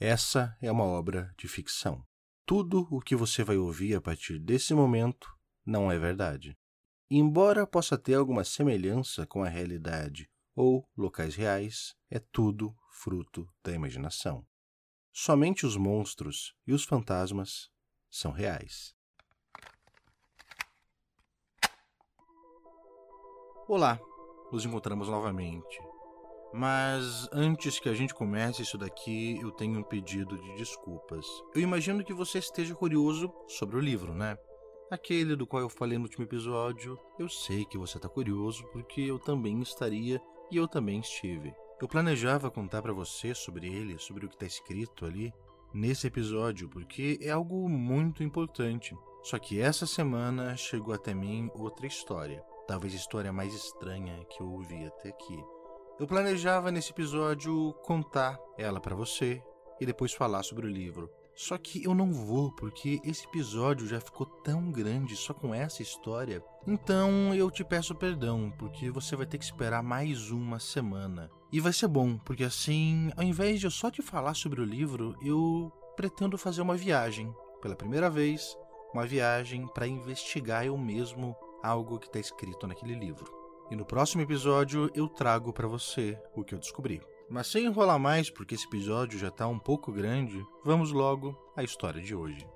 Essa 0.00 0.56
é 0.62 0.70
uma 0.70 0.84
obra 0.84 1.34
de 1.36 1.48
ficção. 1.48 2.06
Tudo 2.46 2.86
o 2.88 3.00
que 3.00 3.16
você 3.16 3.42
vai 3.42 3.56
ouvir 3.56 3.96
a 3.96 4.00
partir 4.00 4.38
desse 4.38 4.72
momento 4.72 5.28
não 5.66 5.90
é 5.90 5.98
verdade. 5.98 6.56
Embora 7.10 7.66
possa 7.66 7.98
ter 7.98 8.14
alguma 8.14 8.44
semelhança 8.44 9.26
com 9.26 9.42
a 9.42 9.48
realidade 9.48 10.30
ou 10.54 10.88
locais 10.96 11.34
reais, 11.34 11.96
é 12.08 12.20
tudo 12.20 12.76
fruto 12.92 13.52
da 13.64 13.72
imaginação. 13.72 14.46
Somente 15.12 15.66
os 15.66 15.76
monstros 15.76 16.54
e 16.64 16.72
os 16.72 16.84
fantasmas 16.84 17.68
são 18.08 18.30
reais. 18.30 18.94
Olá, 23.66 23.98
nos 24.52 24.64
encontramos 24.64 25.08
novamente. 25.08 25.87
Mas 26.52 27.28
antes 27.32 27.78
que 27.78 27.88
a 27.88 27.94
gente 27.94 28.14
comece 28.14 28.62
isso 28.62 28.78
daqui, 28.78 29.38
eu 29.40 29.50
tenho 29.50 29.78
um 29.78 29.82
pedido 29.82 30.36
de 30.36 30.56
desculpas. 30.56 31.26
Eu 31.54 31.60
imagino 31.60 32.04
que 32.04 32.12
você 32.12 32.38
esteja 32.38 32.74
curioso 32.74 33.32
sobre 33.46 33.76
o 33.76 33.80
livro, 33.80 34.14
né? 34.14 34.36
Aquele 34.90 35.36
do 35.36 35.46
qual 35.46 35.62
eu 35.62 35.68
falei 35.68 35.98
no 35.98 36.04
último 36.04 36.24
episódio, 36.24 36.98
eu 37.18 37.28
sei 37.28 37.66
que 37.66 37.76
você 37.76 37.98
está 37.98 38.08
curioso 38.08 38.64
porque 38.72 39.02
eu 39.02 39.18
também 39.18 39.60
estaria 39.60 40.18
e 40.50 40.56
eu 40.56 40.66
também 40.66 41.00
estive. 41.00 41.52
Eu 41.80 41.86
planejava 41.86 42.50
contar 42.50 42.80
para 42.80 42.92
você 42.92 43.34
sobre 43.34 43.68
ele, 43.68 43.98
sobre 43.98 44.24
o 44.24 44.28
que 44.28 44.34
está 44.34 44.46
escrito 44.46 45.04
ali 45.04 45.32
nesse 45.72 46.06
episódio, 46.06 46.68
porque 46.70 47.18
é 47.20 47.30
algo 47.30 47.68
muito 47.68 48.22
importante. 48.22 48.96
Só 49.22 49.38
que 49.38 49.60
essa 49.60 49.86
semana 49.86 50.56
chegou 50.56 50.94
até 50.94 51.12
mim 51.12 51.50
outra 51.54 51.86
história, 51.86 52.42
talvez 52.66 52.94
a 52.94 52.96
história 52.96 53.32
mais 53.32 53.54
estranha 53.54 54.24
que 54.24 54.40
eu 54.40 54.50
ouvi 54.50 54.86
até 54.86 55.10
aqui. 55.10 55.38
Eu 55.98 56.06
planejava 56.06 56.70
nesse 56.70 56.92
episódio 56.92 57.74
contar 57.82 58.38
ela 58.56 58.80
para 58.80 58.94
você 58.94 59.42
e 59.80 59.84
depois 59.84 60.12
falar 60.12 60.44
sobre 60.44 60.64
o 60.64 60.70
livro. 60.70 61.10
Só 61.34 61.58
que 61.58 61.82
eu 61.82 61.92
não 61.92 62.12
vou, 62.12 62.52
porque 62.52 63.00
esse 63.04 63.26
episódio 63.26 63.84
já 63.84 64.00
ficou 64.00 64.24
tão 64.24 64.70
grande 64.70 65.16
só 65.16 65.34
com 65.34 65.52
essa 65.52 65.82
história. 65.82 66.40
Então 66.64 67.34
eu 67.34 67.50
te 67.50 67.64
peço 67.64 67.96
perdão, 67.96 68.52
porque 68.56 68.92
você 68.92 69.16
vai 69.16 69.26
ter 69.26 69.38
que 69.38 69.44
esperar 69.44 69.82
mais 69.82 70.30
uma 70.30 70.60
semana. 70.60 71.28
E 71.50 71.58
vai 71.58 71.72
ser 71.72 71.88
bom, 71.88 72.16
porque 72.16 72.44
assim, 72.44 73.10
ao 73.16 73.24
invés 73.24 73.58
de 73.58 73.66
eu 73.66 73.70
só 73.70 73.90
te 73.90 74.00
falar 74.00 74.34
sobre 74.34 74.60
o 74.60 74.64
livro, 74.64 75.16
eu 75.20 75.72
pretendo 75.96 76.38
fazer 76.38 76.62
uma 76.62 76.76
viagem. 76.76 77.34
Pela 77.60 77.74
primeira 77.74 78.08
vez, 78.08 78.56
uma 78.94 79.04
viagem 79.04 79.66
para 79.66 79.88
investigar 79.88 80.64
eu 80.64 80.78
mesmo 80.78 81.34
algo 81.60 81.98
que 81.98 82.06
está 82.06 82.20
escrito 82.20 82.68
naquele 82.68 82.94
livro. 82.94 83.37
E 83.70 83.76
no 83.76 83.84
próximo 83.84 84.22
episódio 84.22 84.90
eu 84.94 85.06
trago 85.08 85.52
para 85.52 85.68
você 85.68 86.18
o 86.34 86.42
que 86.42 86.54
eu 86.54 86.58
descobri. 86.58 87.02
Mas 87.28 87.48
sem 87.48 87.66
enrolar 87.66 87.98
mais, 87.98 88.30
porque 88.30 88.54
esse 88.54 88.66
episódio 88.66 89.18
já 89.18 89.28
está 89.28 89.46
um 89.46 89.58
pouco 89.58 89.92
grande, 89.92 90.42
vamos 90.64 90.90
logo 90.90 91.36
à 91.54 91.62
história 91.62 92.00
de 92.00 92.14
hoje. 92.14 92.46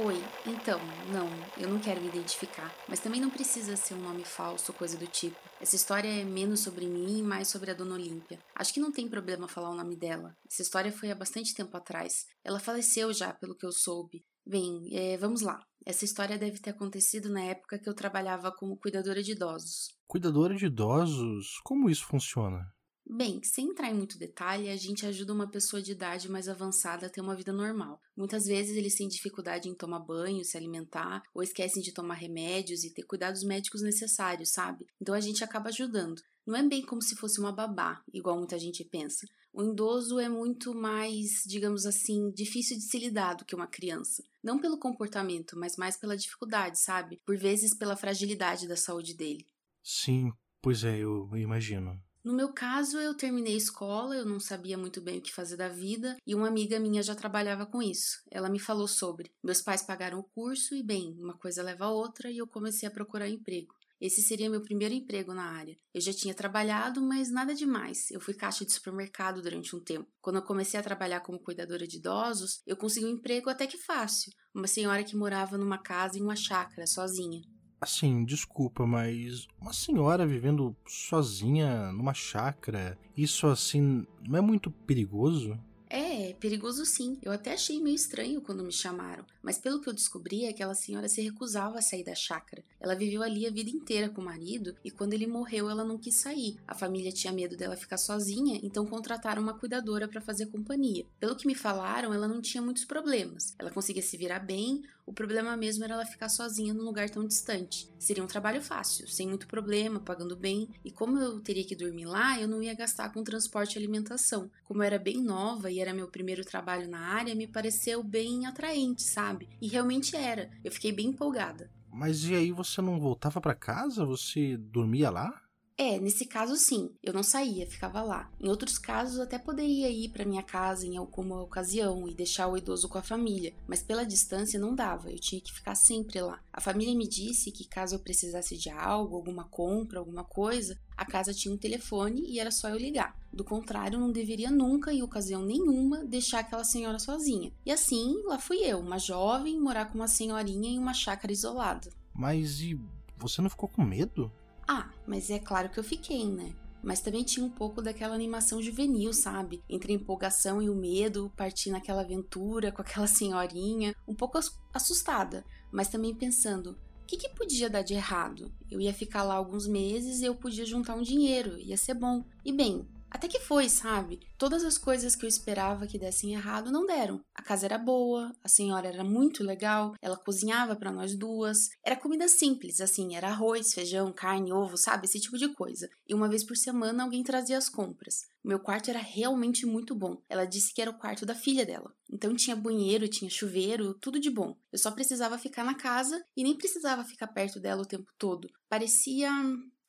Oi, 0.00 0.14
então, 0.46 0.80
não, 1.12 1.28
eu 1.56 1.68
não 1.68 1.80
quero 1.80 2.00
me 2.00 2.06
identificar, 2.06 2.72
mas 2.88 3.00
também 3.00 3.20
não 3.20 3.30
precisa 3.30 3.74
ser 3.74 3.94
um 3.94 4.00
nome 4.00 4.24
falso 4.24 4.70
ou 4.70 4.78
coisa 4.78 4.96
do 4.96 5.08
tipo. 5.08 5.36
Essa 5.60 5.74
história 5.74 6.08
é 6.08 6.22
menos 6.22 6.60
sobre 6.60 6.86
mim 6.86 7.18
e 7.18 7.22
mais 7.22 7.48
sobre 7.48 7.72
a 7.72 7.74
Dona 7.74 7.94
Olímpia. 7.94 8.38
Acho 8.54 8.72
que 8.72 8.78
não 8.78 8.92
tem 8.92 9.08
problema 9.08 9.48
falar 9.48 9.70
o 9.70 9.76
nome 9.76 9.96
dela. 9.96 10.36
Essa 10.48 10.62
história 10.62 10.92
foi 10.92 11.10
há 11.10 11.16
bastante 11.16 11.52
tempo 11.52 11.76
atrás. 11.76 12.26
Ela 12.44 12.60
faleceu 12.60 13.12
já, 13.12 13.32
pelo 13.32 13.56
que 13.56 13.66
eu 13.66 13.72
soube. 13.72 14.24
Bem, 14.48 14.88
é, 14.92 15.14
vamos 15.18 15.42
lá. 15.42 15.62
Essa 15.84 16.06
história 16.06 16.38
deve 16.38 16.58
ter 16.58 16.70
acontecido 16.70 17.28
na 17.28 17.42
época 17.42 17.78
que 17.78 17.86
eu 17.86 17.92
trabalhava 17.92 18.50
como 18.50 18.78
cuidadora 18.78 19.22
de 19.22 19.32
idosos. 19.32 19.90
Cuidadora 20.06 20.56
de 20.56 20.64
idosos? 20.64 21.60
Como 21.62 21.90
isso 21.90 22.06
funciona? 22.06 22.72
Bem, 23.06 23.42
sem 23.44 23.68
entrar 23.68 23.90
em 23.90 23.94
muito 23.94 24.18
detalhe, 24.18 24.70
a 24.70 24.76
gente 24.76 25.04
ajuda 25.04 25.34
uma 25.34 25.50
pessoa 25.50 25.82
de 25.82 25.92
idade 25.92 26.30
mais 26.30 26.48
avançada 26.48 27.06
a 27.06 27.10
ter 27.10 27.20
uma 27.20 27.36
vida 27.36 27.52
normal. 27.52 28.00
Muitas 28.16 28.46
vezes 28.46 28.74
eles 28.74 28.94
têm 28.94 29.06
dificuldade 29.06 29.68
em 29.68 29.74
tomar 29.74 30.00
banho, 30.00 30.42
se 30.42 30.56
alimentar, 30.56 31.22
ou 31.34 31.42
esquecem 31.42 31.82
de 31.82 31.92
tomar 31.92 32.14
remédios 32.14 32.84
e 32.84 32.94
ter 32.94 33.02
cuidados 33.02 33.44
médicos 33.44 33.82
necessários, 33.82 34.52
sabe? 34.52 34.86
Então 34.98 35.14
a 35.14 35.20
gente 35.20 35.44
acaba 35.44 35.68
ajudando. 35.68 36.22
Não 36.46 36.56
é 36.56 36.62
bem 36.62 36.80
como 36.80 37.02
se 37.02 37.14
fosse 37.16 37.38
uma 37.38 37.52
babá, 37.52 38.02
igual 38.14 38.38
muita 38.38 38.58
gente 38.58 38.82
pensa. 38.82 39.26
O 39.58 39.64
idoso 39.64 40.20
é 40.20 40.28
muito 40.28 40.72
mais, 40.72 41.42
digamos 41.44 41.84
assim, 41.84 42.30
difícil 42.30 42.76
de 42.76 42.84
se 42.84 42.96
lidar 42.96 43.34
do 43.34 43.44
que 43.44 43.56
uma 43.56 43.66
criança. 43.66 44.22
Não 44.40 44.56
pelo 44.56 44.78
comportamento, 44.78 45.58
mas 45.58 45.76
mais 45.76 45.96
pela 45.96 46.16
dificuldade, 46.16 46.78
sabe? 46.78 47.20
Por 47.26 47.36
vezes 47.36 47.74
pela 47.74 47.96
fragilidade 47.96 48.68
da 48.68 48.76
saúde 48.76 49.14
dele. 49.14 49.44
Sim, 49.82 50.30
pois 50.62 50.84
é, 50.84 50.98
eu 50.98 51.28
imagino. 51.36 52.00
No 52.22 52.32
meu 52.32 52.52
caso, 52.52 52.98
eu 52.98 53.16
terminei 53.16 53.54
a 53.54 53.56
escola, 53.56 54.14
eu 54.14 54.24
não 54.24 54.38
sabia 54.38 54.78
muito 54.78 55.00
bem 55.00 55.18
o 55.18 55.20
que 55.20 55.34
fazer 55.34 55.56
da 55.56 55.68
vida 55.68 56.16
e 56.24 56.36
uma 56.36 56.46
amiga 56.46 56.78
minha 56.78 57.02
já 57.02 57.16
trabalhava 57.16 57.66
com 57.66 57.82
isso. 57.82 58.22
Ela 58.30 58.48
me 58.48 58.60
falou 58.60 58.86
sobre. 58.86 59.32
Meus 59.42 59.60
pais 59.60 59.82
pagaram 59.82 60.20
o 60.20 60.22
curso 60.24 60.72
e, 60.76 60.84
bem, 60.84 61.16
uma 61.18 61.36
coisa 61.36 61.64
leva 61.64 61.86
a 61.86 61.90
outra 61.90 62.30
e 62.30 62.38
eu 62.38 62.46
comecei 62.46 62.88
a 62.88 62.92
procurar 62.92 63.28
emprego. 63.28 63.74
Esse 64.00 64.22
seria 64.22 64.48
meu 64.48 64.62
primeiro 64.62 64.94
emprego 64.94 65.34
na 65.34 65.44
área. 65.44 65.76
Eu 65.92 66.00
já 66.00 66.12
tinha 66.12 66.34
trabalhado, 66.34 67.02
mas 67.02 67.30
nada 67.30 67.54
demais. 67.54 68.10
Eu 68.10 68.20
fui 68.20 68.32
caixa 68.32 68.64
de 68.64 68.72
supermercado 68.72 69.42
durante 69.42 69.74
um 69.74 69.80
tempo. 69.80 70.08
Quando 70.20 70.36
eu 70.36 70.42
comecei 70.42 70.78
a 70.78 70.82
trabalhar 70.82 71.20
como 71.20 71.40
cuidadora 71.40 71.86
de 71.86 71.96
idosos, 71.96 72.62
eu 72.66 72.76
consegui 72.76 73.06
um 73.06 73.10
emprego 73.10 73.50
até 73.50 73.66
que 73.66 73.76
fácil. 73.76 74.32
Uma 74.54 74.68
senhora 74.68 75.02
que 75.02 75.16
morava 75.16 75.58
numa 75.58 75.78
casa 75.78 76.18
em 76.18 76.22
uma 76.22 76.36
chácara, 76.36 76.86
sozinha. 76.86 77.42
Assim, 77.80 78.24
desculpa, 78.24 78.86
mas 78.86 79.46
uma 79.60 79.72
senhora 79.72 80.26
vivendo 80.26 80.76
sozinha 80.86 81.92
numa 81.92 82.12
chácara, 82.12 82.98
isso 83.16 83.46
assim 83.46 84.04
não 84.28 84.36
é 84.36 84.40
muito 84.40 84.68
perigoso? 84.70 85.58
É, 85.90 86.34
perigoso 86.34 86.84
sim. 86.84 87.18
Eu 87.22 87.32
até 87.32 87.54
achei 87.54 87.80
meio 87.80 87.96
estranho 87.96 88.40
quando 88.40 88.62
me 88.62 88.72
chamaram, 88.72 89.24
mas 89.42 89.58
pelo 89.58 89.80
que 89.80 89.88
eu 89.88 89.94
descobri, 89.94 90.46
aquela 90.46 90.74
senhora 90.74 91.08
se 91.08 91.22
recusava 91.22 91.78
a 91.78 91.82
sair 91.82 92.04
da 92.04 92.14
chácara. 92.14 92.62
Ela 92.78 92.94
viveu 92.94 93.22
ali 93.22 93.46
a 93.46 93.50
vida 93.50 93.70
inteira 93.70 94.08
com 94.08 94.20
o 94.20 94.24
marido 94.24 94.76
e 94.84 94.90
quando 94.90 95.14
ele 95.14 95.26
morreu 95.26 95.70
ela 95.70 95.84
não 95.84 95.98
quis 95.98 96.16
sair. 96.16 96.56
A 96.66 96.74
família 96.74 97.10
tinha 97.10 97.32
medo 97.32 97.56
dela 97.56 97.76
ficar 97.76 97.96
sozinha, 97.96 98.60
então 98.62 98.86
contrataram 98.86 99.42
uma 99.42 99.58
cuidadora 99.58 100.06
para 100.06 100.20
fazer 100.20 100.46
companhia. 100.46 101.06
Pelo 101.18 101.36
que 101.36 101.46
me 101.46 101.54
falaram, 101.54 102.12
ela 102.12 102.28
não 102.28 102.40
tinha 102.40 102.62
muitos 102.62 102.84
problemas. 102.84 103.54
Ela 103.58 103.70
conseguia 103.70 104.02
se 104.02 104.16
virar 104.16 104.40
bem, 104.40 104.82
o 105.08 105.12
problema 105.12 105.56
mesmo 105.56 105.84
era 105.84 105.94
ela 105.94 106.04
ficar 106.04 106.28
sozinha 106.28 106.74
num 106.74 106.84
lugar 106.84 107.08
tão 107.08 107.26
distante. 107.26 107.88
Seria 107.98 108.22
um 108.22 108.26
trabalho 108.26 108.60
fácil, 108.60 109.08
sem 109.08 109.26
muito 109.26 109.48
problema, 109.48 109.98
pagando 109.98 110.36
bem, 110.36 110.68
e 110.84 110.90
como 110.90 111.18
eu 111.18 111.40
teria 111.40 111.64
que 111.64 111.74
dormir 111.74 112.04
lá, 112.04 112.38
eu 112.38 112.46
não 112.46 112.62
ia 112.62 112.74
gastar 112.74 113.10
com 113.10 113.24
transporte 113.24 113.74
e 113.74 113.78
alimentação. 113.78 114.50
Como 114.64 114.82
eu 114.82 114.86
era 114.86 114.98
bem 114.98 115.22
nova 115.22 115.70
e 115.70 115.80
era 115.80 115.94
meu 115.94 116.08
primeiro 116.08 116.44
trabalho 116.44 116.86
na 116.88 117.00
área, 117.00 117.34
me 117.34 117.46
pareceu 117.46 118.02
bem 118.04 118.44
atraente, 118.44 119.02
sabe? 119.02 119.48
E 119.62 119.66
realmente 119.66 120.14
era. 120.14 120.50
Eu 120.62 120.70
fiquei 120.70 120.92
bem 120.92 121.06
empolgada. 121.06 121.70
Mas 121.90 122.24
e 122.24 122.34
aí 122.34 122.52
você 122.52 122.82
não 122.82 123.00
voltava 123.00 123.40
para 123.40 123.54
casa? 123.54 124.04
Você 124.04 124.58
dormia 124.58 125.08
lá? 125.08 125.40
É, 125.80 125.96
nesse 126.00 126.26
caso 126.26 126.56
sim, 126.56 126.90
eu 127.00 127.12
não 127.12 127.22
saía, 127.22 127.64
ficava 127.64 128.02
lá. 128.02 128.28
Em 128.40 128.48
outros 128.48 128.76
casos, 128.76 129.20
até 129.20 129.38
poderia 129.38 129.88
ir 129.88 130.08
para 130.08 130.24
minha 130.24 130.42
casa 130.42 130.84
em 130.84 130.96
alguma 130.96 131.40
ocasião 131.40 132.08
e 132.08 132.14
deixar 132.14 132.48
o 132.48 132.56
idoso 132.56 132.88
com 132.88 132.98
a 132.98 133.02
família, 133.02 133.54
mas 133.64 133.80
pela 133.80 134.04
distância 134.04 134.58
não 134.58 134.74
dava, 134.74 135.08
eu 135.08 135.20
tinha 135.20 135.40
que 135.40 135.52
ficar 135.52 135.76
sempre 135.76 136.20
lá. 136.20 136.42
A 136.52 136.60
família 136.60 136.92
me 136.96 137.06
disse 137.06 137.52
que 137.52 137.64
caso 137.64 137.94
eu 137.94 138.00
precisasse 138.00 138.56
de 138.56 138.68
algo, 138.68 139.14
alguma 139.14 139.44
compra, 139.44 140.00
alguma 140.00 140.24
coisa, 140.24 140.76
a 140.96 141.04
casa 141.04 141.32
tinha 141.32 141.54
um 141.54 141.56
telefone 141.56 142.24
e 142.26 142.40
era 142.40 142.50
só 142.50 142.68
eu 142.68 142.76
ligar. 142.76 143.16
Do 143.32 143.44
contrário, 143.44 144.00
não 144.00 144.10
deveria 144.10 144.50
nunca, 144.50 144.92
em 144.92 145.00
ocasião 145.00 145.42
nenhuma, 145.44 146.04
deixar 146.04 146.40
aquela 146.40 146.64
senhora 146.64 146.98
sozinha. 146.98 147.52
E 147.64 147.70
assim, 147.70 148.20
lá 148.24 148.36
fui 148.36 148.58
eu, 148.64 148.80
uma 148.80 148.98
jovem, 148.98 149.60
morar 149.60 149.84
com 149.84 149.94
uma 149.94 150.08
senhorinha 150.08 150.70
em 150.70 150.78
uma 150.80 150.92
chácara 150.92 151.32
isolada. 151.32 151.88
Mas 152.12 152.60
e 152.60 152.76
você 153.16 153.40
não 153.40 153.48
ficou 153.48 153.68
com 153.68 153.84
medo? 153.84 154.32
Ah, 154.68 154.90
mas 155.06 155.30
é 155.30 155.38
claro 155.38 155.70
que 155.70 155.80
eu 155.80 155.84
fiquei, 155.84 156.30
né? 156.30 156.54
Mas 156.82 157.00
também 157.00 157.24
tinha 157.24 157.44
um 157.44 157.50
pouco 157.50 157.80
daquela 157.80 158.14
animação 158.14 158.62
juvenil, 158.62 159.14
sabe? 159.14 159.62
Entre 159.66 159.92
a 159.92 159.96
empolgação 159.96 160.60
e 160.60 160.68
o 160.68 160.74
medo, 160.74 161.32
partir 161.34 161.70
naquela 161.70 162.02
aventura 162.02 162.70
com 162.70 162.82
aquela 162.82 163.06
senhorinha, 163.08 163.94
um 164.06 164.14
pouco 164.14 164.38
assustada, 164.74 165.42
mas 165.72 165.88
também 165.88 166.14
pensando: 166.14 166.72
o 167.02 167.06
que, 167.06 167.16
que 167.16 167.30
podia 167.30 167.70
dar 167.70 167.80
de 167.80 167.94
errado? 167.94 168.52
Eu 168.70 168.78
ia 168.78 168.92
ficar 168.92 169.22
lá 169.22 169.34
alguns 169.34 169.66
meses 169.66 170.20
e 170.20 170.26
eu 170.26 170.34
podia 170.34 170.66
juntar 170.66 170.94
um 170.94 171.02
dinheiro, 171.02 171.58
ia 171.58 171.76
ser 171.78 171.94
bom. 171.94 172.22
E 172.44 172.52
bem, 172.52 172.86
até 173.10 173.26
que 173.28 173.40
foi, 173.40 173.68
sabe? 173.68 174.20
Todas 174.36 174.64
as 174.64 174.76
coisas 174.76 175.16
que 175.16 175.24
eu 175.24 175.28
esperava 175.28 175.86
que 175.86 175.98
dessem 175.98 176.34
errado 176.34 176.70
não 176.70 176.86
deram. 176.86 177.20
A 177.34 177.42
casa 177.42 177.66
era 177.66 177.78
boa, 177.78 178.32
a 178.42 178.48
senhora 178.48 178.88
era 178.88 179.02
muito 179.02 179.42
legal, 179.42 179.94
ela 180.00 180.16
cozinhava 180.16 180.76
para 180.76 180.92
nós 180.92 181.16
duas. 181.16 181.68
Era 181.84 181.96
comida 181.96 182.28
simples, 182.28 182.80
assim, 182.80 183.16
era 183.16 183.28
arroz, 183.28 183.72
feijão, 183.72 184.12
carne, 184.12 184.52
ovo, 184.52 184.76
sabe? 184.76 185.06
Esse 185.06 185.20
tipo 185.20 185.38
de 185.38 185.48
coisa. 185.54 185.88
E 186.06 186.14
uma 186.14 186.28
vez 186.28 186.44
por 186.44 186.56
semana 186.56 187.04
alguém 187.04 187.22
trazia 187.22 187.56
as 187.56 187.68
compras. 187.68 188.26
Meu 188.44 188.60
quarto 188.60 188.88
era 188.88 189.00
realmente 189.00 189.66
muito 189.66 189.94
bom. 189.94 190.22
Ela 190.28 190.44
disse 190.44 190.72
que 190.72 190.80
era 190.80 190.90
o 190.90 190.98
quarto 190.98 191.26
da 191.26 191.34
filha 191.34 191.66
dela. 191.66 191.92
Então 192.10 192.34
tinha 192.34 192.56
banheiro, 192.56 193.08
tinha 193.08 193.30
chuveiro, 193.30 193.94
tudo 193.94 194.20
de 194.20 194.30
bom. 194.30 194.56
Eu 194.72 194.78
só 194.78 194.90
precisava 194.90 195.38
ficar 195.38 195.64
na 195.64 195.74
casa 195.74 196.22
e 196.36 196.42
nem 196.42 196.56
precisava 196.56 197.04
ficar 197.04 197.28
perto 197.28 197.60
dela 197.60 197.82
o 197.82 197.86
tempo 197.86 198.10
todo. 198.16 198.48
Parecia, 198.68 199.30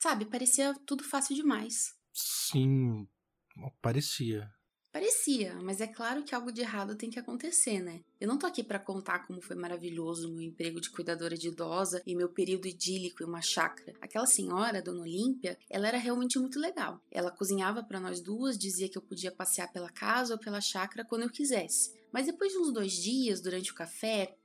sabe, 0.01 0.25
parecia 0.25 0.73
tudo 0.85 1.03
fácil 1.03 1.35
demais. 1.35 1.98
Sim, 2.13 3.07
Parecia. 3.81 4.49
Parecia, 4.91 5.55
mas 5.61 5.81
é 5.81 5.87
claro 5.87 6.23
que 6.23 6.33
algo 6.33 6.51
de 6.51 6.61
errado 6.61 6.95
tem 6.95 7.11
que 7.11 7.19
acontecer, 7.19 7.79
né? 7.79 8.01
Eu 8.19 8.27
não 8.27 8.39
tô 8.39 8.47
aqui 8.47 8.63
para 8.63 8.79
contar 8.79 9.19
como 9.27 9.39
foi 9.39 9.55
maravilhoso 9.55 10.27
o 10.27 10.31
meu 10.33 10.41
emprego 10.41 10.81
de 10.81 10.89
cuidadora 10.89 11.37
de 11.37 11.49
idosa 11.49 12.01
e 12.07 12.15
meu 12.15 12.29
período 12.29 12.67
idílico 12.67 13.21
em 13.21 13.27
uma 13.27 13.41
chácara. 13.41 13.93
Aquela 14.01 14.25
senhora, 14.25 14.81
Dona 14.81 15.01
Olímpia, 15.01 15.59
ela 15.69 15.87
era 15.87 15.97
realmente 15.97 16.39
muito 16.39 16.59
legal. 16.59 16.99
Ela 17.11 17.29
cozinhava 17.29 17.83
para 17.83 17.99
nós 17.99 18.19
duas, 18.19 18.57
dizia 18.57 18.89
que 18.89 18.97
eu 18.97 19.01
podia 19.01 19.31
passear 19.31 19.71
pela 19.71 19.91
casa 19.91 20.33
ou 20.33 20.39
pela 20.39 20.59
chácara 20.59 21.05
quando 21.05 21.21
eu 21.21 21.29
quisesse. 21.29 21.93
Mas 22.11 22.25
depois 22.25 22.51
de 22.51 22.57
uns 22.57 22.73
dois 22.73 22.93
dias, 22.93 23.41
durante 23.41 23.71
o 23.71 23.75
café, 23.75 24.35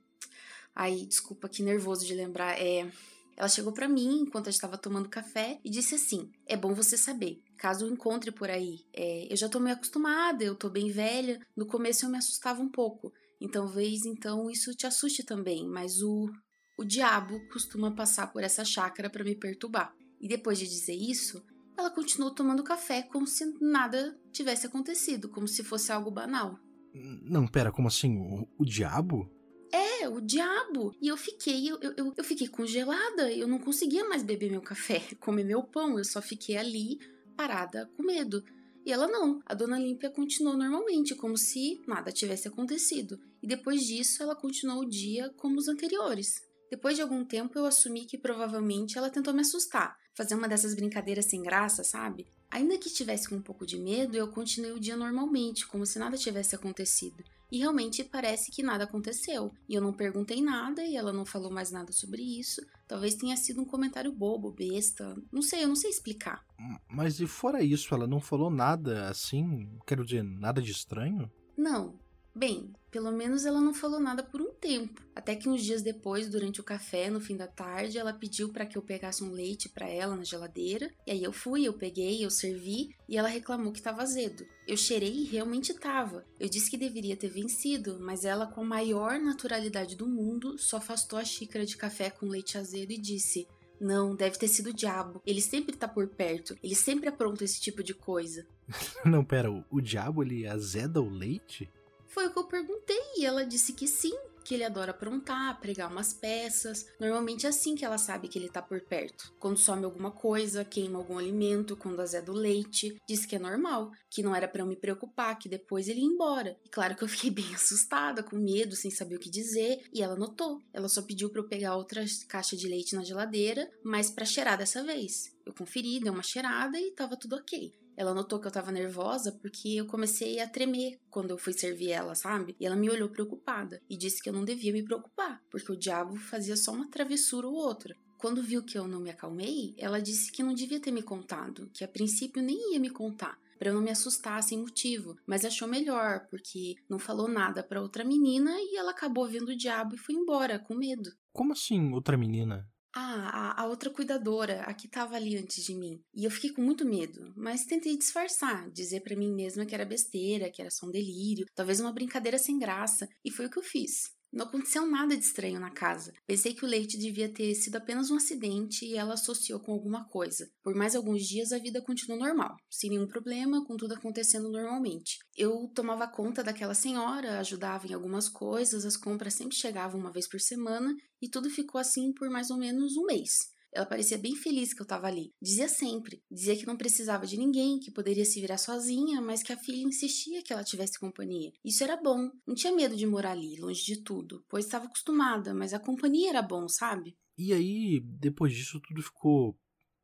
Ai, 0.75 1.05
desculpa, 1.05 1.47
que 1.47 1.63
nervoso 1.63 2.05
de 2.05 2.13
lembrar. 2.13 2.61
É, 2.61 2.91
ela 3.37 3.47
chegou 3.47 3.71
para 3.71 3.87
mim 3.87 4.23
enquanto 4.23 4.47
eu 4.47 4.51
estava 4.51 4.77
tomando 4.77 5.07
café 5.07 5.57
e 5.63 5.69
disse 5.69 5.95
assim: 5.95 6.29
É 6.45 6.57
bom 6.57 6.73
você 6.73 6.97
saber, 6.97 7.41
caso 7.55 7.85
o 7.85 7.89
encontre 7.91 8.31
por 8.31 8.49
aí. 8.49 8.85
É, 8.93 9.31
eu 9.31 9.35
já 9.35 9.49
tô 9.49 9.59
meio 9.59 9.75
acostumada, 9.75 10.43
eu 10.43 10.55
tô 10.55 10.69
bem 10.69 10.91
velha. 10.91 11.39
No 11.55 11.65
começo 11.65 12.05
eu 12.05 12.09
me 12.09 12.17
assustava 12.17 12.61
um 12.61 12.69
pouco. 12.69 13.11
Então, 13.41 13.65
talvez 13.65 14.05
então 14.05 14.49
isso 14.49 14.73
te 14.73 14.87
assuste 14.87 15.23
também, 15.23 15.67
mas 15.67 16.01
o 16.01 16.29
o 16.77 16.83
diabo 16.83 17.39
costuma 17.47 17.95
passar 17.95 18.31
por 18.33 18.43
essa 18.43 18.65
chácara 18.65 19.09
para 19.09 19.23
me 19.23 19.35
perturbar. 19.35 19.95
E 20.19 20.27
depois 20.27 20.59
de 20.59 20.67
dizer 20.67 20.95
isso, 20.95 21.41
ela 21.77 21.89
continuou 21.89 22.33
tomando 22.33 22.63
café 22.63 23.01
como 23.03 23.25
se 23.25 23.45
nada 23.61 24.17
tivesse 24.31 24.67
acontecido, 24.67 25.29
como 25.29 25.47
se 25.47 25.63
fosse 25.63 25.91
algo 25.91 26.11
banal. 26.11 26.59
Não, 26.93 27.47
pera, 27.47 27.71
como 27.71 27.87
assim? 27.87 28.17
O, 28.17 28.47
o 28.57 28.65
diabo? 28.65 29.29
É, 29.71 30.07
o 30.07 30.21
diabo. 30.21 30.93
E 31.01 31.07
eu 31.07 31.17
fiquei, 31.17 31.69
eu, 31.69 31.79
eu, 31.81 32.13
eu 32.15 32.23
fiquei 32.23 32.47
congelada, 32.47 33.31
eu 33.31 33.47
não 33.47 33.59
conseguia 33.59 34.07
mais 34.07 34.23
beber 34.23 34.51
meu 34.51 34.61
café, 34.61 35.01
comer 35.19 35.43
meu 35.43 35.63
pão, 35.63 35.97
eu 35.97 36.05
só 36.05 36.21
fiquei 36.21 36.57
ali 36.57 36.99
parada 37.35 37.89
com 37.95 38.03
medo. 38.03 38.43
E 38.85 38.91
ela 38.91 39.07
não, 39.07 39.41
a 39.45 39.53
dona 39.53 39.79
Límpia 39.79 40.09
continuou 40.09 40.55
normalmente, 40.55 41.15
como 41.15 41.37
se 41.37 41.81
nada 41.87 42.11
tivesse 42.11 42.47
acontecido. 42.47 43.19
E 43.41 43.47
depois 43.47 43.81
disso, 43.81 44.21
ela 44.21 44.35
continuou 44.35 44.81
o 44.81 44.89
dia 44.89 45.29
como 45.37 45.57
os 45.57 45.67
anteriores. 45.67 46.41
Depois 46.69 46.95
de 46.95 47.01
algum 47.01 47.25
tempo, 47.25 47.57
eu 47.57 47.65
assumi 47.65 48.05
que 48.05 48.17
provavelmente 48.17 48.97
ela 48.97 49.09
tentou 49.09 49.33
me 49.33 49.41
assustar, 49.41 49.97
fazer 50.15 50.33
uma 50.33 50.47
dessas 50.47 50.73
brincadeiras 50.73 51.25
sem 51.25 51.43
graça, 51.43 51.83
sabe? 51.83 52.25
Ainda 52.49 52.77
que 52.77 52.87
estivesse 52.87 53.27
com 53.27 53.35
um 53.35 53.41
pouco 53.41 53.65
de 53.65 53.77
medo, 53.77 54.15
eu 54.15 54.27
continuei 54.29 54.71
o 54.71 54.79
dia 54.79 54.95
normalmente, 54.95 55.67
como 55.67 55.85
se 55.85 55.99
nada 55.99 56.17
tivesse 56.17 56.55
acontecido. 56.55 57.23
E 57.51 57.59
realmente 57.59 58.03
parece 58.03 58.51
que 58.51 58.63
nada 58.63 58.85
aconteceu. 58.85 59.51
E 59.69 59.75
eu 59.75 59.81
não 59.81 59.93
perguntei 59.93 60.41
nada 60.41 60.83
e 60.83 60.95
ela 60.95 61.13
não 61.13 61.25
falou 61.25 61.51
mais 61.51 61.69
nada 61.69 61.91
sobre 61.91 62.21
isso. 62.21 62.65
Talvez 62.87 63.13
tenha 63.15 63.37
sido 63.37 63.61
um 63.61 63.65
comentário 63.65 64.11
bobo, 64.11 64.51
besta. 64.51 65.15
Não 65.31 65.41
sei, 65.41 65.63
eu 65.63 65.67
não 65.67 65.75
sei 65.75 65.91
explicar. 65.91 66.43
Mas 66.89 67.19
e 67.19 67.27
fora 67.27 67.61
isso, 67.61 67.93
ela 67.93 68.07
não 68.07 68.19
falou 68.19 68.49
nada 68.49 69.09
assim? 69.09 69.69
Quero 69.85 70.05
dizer, 70.05 70.23
nada 70.23 70.61
de 70.61 70.71
estranho? 70.71 71.31
Não, 71.55 71.99
Bem, 72.37 72.73
pelo 72.95 73.11
menos 73.11 73.45
ela 73.45 73.59
não 73.59 73.73
falou 73.73 73.99
nada 73.99 74.23
por 74.23 74.41
um 74.41 74.53
tempo. 74.53 75.01
Até 75.13 75.35
que 75.35 75.49
uns 75.49 75.61
dias 75.61 75.81
depois, 75.81 76.29
durante 76.29 76.61
o 76.61 76.63
café, 76.63 77.09
no 77.09 77.19
fim 77.19 77.35
da 77.35 77.45
tarde, 77.45 77.97
ela 77.97 78.13
pediu 78.13 78.53
para 78.53 78.65
que 78.65 78.77
eu 78.77 78.81
pegasse 78.81 79.21
um 79.21 79.33
leite 79.33 79.67
para 79.67 79.89
ela 79.89 80.15
na 80.15 80.23
geladeira. 80.23 80.89
E 81.05 81.11
aí 81.11 81.21
eu 81.21 81.33
fui, 81.33 81.65
eu 81.65 81.73
peguei, 81.73 82.23
eu 82.23 82.29
servi 82.29 82.95
e 83.09 83.17
ela 83.17 83.27
reclamou 83.27 83.73
que 83.73 83.79
estava 83.79 84.01
azedo. 84.01 84.45
Eu 84.65 84.77
cheirei 84.77 85.11
e 85.11 85.25
realmente 85.25 85.73
estava. 85.73 86.25
Eu 86.39 86.47
disse 86.47 86.71
que 86.71 86.77
deveria 86.77 87.17
ter 87.17 87.27
vencido, 87.27 87.99
mas 87.99 88.23
ela, 88.23 88.47
com 88.47 88.61
a 88.61 88.65
maior 88.65 89.19
naturalidade 89.19 89.97
do 89.97 90.07
mundo, 90.07 90.57
só 90.57 90.77
afastou 90.77 91.19
a 91.19 91.25
xícara 91.25 91.65
de 91.65 91.75
café 91.75 92.09
com 92.09 92.27
leite 92.27 92.57
azedo 92.57 92.93
e 92.93 92.97
disse: 92.97 93.45
não, 93.77 94.15
deve 94.15 94.37
ter 94.37 94.47
sido 94.47 94.69
o 94.69 94.73
diabo. 94.73 95.21
Ele 95.25 95.41
sempre 95.41 95.75
tá 95.75 95.85
por 95.85 96.07
perto. 96.07 96.55
Ele 96.63 96.75
sempre 96.75 97.09
apronta 97.09 97.43
esse 97.43 97.59
tipo 97.59 97.83
de 97.83 97.93
coisa. 97.93 98.47
Não, 99.05 99.23
pera, 99.23 99.51
o, 99.51 99.63
o 99.69 99.81
diabo 99.81 100.23
ele 100.23 100.47
azeda 100.47 101.01
o 101.01 101.09
leite? 101.09 101.69
Foi 102.15 102.27
o 102.27 102.31
que 102.31 102.39
eu 102.39 102.45
perguntei 102.45 102.97
e 103.17 103.25
ela 103.25 103.45
disse 103.45 103.73
que 103.73 103.85
sim, 103.89 104.17
que 104.41 104.53
ele 104.53 104.63
adora 104.63 104.91
aprontar, 104.91 105.59
pregar 105.59 105.91
umas 105.91 106.13
peças. 106.13 106.85
Normalmente 106.97 107.45
é 107.45 107.49
assim 107.49 107.75
que 107.75 107.83
ela 107.83 107.97
sabe 107.97 108.29
que 108.29 108.39
ele 108.39 108.47
tá 108.47 108.61
por 108.61 108.79
perto. 108.79 109.33
Quando 109.37 109.57
some 109.57 109.83
alguma 109.83 110.11
coisa, 110.11 110.63
queima 110.63 110.97
algum 110.97 111.17
alimento, 111.17 111.75
quando 111.75 111.99
azeda 111.99 112.31
o 112.31 112.35
leite. 112.35 112.95
Disse 113.05 113.27
que 113.27 113.35
é 113.35 113.39
normal, 113.39 113.91
que 114.09 114.23
não 114.23 114.33
era 114.33 114.47
para 114.47 114.61
eu 114.61 114.65
me 114.65 114.77
preocupar, 114.77 115.37
que 115.37 115.49
depois 115.49 115.89
ele 115.89 115.99
ia 115.99 116.05
embora. 116.05 116.57
E 116.63 116.69
claro 116.69 116.95
que 116.95 117.03
eu 117.03 117.09
fiquei 117.09 117.29
bem 117.31 117.53
assustada, 117.53 118.23
com 118.23 118.37
medo, 118.37 118.77
sem 118.77 118.89
saber 118.89 119.17
o 119.17 119.19
que 119.19 119.29
dizer, 119.29 119.83
e 119.91 120.01
ela 120.01 120.15
notou. 120.15 120.61
Ela 120.71 120.87
só 120.87 121.01
pediu 121.01 121.29
para 121.29 121.41
eu 121.41 121.49
pegar 121.49 121.75
outra 121.75 122.05
caixa 122.29 122.55
de 122.55 122.65
leite 122.65 122.95
na 122.95 123.03
geladeira, 123.03 123.69
mas 123.83 124.09
para 124.09 124.23
cheirar 124.23 124.57
dessa 124.57 124.81
vez. 124.85 125.35
Eu 125.45 125.53
conferi, 125.53 125.99
dei 125.99 126.09
uma 126.09 126.23
cheirada 126.23 126.79
e 126.79 126.91
tava 126.91 127.17
tudo 127.17 127.35
ok. 127.35 127.73
Ela 127.97 128.13
notou 128.13 128.39
que 128.39 128.47
eu 128.47 128.51
tava 128.51 128.71
nervosa 128.71 129.31
porque 129.31 129.69
eu 129.69 129.85
comecei 129.85 130.39
a 130.39 130.47
tremer 130.47 130.99
quando 131.09 131.31
eu 131.31 131.37
fui 131.37 131.53
servir 131.53 131.91
ela, 131.91 132.15
sabe? 132.15 132.55
E 132.59 132.65
ela 132.65 132.75
me 132.75 132.89
olhou 132.89 133.09
preocupada 133.09 133.81
e 133.89 133.95
disse 133.95 134.21
que 134.21 134.29
eu 134.29 134.33
não 134.33 134.43
devia 134.43 134.73
me 134.73 134.83
preocupar, 134.83 135.41
porque 135.49 135.71
o 135.71 135.77
diabo 135.77 136.15
fazia 136.15 136.55
só 136.55 136.71
uma 136.71 136.89
travessura 136.89 137.47
ou 137.47 137.55
outra. 137.55 137.95
Quando 138.17 138.41
viu 138.41 138.63
que 138.63 138.77
eu 138.77 138.87
não 138.87 138.99
me 138.99 139.09
acalmei, 139.09 139.75
ela 139.77 140.01
disse 140.01 140.31
que 140.31 140.41
não 140.41 140.53
devia 140.53 140.79
ter 140.79 140.91
me 140.91 141.03
contado, 141.03 141.69
que 141.73 141.83
a 141.83 141.87
princípio 141.87 142.41
nem 142.41 142.73
ia 142.73 142.79
me 142.79 142.89
contar, 142.89 143.37
para 143.57 143.69
eu 143.69 143.73
não 143.73 143.81
me 143.81 143.91
assustar 143.91 144.41
sem 144.43 144.57
motivo, 144.57 145.15
mas 145.25 145.45
achou 145.45 145.67
melhor 145.67 146.25
porque 146.29 146.75
não 146.89 146.99
falou 146.99 147.27
nada 147.27 147.63
para 147.63 147.81
outra 147.81 148.03
menina 148.03 148.51
e 148.59 148.77
ela 148.77 148.91
acabou 148.91 149.27
vendo 149.27 149.49
o 149.49 149.57
diabo 149.57 149.95
e 149.95 149.97
foi 149.97 150.15
embora 150.15 150.59
com 150.59 150.75
medo. 150.75 151.11
Como 151.31 151.53
assim, 151.53 151.91
outra 151.93 152.17
menina? 152.17 152.67
Ah, 152.97 153.51
a, 153.57 153.61
a, 153.61 153.65
outra 153.67 153.89
cuidadora, 153.89 154.61
a 154.61 154.73
que 154.73 154.87
estava 154.87 155.15
ali 155.17 155.35
antes 155.37 155.61
de 155.65 155.75
mim. 155.75 156.01
E 156.13 156.23
eu 156.23 156.31
fiquei 156.31 156.49
com 156.51 156.61
muito 156.61 156.85
medo, 156.85 157.33
mas 157.35 157.65
tentei 157.65 157.97
disfarçar, 157.97 158.71
dizer 158.71 159.01
para 159.01 159.17
mim 159.17 159.33
mesma 159.33 159.65
que 159.65 159.75
era 159.75 159.83
besteira, 159.85 160.49
que 160.49 160.61
era 160.61 160.71
só 160.71 160.87
um 160.87 160.91
delírio, 160.91 161.45
talvez 161.53 161.81
uma 161.81 161.91
brincadeira 161.91 162.37
sem 162.37 162.57
graça, 162.57 163.09
e 163.23 163.29
foi 163.29 163.47
o 163.47 163.49
que 163.49 163.59
eu 163.59 163.63
fiz. 163.63 164.14
Não 164.35 164.45
aconteceu 164.45 164.85
nada 164.85 165.15
de 165.15 165.23
estranho 165.23 165.61
na 165.61 165.71
casa. 165.71 166.11
Pensei 166.27 166.53
que 166.53 166.65
o 166.65 166.67
leite 166.67 166.97
devia 166.97 167.33
ter 167.33 167.55
sido 167.55 167.77
apenas 167.77 168.11
um 168.11 168.17
acidente 168.17 168.85
e 168.85 168.97
ela 168.97 169.13
associou 169.13 169.61
com 169.61 169.71
alguma 169.71 170.03
coisa. 170.09 170.51
Por 170.61 170.75
mais 170.75 170.93
alguns 170.93 171.25
dias 171.25 171.53
a 171.53 171.57
vida 171.57 171.81
continuou 171.81 172.19
normal, 172.19 172.57
sem 172.69 172.89
nenhum 172.89 173.07
problema, 173.07 173.65
com 173.65 173.77
tudo 173.77 173.93
acontecendo 173.93 174.51
normalmente. 174.51 175.19
Eu 175.37 175.71
tomava 175.73 176.05
conta 176.05 176.43
daquela 176.43 176.73
senhora, 176.73 177.39
ajudava 177.39 177.87
em 177.87 177.93
algumas 177.93 178.27
coisas, 178.27 178.83
as 178.83 178.97
compras 178.97 179.35
sempre 179.35 179.55
chegavam 179.55 180.01
uma 180.01 180.11
vez 180.11 180.27
por 180.27 180.41
semana 180.41 180.93
e 181.21 181.29
tudo 181.29 181.49
ficou 181.49 181.79
assim 181.79 182.11
por 182.11 182.29
mais 182.29 182.49
ou 182.51 182.57
menos 182.57 182.97
um 182.97 183.05
mês. 183.05 183.54
Ela 183.75 183.85
parecia 183.85 184.17
bem 184.17 184.35
feliz 184.35 184.73
que 184.73 184.81
eu 184.81 184.85
estava 184.85 185.07
ali. 185.07 185.33
Dizia 185.41 185.67
sempre. 185.67 186.23
Dizia 186.31 186.55
que 186.55 186.65
não 186.65 186.77
precisava 186.77 187.27
de 187.27 187.35
ninguém, 187.35 187.77
que 187.77 187.91
poderia 187.91 188.23
se 188.23 188.39
virar 188.39 188.57
sozinha, 188.57 189.21
mas 189.21 189.43
que 189.43 189.51
a 189.51 189.57
filha 189.57 189.83
insistia 189.83 190.41
que 190.41 190.53
ela 190.53 190.63
tivesse 190.63 190.97
companhia. 190.97 191.51
Isso 191.63 191.83
era 191.83 191.97
bom. 191.97 192.31
Não 192.47 192.55
tinha 192.55 192.73
medo 192.73 192.95
de 192.95 193.05
morar 193.05 193.31
ali, 193.31 193.59
longe 193.59 193.83
de 193.83 194.01
tudo, 194.01 194.45
pois 194.47 194.63
estava 194.63 194.85
acostumada, 194.85 195.53
mas 195.53 195.73
a 195.73 195.79
companhia 195.79 196.29
era 196.29 196.41
bom, 196.41 196.69
sabe? 196.69 197.17
E 197.37 197.51
aí, 197.51 197.99
depois 198.01 198.53
disso, 198.53 198.79
tudo 198.79 199.01
ficou. 199.03 199.59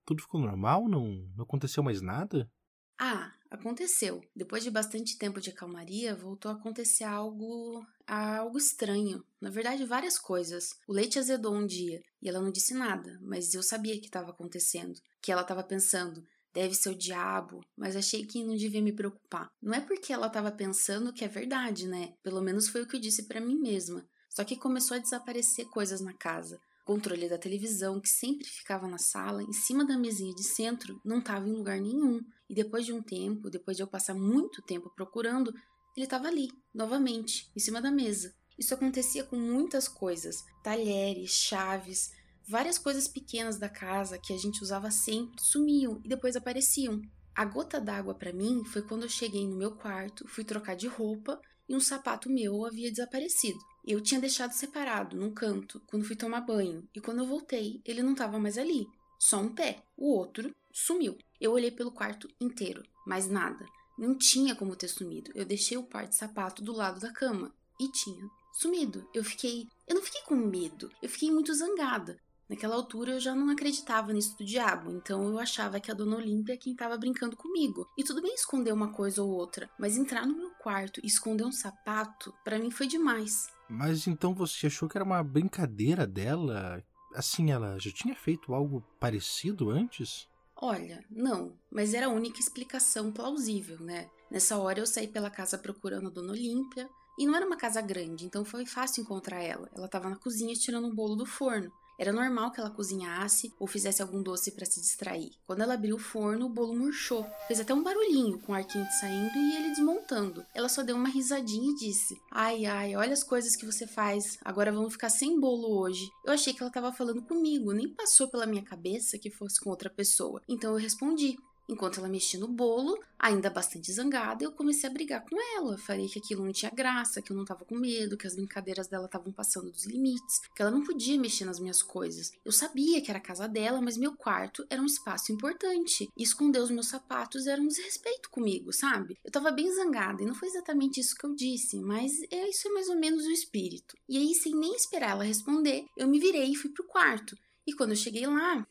Tudo 0.06 0.22
ficou 0.22 0.42
normal? 0.42 0.90
Não, 0.90 1.08
não 1.36 1.46
aconteceu 1.46 1.82
mais 1.82 2.02
nada? 2.02 2.52
Ah, 3.00 3.32
aconteceu. 3.52 4.24
Depois 4.34 4.64
de 4.64 4.72
bastante 4.72 5.18
tempo 5.18 5.42
de 5.42 5.52
calmaria, 5.52 6.16
voltou 6.16 6.50
a 6.50 6.56
acontecer 6.56 7.04
algo. 7.04 7.86
algo 8.08 8.58
estranho. 8.58 9.24
Na 9.40 9.50
verdade, 9.50 9.86
várias 9.86 10.18
coisas. 10.18 10.70
O 10.88 10.94
leite 10.94 11.20
azedou 11.20 11.54
um 11.54 11.68
dia 11.68 12.02
e 12.22 12.30
ela 12.30 12.42
não 12.42 12.50
disse 12.50 12.74
nada, 12.74 13.20
mas 13.22 13.54
eu 13.54 13.62
sabia 13.62 14.00
que 14.00 14.08
estava 14.08 14.32
acontecendo. 14.32 15.00
Que 15.22 15.32
ela 15.32 15.42
estava 15.42 15.62
pensando. 15.62 16.26
Deve 16.54 16.74
ser 16.74 16.90
o 16.90 16.98
diabo, 16.98 17.62
mas 17.78 17.96
achei 17.96 18.26
que 18.26 18.44
não 18.44 18.56
devia 18.56 18.82
me 18.82 18.92
preocupar. 18.92 19.50
Não 19.62 19.74
é 19.74 19.80
porque 19.80 20.12
ela 20.12 20.28
estava 20.28 20.52
pensando 20.52 21.14
que 21.14 21.24
é 21.24 21.28
verdade, 21.28 21.88
né? 21.88 22.14
Pelo 22.22 22.42
menos 22.42 22.68
foi 22.68 22.82
o 22.82 22.88
que 22.88 22.96
eu 22.96 23.00
disse 23.00 23.24
para 23.24 23.40
mim 23.40 23.58
mesma. 23.58 24.06
Só 24.30 24.44
que 24.44 24.58
começou 24.58 24.96
a 24.96 25.00
desaparecer 25.00 25.66
coisas 25.70 26.02
na 26.02 26.14
casa. 26.14 26.60
Controle 26.86 27.30
da 27.30 27.38
televisão, 27.38 28.02
que 28.02 28.10
sempre 28.10 28.48
ficava 28.48 28.88
na 28.88 28.98
sala, 28.98 29.44
em 29.44 29.54
cima 29.54 29.86
da 29.86 29.98
mesinha 29.98 30.34
de 30.34 30.44
centro, 30.44 31.00
não 31.06 31.20
estava 31.20 31.48
em 31.48 31.54
lugar 31.54 31.80
nenhum. 31.80 32.20
E 32.50 32.56
depois 32.56 32.86
de 32.86 32.94
um 32.94 33.02
tempo, 33.02 33.50
depois 33.50 33.78
de 33.78 33.84
eu 33.84 33.88
passar 33.88 34.14
muito 34.14 34.62
tempo 34.64 34.92
procurando, 34.96 35.54
ele 35.96 36.06
estava 36.06 36.28
ali, 36.28 36.50
novamente, 36.74 37.50
em 37.56 37.60
cima 37.60 37.82
da 37.82 37.92
mesa. 37.92 38.34
Isso 38.58 38.74
acontecia 38.74 39.24
com 39.24 39.36
muitas 39.36 39.88
coisas: 39.88 40.38
talheres, 40.64 41.32
chaves, 41.32 42.12
várias 42.48 42.78
coisas 42.78 43.08
pequenas 43.08 43.58
da 43.58 43.70
casa 43.70 44.20
que 44.20 44.34
a 44.34 44.38
gente 44.38 44.62
usava 44.62 44.92
sempre 44.92 45.42
sumiam 45.42 46.02
e 46.04 46.10
depois 46.10 46.36
apareciam. 46.36 47.02
A 47.36 47.46
gota 47.46 47.80
d'água 47.80 48.14
para 48.14 48.34
mim 48.34 48.64
foi 48.66 48.82
quando 48.82 49.04
eu 49.04 49.10
cheguei 49.10 49.48
no 49.48 49.56
meu 49.56 49.72
quarto, 49.76 50.28
fui 50.28 50.44
trocar 50.44 50.76
de 50.76 50.88
roupa 50.88 51.40
e 51.68 51.76
um 51.76 51.80
sapato 51.80 52.30
meu 52.30 52.66
havia 52.66 52.92
desaparecido. 52.92 53.58
Eu 53.86 54.02
tinha 54.02 54.22
deixado 54.22 54.52
separado 54.52 55.18
num 55.18 55.34
canto 55.34 55.82
quando 55.88 56.06
fui 56.06 56.16
tomar 56.16 56.42
banho 56.42 56.88
e 56.96 57.02
quando 57.02 57.20
eu 57.20 57.26
voltei, 57.26 57.82
ele 57.86 58.04
não 58.04 58.12
estava 58.12 58.40
mais 58.40 58.58
ali, 58.58 58.88
só 59.20 59.40
um 59.40 59.54
pé. 59.54 59.84
O 59.96 60.12
outro 60.16 60.54
sumiu. 60.72 61.18
Eu 61.40 61.52
olhei 61.52 61.72
pelo 61.72 61.92
quarto 61.92 62.28
inteiro, 62.40 62.84
mas 63.06 63.28
nada. 63.28 63.66
Não 63.98 64.18
tinha 64.18 64.56
como 64.56 64.76
ter 64.76 64.88
sumido. 64.88 65.32
Eu 65.36 65.46
deixei 65.46 65.78
o 65.78 65.84
par 65.84 66.08
de 66.08 66.16
sapato 66.16 66.64
do 66.64 66.74
lado 66.74 67.00
da 67.00 67.12
cama 67.14 67.54
e 67.80 67.92
tinha 67.92 68.28
sumido. 68.54 69.08
Eu 69.14 69.24
fiquei. 69.24 69.68
Eu 69.88 69.96
não 69.96 70.02
fiquei 70.02 70.22
com 70.24 70.36
medo, 70.36 70.90
eu 71.02 71.10
fiquei 71.10 71.32
muito 71.32 71.54
zangada. 71.54 72.20
Naquela 72.50 72.76
altura 72.76 73.14
eu 73.14 73.20
já 73.20 73.34
não 73.34 73.50
acreditava 73.50 74.12
nisso 74.12 74.38
do 74.38 74.44
diabo, 74.44 74.92
então 74.92 75.26
eu 75.30 75.40
achava 75.40 75.80
que 75.80 75.90
a 75.90 75.94
dona 75.94 76.18
Olímpia 76.18 76.54
é 76.54 76.58
quem 76.58 76.74
estava 76.74 76.98
brincando 76.98 77.38
comigo. 77.38 77.88
E 77.98 78.04
tudo 78.04 78.22
bem 78.22 78.34
esconder 78.34 78.74
uma 78.74 78.92
coisa 78.92 79.24
ou 79.24 79.30
outra, 79.30 79.70
mas 79.80 79.96
entrar 79.96 80.28
no 80.28 80.36
meu 80.36 80.50
quarto 80.56 81.00
e 81.02 81.08
esconder 81.08 81.46
um 81.46 81.52
sapato, 81.52 82.34
para 82.44 82.60
mim 82.60 82.70
foi 82.70 82.88
demais. 82.88 83.48
Mas 83.72 84.06
então 84.06 84.34
você 84.34 84.68
achou 84.68 84.90
que 84.90 84.98
era 84.98 85.06
uma 85.06 85.24
brincadeira 85.24 86.06
dela? 86.06 86.84
Assim, 87.16 87.52
ela 87.52 87.80
já 87.80 87.90
tinha 87.90 88.14
feito 88.14 88.54
algo 88.54 88.84
parecido 89.00 89.70
antes? 89.70 90.28
Olha, 90.58 91.06
não, 91.10 91.54
mas 91.72 91.94
era 91.94 92.08
a 92.08 92.10
única 92.10 92.42
explicação 92.42 93.14
plausível, 93.14 93.80
né? 93.80 94.10
Nessa 94.30 94.58
hora 94.58 94.80
eu 94.80 94.86
saí 94.86 95.08
pela 95.08 95.30
casa 95.30 95.58
procurando 95.58 96.08
a 96.08 96.12
Dona 96.12 96.34
Olímpia, 96.34 96.90
e 97.18 97.26
não 97.26 97.34
era 97.34 97.46
uma 97.46 97.56
casa 97.56 97.82
grande, 97.82 98.26
então 98.26 98.44
foi 98.44 98.66
fácil 98.66 99.04
encontrar 99.04 99.42
ela. 99.42 99.70
Ela 99.74 99.86
estava 99.86 100.10
na 100.10 100.18
cozinha 100.18 100.54
tirando 100.54 100.88
um 100.88 100.96
bolo 100.96 101.16
do 101.16 101.26
forno. 101.26 101.72
Era 102.02 102.12
normal 102.12 102.50
que 102.50 102.60
ela 102.60 102.72
cozinhasse 102.72 103.54
ou 103.60 103.68
fizesse 103.68 104.02
algum 104.02 104.24
doce 104.24 104.50
para 104.50 104.66
se 104.66 104.82
distrair. 104.82 105.30
Quando 105.46 105.62
ela 105.62 105.76
abriu 105.76 105.98
o 105.98 106.00
forno, 106.00 106.48
o 106.48 106.50
bolo 106.50 106.74
murchou. 106.74 107.24
Fez 107.48 107.60
até 107.60 107.76
um 107.76 107.84
barulhinho 107.84 108.40
com 108.40 108.54
o 108.54 108.56
ar 108.56 108.66
quente 108.66 108.92
saindo 109.00 109.38
e 109.38 109.56
ele 109.56 109.70
desmontando. 109.70 110.44
Ela 110.56 110.68
só 110.68 110.82
deu 110.82 110.96
uma 110.96 111.08
risadinha 111.08 111.70
e 111.70 111.76
disse: 111.76 112.20
Ai, 112.32 112.66
ai, 112.66 112.96
olha 112.96 113.14
as 113.14 113.24
coisas 113.24 113.56
que 113.56 113.68
você 113.68 113.86
faz. 113.86 114.40
Agora 114.44 114.72
vamos 114.72 114.94
ficar 114.94 115.12
sem 115.12 115.40
bolo 115.40 115.80
hoje. 115.80 116.10
Eu 116.26 116.34
achei 116.34 116.56
que 116.56 116.64
ela 116.64 116.72
estava 116.72 116.92
falando 116.92 117.22
comigo, 117.22 117.72
nem 117.72 117.94
passou 117.94 118.28
pela 118.28 118.48
minha 118.48 118.64
cabeça 118.64 119.20
que 119.20 119.30
fosse 119.30 119.62
com 119.62 119.70
outra 119.70 119.88
pessoa. 119.88 120.42
Então 120.50 120.72
eu 120.72 120.78
respondi: 120.78 121.38
Enquanto 121.68 122.00
ela 122.00 122.10
mexia 122.10 122.40
no 122.40 122.48
bolo, 122.48 122.98
ainda 123.18 123.50
bastante 123.50 123.92
zangada, 123.92 124.44
eu 124.44 124.52
comecei 124.52 124.90
a 124.90 124.94
brigar 124.94 125.24
com 125.24 125.36
ela. 125.58 125.78
Falei 125.78 126.08
que 126.08 126.20
aquilo 126.20 126.44
não 126.44 126.52
tinha 126.52 126.72
graça, 126.72 127.22
que 127.22 127.32
eu 127.32 127.38
não 127.38 127.46
tava 127.46 127.64
com 127.64 127.76
medo, 127.76 128.18
que 128.18 128.28
as 128.28 128.36
brincadeiras 128.36 128.88
dela 128.88 129.06
estavam 129.06 129.32
passando 129.32 129.72
dos 129.72 129.86
limites, 129.86 130.40
que 130.56 130.62
ela 130.62 130.72
não 130.72 130.84
podia 130.84 131.20
mexer 131.20 131.46
nas 131.46 131.60
minhas 131.60 131.82
coisas. 131.82 132.32
Eu 132.44 132.52
sabia 132.52 133.02
que 133.02 133.10
era 133.10 133.20
a 133.20 133.24
casa 133.24 133.48
dela, 133.48 133.82
mas 133.82 133.98
meu 133.98 134.16
quarto 134.16 134.66
era 134.70 134.82
um 134.82 134.86
espaço 134.86 135.32
importante. 135.32 136.10
E 136.18 136.24
esconder 136.24 136.60
os 136.60 136.72
meus 136.72 136.88
sapatos 136.88 137.48
era 137.48 137.62
um 137.62 137.68
desrespeito 137.68 138.30
comigo, 138.30 138.74
sabe? 138.74 139.18
Eu 139.24 139.32
tava 139.32 139.52
bem 139.52 139.72
zangada 139.74 140.22
e 140.22 140.26
não 140.26 140.36
foi 140.36 140.50
exatamente 140.50 141.00
isso 141.00 141.16
que 141.16 141.26
eu 141.26 141.36
disse, 141.36 141.80
mas 141.80 142.12
é, 142.32 142.50
isso 142.50 142.68
é 142.68 142.72
mais 142.72 142.90
ou 142.90 142.96
menos 142.98 143.26
o 143.26 143.32
espírito. 143.32 143.96
E 144.10 144.18
aí, 144.18 144.34
sem 144.34 144.56
nem 144.56 144.76
esperar 144.76 145.12
ela 145.12 145.24
responder, 145.24 145.86
eu 145.96 146.08
me 146.08 146.20
virei 146.20 146.52
e 146.52 146.56
fui 146.56 146.70
pro 146.72 146.88
quarto. 146.88 147.38
E 147.66 147.74
quando 147.74 147.92
eu 147.92 147.96
cheguei 147.96 148.26
lá, 148.26 148.66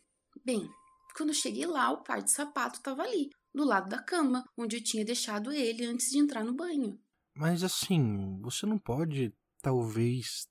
bem, 0.44 0.68
quando 1.12 1.34
cheguei 1.34 1.66
lá, 1.66 1.90
o 1.90 2.02
par 2.02 2.22
de 2.22 2.30
sapato 2.30 2.78
estava 2.78 3.02
ali, 3.02 3.30
do 3.54 3.64
lado 3.64 3.88
da 3.88 4.02
cama, 4.02 4.44
onde 4.56 4.76
eu 4.76 4.82
tinha 4.82 5.04
deixado 5.04 5.52
ele 5.52 5.84
antes 5.84 6.10
de 6.10 6.18
entrar 6.18 6.44
no 6.44 6.54
banho. 6.54 6.98
Mas 7.36 7.62
assim, 7.62 8.40
você 8.40 8.66
não 8.66 8.78
pode, 8.78 9.32
talvez, 9.62 10.46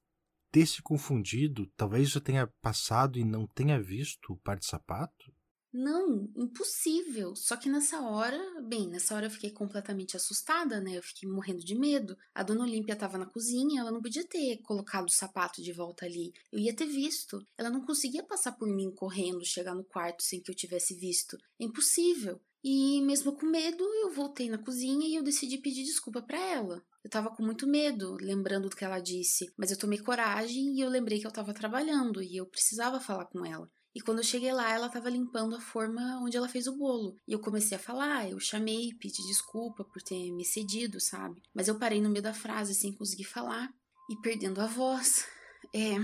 ter 0.52 0.66
se 0.66 0.82
confundido? 0.82 1.68
Talvez 1.76 2.12
você 2.12 2.22
tenha 2.22 2.48
passado 2.62 3.20
e 3.20 3.24
não 3.24 3.48
tenha 3.48 3.82
visto 3.82 4.34
o 4.34 4.38
par 4.38 4.58
de 4.58 4.66
sapato? 4.66 5.34
Não, 5.72 6.28
impossível. 6.36 7.36
Só 7.36 7.56
que 7.56 7.70
nessa 7.70 8.02
hora, 8.02 8.40
bem, 8.62 8.88
nessa 8.88 9.14
hora 9.14 9.28
eu 9.28 9.32
fiquei 9.32 9.52
completamente 9.52 10.18
assustada, 10.18 10.82
né? 10.82 10.98
Eu 10.98 11.04
fiquei 11.04 11.30
morrendo 11.30 11.64
de 11.64 11.76
medo. 11.76 12.18
A 12.34 12.42
dona 12.42 12.64
Olímpia 12.64 12.94
estava 12.94 13.20
na 13.20 13.28
cozinha, 13.28 13.82
ela 13.82 13.92
não 13.92 14.02
podia 14.02 14.28
ter 14.28 14.58
colocado 14.64 15.08
o 15.08 15.12
sapato 15.12 15.62
de 15.62 15.72
volta 15.72 16.06
ali. 16.06 16.34
Eu 16.52 16.58
ia 16.58 16.76
ter 16.76 16.88
visto. 16.88 17.40
Ela 17.56 17.70
não 17.70 17.86
conseguia 17.86 18.24
passar 18.24 18.54
por 18.54 18.68
mim 18.68 18.92
correndo, 18.96 19.46
chegar 19.46 19.76
no 19.76 19.84
quarto 19.84 20.24
sem 20.24 20.42
que 20.42 20.50
eu 20.50 20.56
tivesse 20.56 20.96
visto. 20.96 21.38
É 21.60 21.66
impossível. 21.66 22.42
E 22.64 23.02
mesmo 23.04 23.38
com 23.38 23.46
medo, 23.46 23.84
eu 23.84 24.12
voltei 24.12 24.50
na 24.50 24.58
cozinha 24.58 25.08
e 25.08 25.16
eu 25.16 25.24
decidi 25.24 25.60
pedir 25.60 25.84
desculpa 25.84 26.22
para 26.22 26.38
ela. 26.38 26.84
Eu 27.04 27.10
tava 27.10 27.30
com 27.30 27.44
muito 27.44 27.66
medo, 27.66 28.18
lembrando 28.20 28.70
do 28.70 28.76
que 28.76 28.84
ela 28.84 29.00
disse, 29.00 29.54
mas 29.56 29.72
eu 29.72 29.78
tomei 29.78 30.00
coragem 30.00 30.76
e 30.76 30.82
eu 30.82 30.90
lembrei 30.90 31.20
que 31.20 31.28
eu 31.28 31.32
tava 31.32 31.54
trabalhando 31.54 32.22
e 32.22 32.36
eu 32.36 32.46
precisava 32.46 33.00
falar 33.00 33.26
com 33.26 33.46
ela. 33.46 33.70
E 33.96 34.02
quando 34.02 34.20
eu 34.20 34.24
cheguei 34.24 34.52
lá, 34.54 34.72
ela 34.72 34.88
estava 34.88 35.10
limpando 35.10 35.56
a 35.56 35.62
forma 35.62 36.20
onde 36.22 36.38
ela 36.38 36.48
fez 36.48 36.68
o 36.68 36.78
bolo. 36.78 37.18
E 37.28 37.34
eu 37.34 37.40
comecei 37.40 37.76
a 37.76 37.80
falar, 37.80 38.30
eu 38.30 38.40
chamei, 38.40 38.94
pedi 39.00 39.26
desculpa 39.28 39.84
por 39.84 40.02
ter 40.02 40.32
me 40.32 40.46
cedido, 40.46 41.00
sabe? 41.00 41.42
Mas 41.54 41.68
eu 41.68 41.80
parei 41.80 42.00
no 42.02 42.10
meio 42.10 42.22
da 42.22 42.34
frase 42.34 42.76
sem 42.76 42.94
conseguir 42.94 43.24
falar 43.24 43.70
e 44.10 44.16
perdendo 44.22 44.62
a 44.62 44.68
voz. 44.68 45.26
É. 45.72 45.98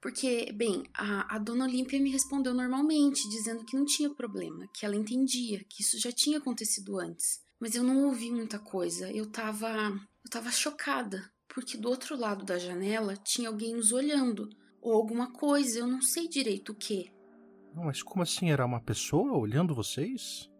Porque, 0.00 0.52
bem, 0.52 0.84
a, 0.94 1.36
a 1.36 1.38
dona 1.38 1.64
Olímpia 1.64 2.00
me 2.00 2.10
respondeu 2.10 2.52
normalmente, 2.52 3.28
dizendo 3.28 3.64
que 3.64 3.76
não 3.76 3.84
tinha 3.84 4.08
problema, 4.08 4.66
que 4.72 4.84
ela 4.84 4.96
entendia, 4.96 5.64
que 5.68 5.82
isso 5.82 5.98
já 5.98 6.10
tinha 6.10 6.38
acontecido 6.38 6.98
antes. 6.98 7.40
Mas 7.60 7.74
eu 7.74 7.84
não 7.84 8.06
ouvi 8.06 8.30
muita 8.30 8.58
coisa, 8.58 9.10
eu 9.12 9.30
tava. 9.30 9.68
eu 10.24 10.30
tava 10.30 10.50
chocada, 10.50 11.30
porque 11.48 11.76
do 11.76 11.88
outro 11.88 12.16
lado 12.16 12.44
da 12.44 12.58
janela 12.58 13.16
tinha 13.16 13.48
alguém 13.48 13.74
nos 13.74 13.92
olhando, 13.92 14.48
ou 14.80 14.92
alguma 14.92 15.32
coisa, 15.32 15.78
eu 15.78 15.86
não 15.86 16.00
sei 16.00 16.28
direito 16.28 16.72
o 16.72 16.74
que. 16.74 17.12
Mas 17.84 18.02
como 18.02 18.22
assim? 18.22 18.50
Era 18.50 18.64
uma 18.64 18.80
pessoa 18.80 19.36
olhando 19.36 19.74
vocês? 19.74 20.50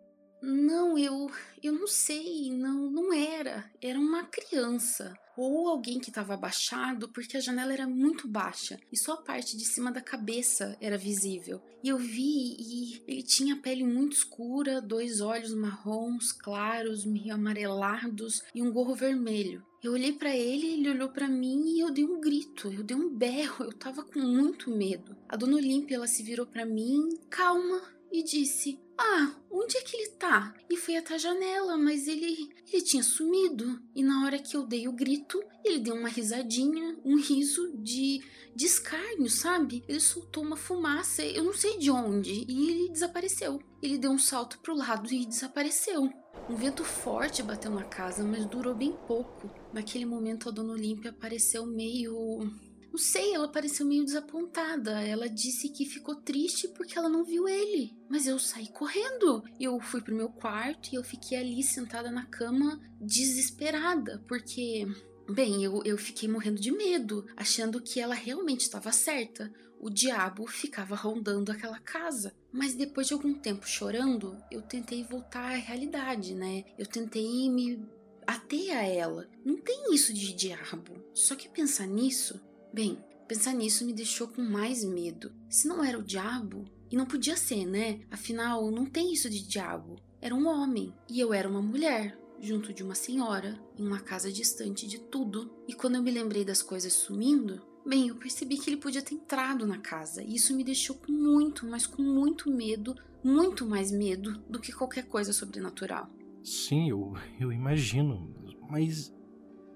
Não, 0.42 0.98
eu. 0.98 1.30
Eu 1.62 1.72
não 1.72 1.86
sei. 1.86 2.50
Não, 2.52 2.90
não 2.90 3.12
era. 3.12 3.70
Era 3.82 3.98
uma 3.98 4.24
criança. 4.24 5.14
Ou 5.36 5.68
alguém 5.68 5.98
que 5.98 6.08
estava 6.08 6.32
abaixado, 6.32 7.10
porque 7.10 7.36
a 7.36 7.40
janela 7.40 7.72
era 7.72 7.86
muito 7.86 8.26
baixa 8.26 8.78
e 8.90 8.96
só 8.96 9.12
a 9.12 9.22
parte 9.22 9.54
de 9.54 9.66
cima 9.66 9.92
da 9.92 10.00
cabeça 10.00 10.78
era 10.80 10.96
visível. 10.96 11.60
E 11.84 11.88
eu 11.88 11.98
vi 11.98 12.56
e 12.58 13.04
ele 13.06 13.22
tinha 13.22 13.54
a 13.54 13.58
pele 13.58 13.84
muito 13.84 14.16
escura, 14.16 14.80
dois 14.80 15.20
olhos 15.20 15.52
marrons 15.54 16.32
claros, 16.32 17.04
meio 17.04 17.34
amarelados 17.34 18.42
e 18.54 18.62
um 18.62 18.72
gorro 18.72 18.94
vermelho. 18.94 19.62
Eu 19.86 19.92
olhei 19.92 20.12
para 20.12 20.36
ele, 20.36 20.66
ele 20.66 20.90
olhou 20.90 21.08
para 21.08 21.28
mim 21.28 21.76
e 21.76 21.78
eu 21.78 21.92
dei 21.92 22.04
um 22.04 22.20
grito, 22.20 22.72
eu 22.72 22.82
dei 22.82 22.96
um 22.96 23.08
berro, 23.08 23.66
eu 23.66 23.72
tava 23.72 24.02
com 24.02 24.18
muito 24.18 24.68
medo. 24.68 25.16
A 25.28 25.36
dona 25.36 25.54
Olímpia, 25.54 25.94
ela 25.94 26.08
se 26.08 26.24
virou 26.24 26.44
para 26.44 26.66
mim, 26.66 27.16
calma, 27.30 27.80
e 28.10 28.20
disse: 28.20 28.80
ah, 28.98 29.32
onde 29.48 29.76
é 29.76 29.82
que 29.82 29.96
ele 29.96 30.08
tá? 30.12 30.54
E 30.68 30.76
fui 30.76 30.96
até 30.96 31.14
a 31.14 31.18
janela, 31.18 31.76
mas 31.76 32.08
ele. 32.08 32.50
ele 32.72 32.82
tinha 32.82 33.02
sumido. 33.02 33.80
E 33.94 34.02
na 34.02 34.24
hora 34.24 34.40
que 34.40 34.56
eu 34.56 34.66
dei 34.66 34.88
o 34.88 34.92
grito, 34.92 35.40
ele 35.64 35.78
deu 35.78 35.94
uma 35.94 36.08
risadinha, 36.08 36.98
um 37.04 37.16
riso 37.16 37.70
de, 37.76 38.22
de 38.54 38.66
escárnio, 38.66 39.30
sabe? 39.30 39.84
Ele 39.86 40.00
soltou 40.00 40.42
uma 40.42 40.56
fumaça, 40.56 41.24
eu 41.24 41.44
não 41.44 41.54
sei 41.54 41.78
de 41.78 41.90
onde, 41.90 42.44
e 42.48 42.70
ele 42.70 42.88
desapareceu. 42.88 43.60
Ele 43.82 43.98
deu 43.98 44.10
um 44.10 44.18
salto 44.18 44.58
pro 44.58 44.74
lado 44.74 45.12
e 45.12 45.26
desapareceu. 45.26 46.10
Um 46.48 46.54
vento 46.54 46.84
forte 46.84 47.42
bateu 47.42 47.70
na 47.70 47.84
casa, 47.84 48.22
mas 48.22 48.46
durou 48.46 48.74
bem 48.74 48.92
pouco. 48.92 49.50
Naquele 49.72 50.04
momento, 50.06 50.48
a 50.48 50.52
dona 50.52 50.72
Olímpia 50.72 51.10
apareceu 51.10 51.66
meio 51.66 52.48
não 52.96 53.02
sei, 53.02 53.34
ela 53.34 53.46
pareceu 53.46 53.84
meio 53.84 54.06
desapontada. 54.06 55.02
Ela 55.02 55.28
disse 55.28 55.68
que 55.68 55.84
ficou 55.84 56.14
triste 56.14 56.66
porque 56.68 56.96
ela 56.98 57.10
não 57.10 57.26
viu 57.26 57.46
ele. 57.46 57.94
Mas 58.08 58.26
eu 58.26 58.38
saí 58.38 58.68
correndo. 58.68 59.44
Eu 59.60 59.78
fui 59.78 60.00
pro 60.00 60.16
meu 60.16 60.30
quarto 60.30 60.88
e 60.90 60.94
eu 60.94 61.04
fiquei 61.04 61.36
ali 61.36 61.62
sentada 61.62 62.10
na 62.10 62.24
cama, 62.24 62.80
desesperada, 62.98 64.24
porque. 64.26 64.86
Bem, 65.28 65.62
eu, 65.62 65.82
eu 65.84 65.98
fiquei 65.98 66.26
morrendo 66.26 66.58
de 66.58 66.72
medo, 66.72 67.26
achando 67.36 67.82
que 67.82 68.00
ela 68.00 68.14
realmente 68.14 68.62
estava 68.62 68.90
certa. 68.90 69.52
O 69.80 69.90
diabo 69.90 70.46
ficava 70.46 70.94
rondando 70.94 71.52
aquela 71.52 71.78
casa. 71.78 72.34
Mas 72.52 72.74
depois 72.74 73.06
de 73.06 73.14
algum 73.14 73.34
tempo 73.34 73.68
chorando, 73.68 74.36
eu 74.50 74.62
tentei 74.62 75.04
voltar 75.04 75.52
à 75.52 75.56
realidade, 75.56 76.34
né? 76.34 76.64
Eu 76.78 76.86
tentei 76.86 77.50
me 77.50 77.86
ater 78.26 78.76
a 78.76 78.82
ela. 78.82 79.28
Não 79.44 79.56
tem 79.56 79.94
isso 79.94 80.12
de 80.12 80.32
diabo. 80.32 80.94
Só 81.14 81.34
que 81.34 81.48
pensar 81.48 81.86
nisso 81.86 82.40
Bem, 82.76 82.98
pensar 83.26 83.54
nisso 83.54 83.86
me 83.86 83.92
deixou 83.94 84.28
com 84.28 84.42
mais 84.42 84.84
medo. 84.84 85.32
Se 85.48 85.66
não 85.66 85.82
era 85.82 85.98
o 85.98 86.02
diabo, 86.02 86.66
e 86.90 86.96
não 86.96 87.06
podia 87.06 87.34
ser, 87.34 87.64
né? 87.64 88.00
Afinal, 88.10 88.70
não 88.70 88.84
tem 88.84 89.14
isso 89.14 89.30
de 89.30 89.48
diabo. 89.48 89.96
Era 90.20 90.34
um 90.34 90.46
homem 90.46 90.92
e 91.08 91.18
eu 91.18 91.32
era 91.32 91.48
uma 91.48 91.62
mulher, 91.62 92.18
junto 92.38 92.74
de 92.74 92.82
uma 92.82 92.94
senhora, 92.94 93.58
em 93.78 93.86
uma 93.86 94.00
casa 94.00 94.30
distante 94.30 94.86
de 94.86 94.98
tudo. 94.98 95.50
E 95.66 95.72
quando 95.72 95.94
eu 95.94 96.02
me 96.02 96.10
lembrei 96.10 96.44
das 96.44 96.60
coisas 96.60 96.92
sumindo, 96.92 97.62
bem, 97.86 98.08
eu 98.08 98.16
percebi 98.16 98.58
que 98.58 98.68
ele 98.68 98.76
podia 98.76 99.02
ter 99.02 99.14
entrado 99.14 99.66
na 99.66 99.78
casa. 99.78 100.22
E 100.22 100.34
isso 100.34 100.54
me 100.54 100.64
deixou 100.64 100.96
com 100.96 101.12
muito, 101.12 101.66
mas 101.66 101.86
com 101.86 102.02
muito 102.02 102.50
medo, 102.50 102.96
muito 103.22 103.64
mais 103.66 103.90
medo 103.90 104.38
do 104.48 104.60
que 104.60 104.72
qualquer 104.72 105.06
coisa 105.06 105.32
sobrenatural. 105.32 106.10
Sim, 106.42 106.90
eu, 106.90 107.14
eu 107.40 107.52
imagino. 107.52 108.34
Mas 108.68 109.14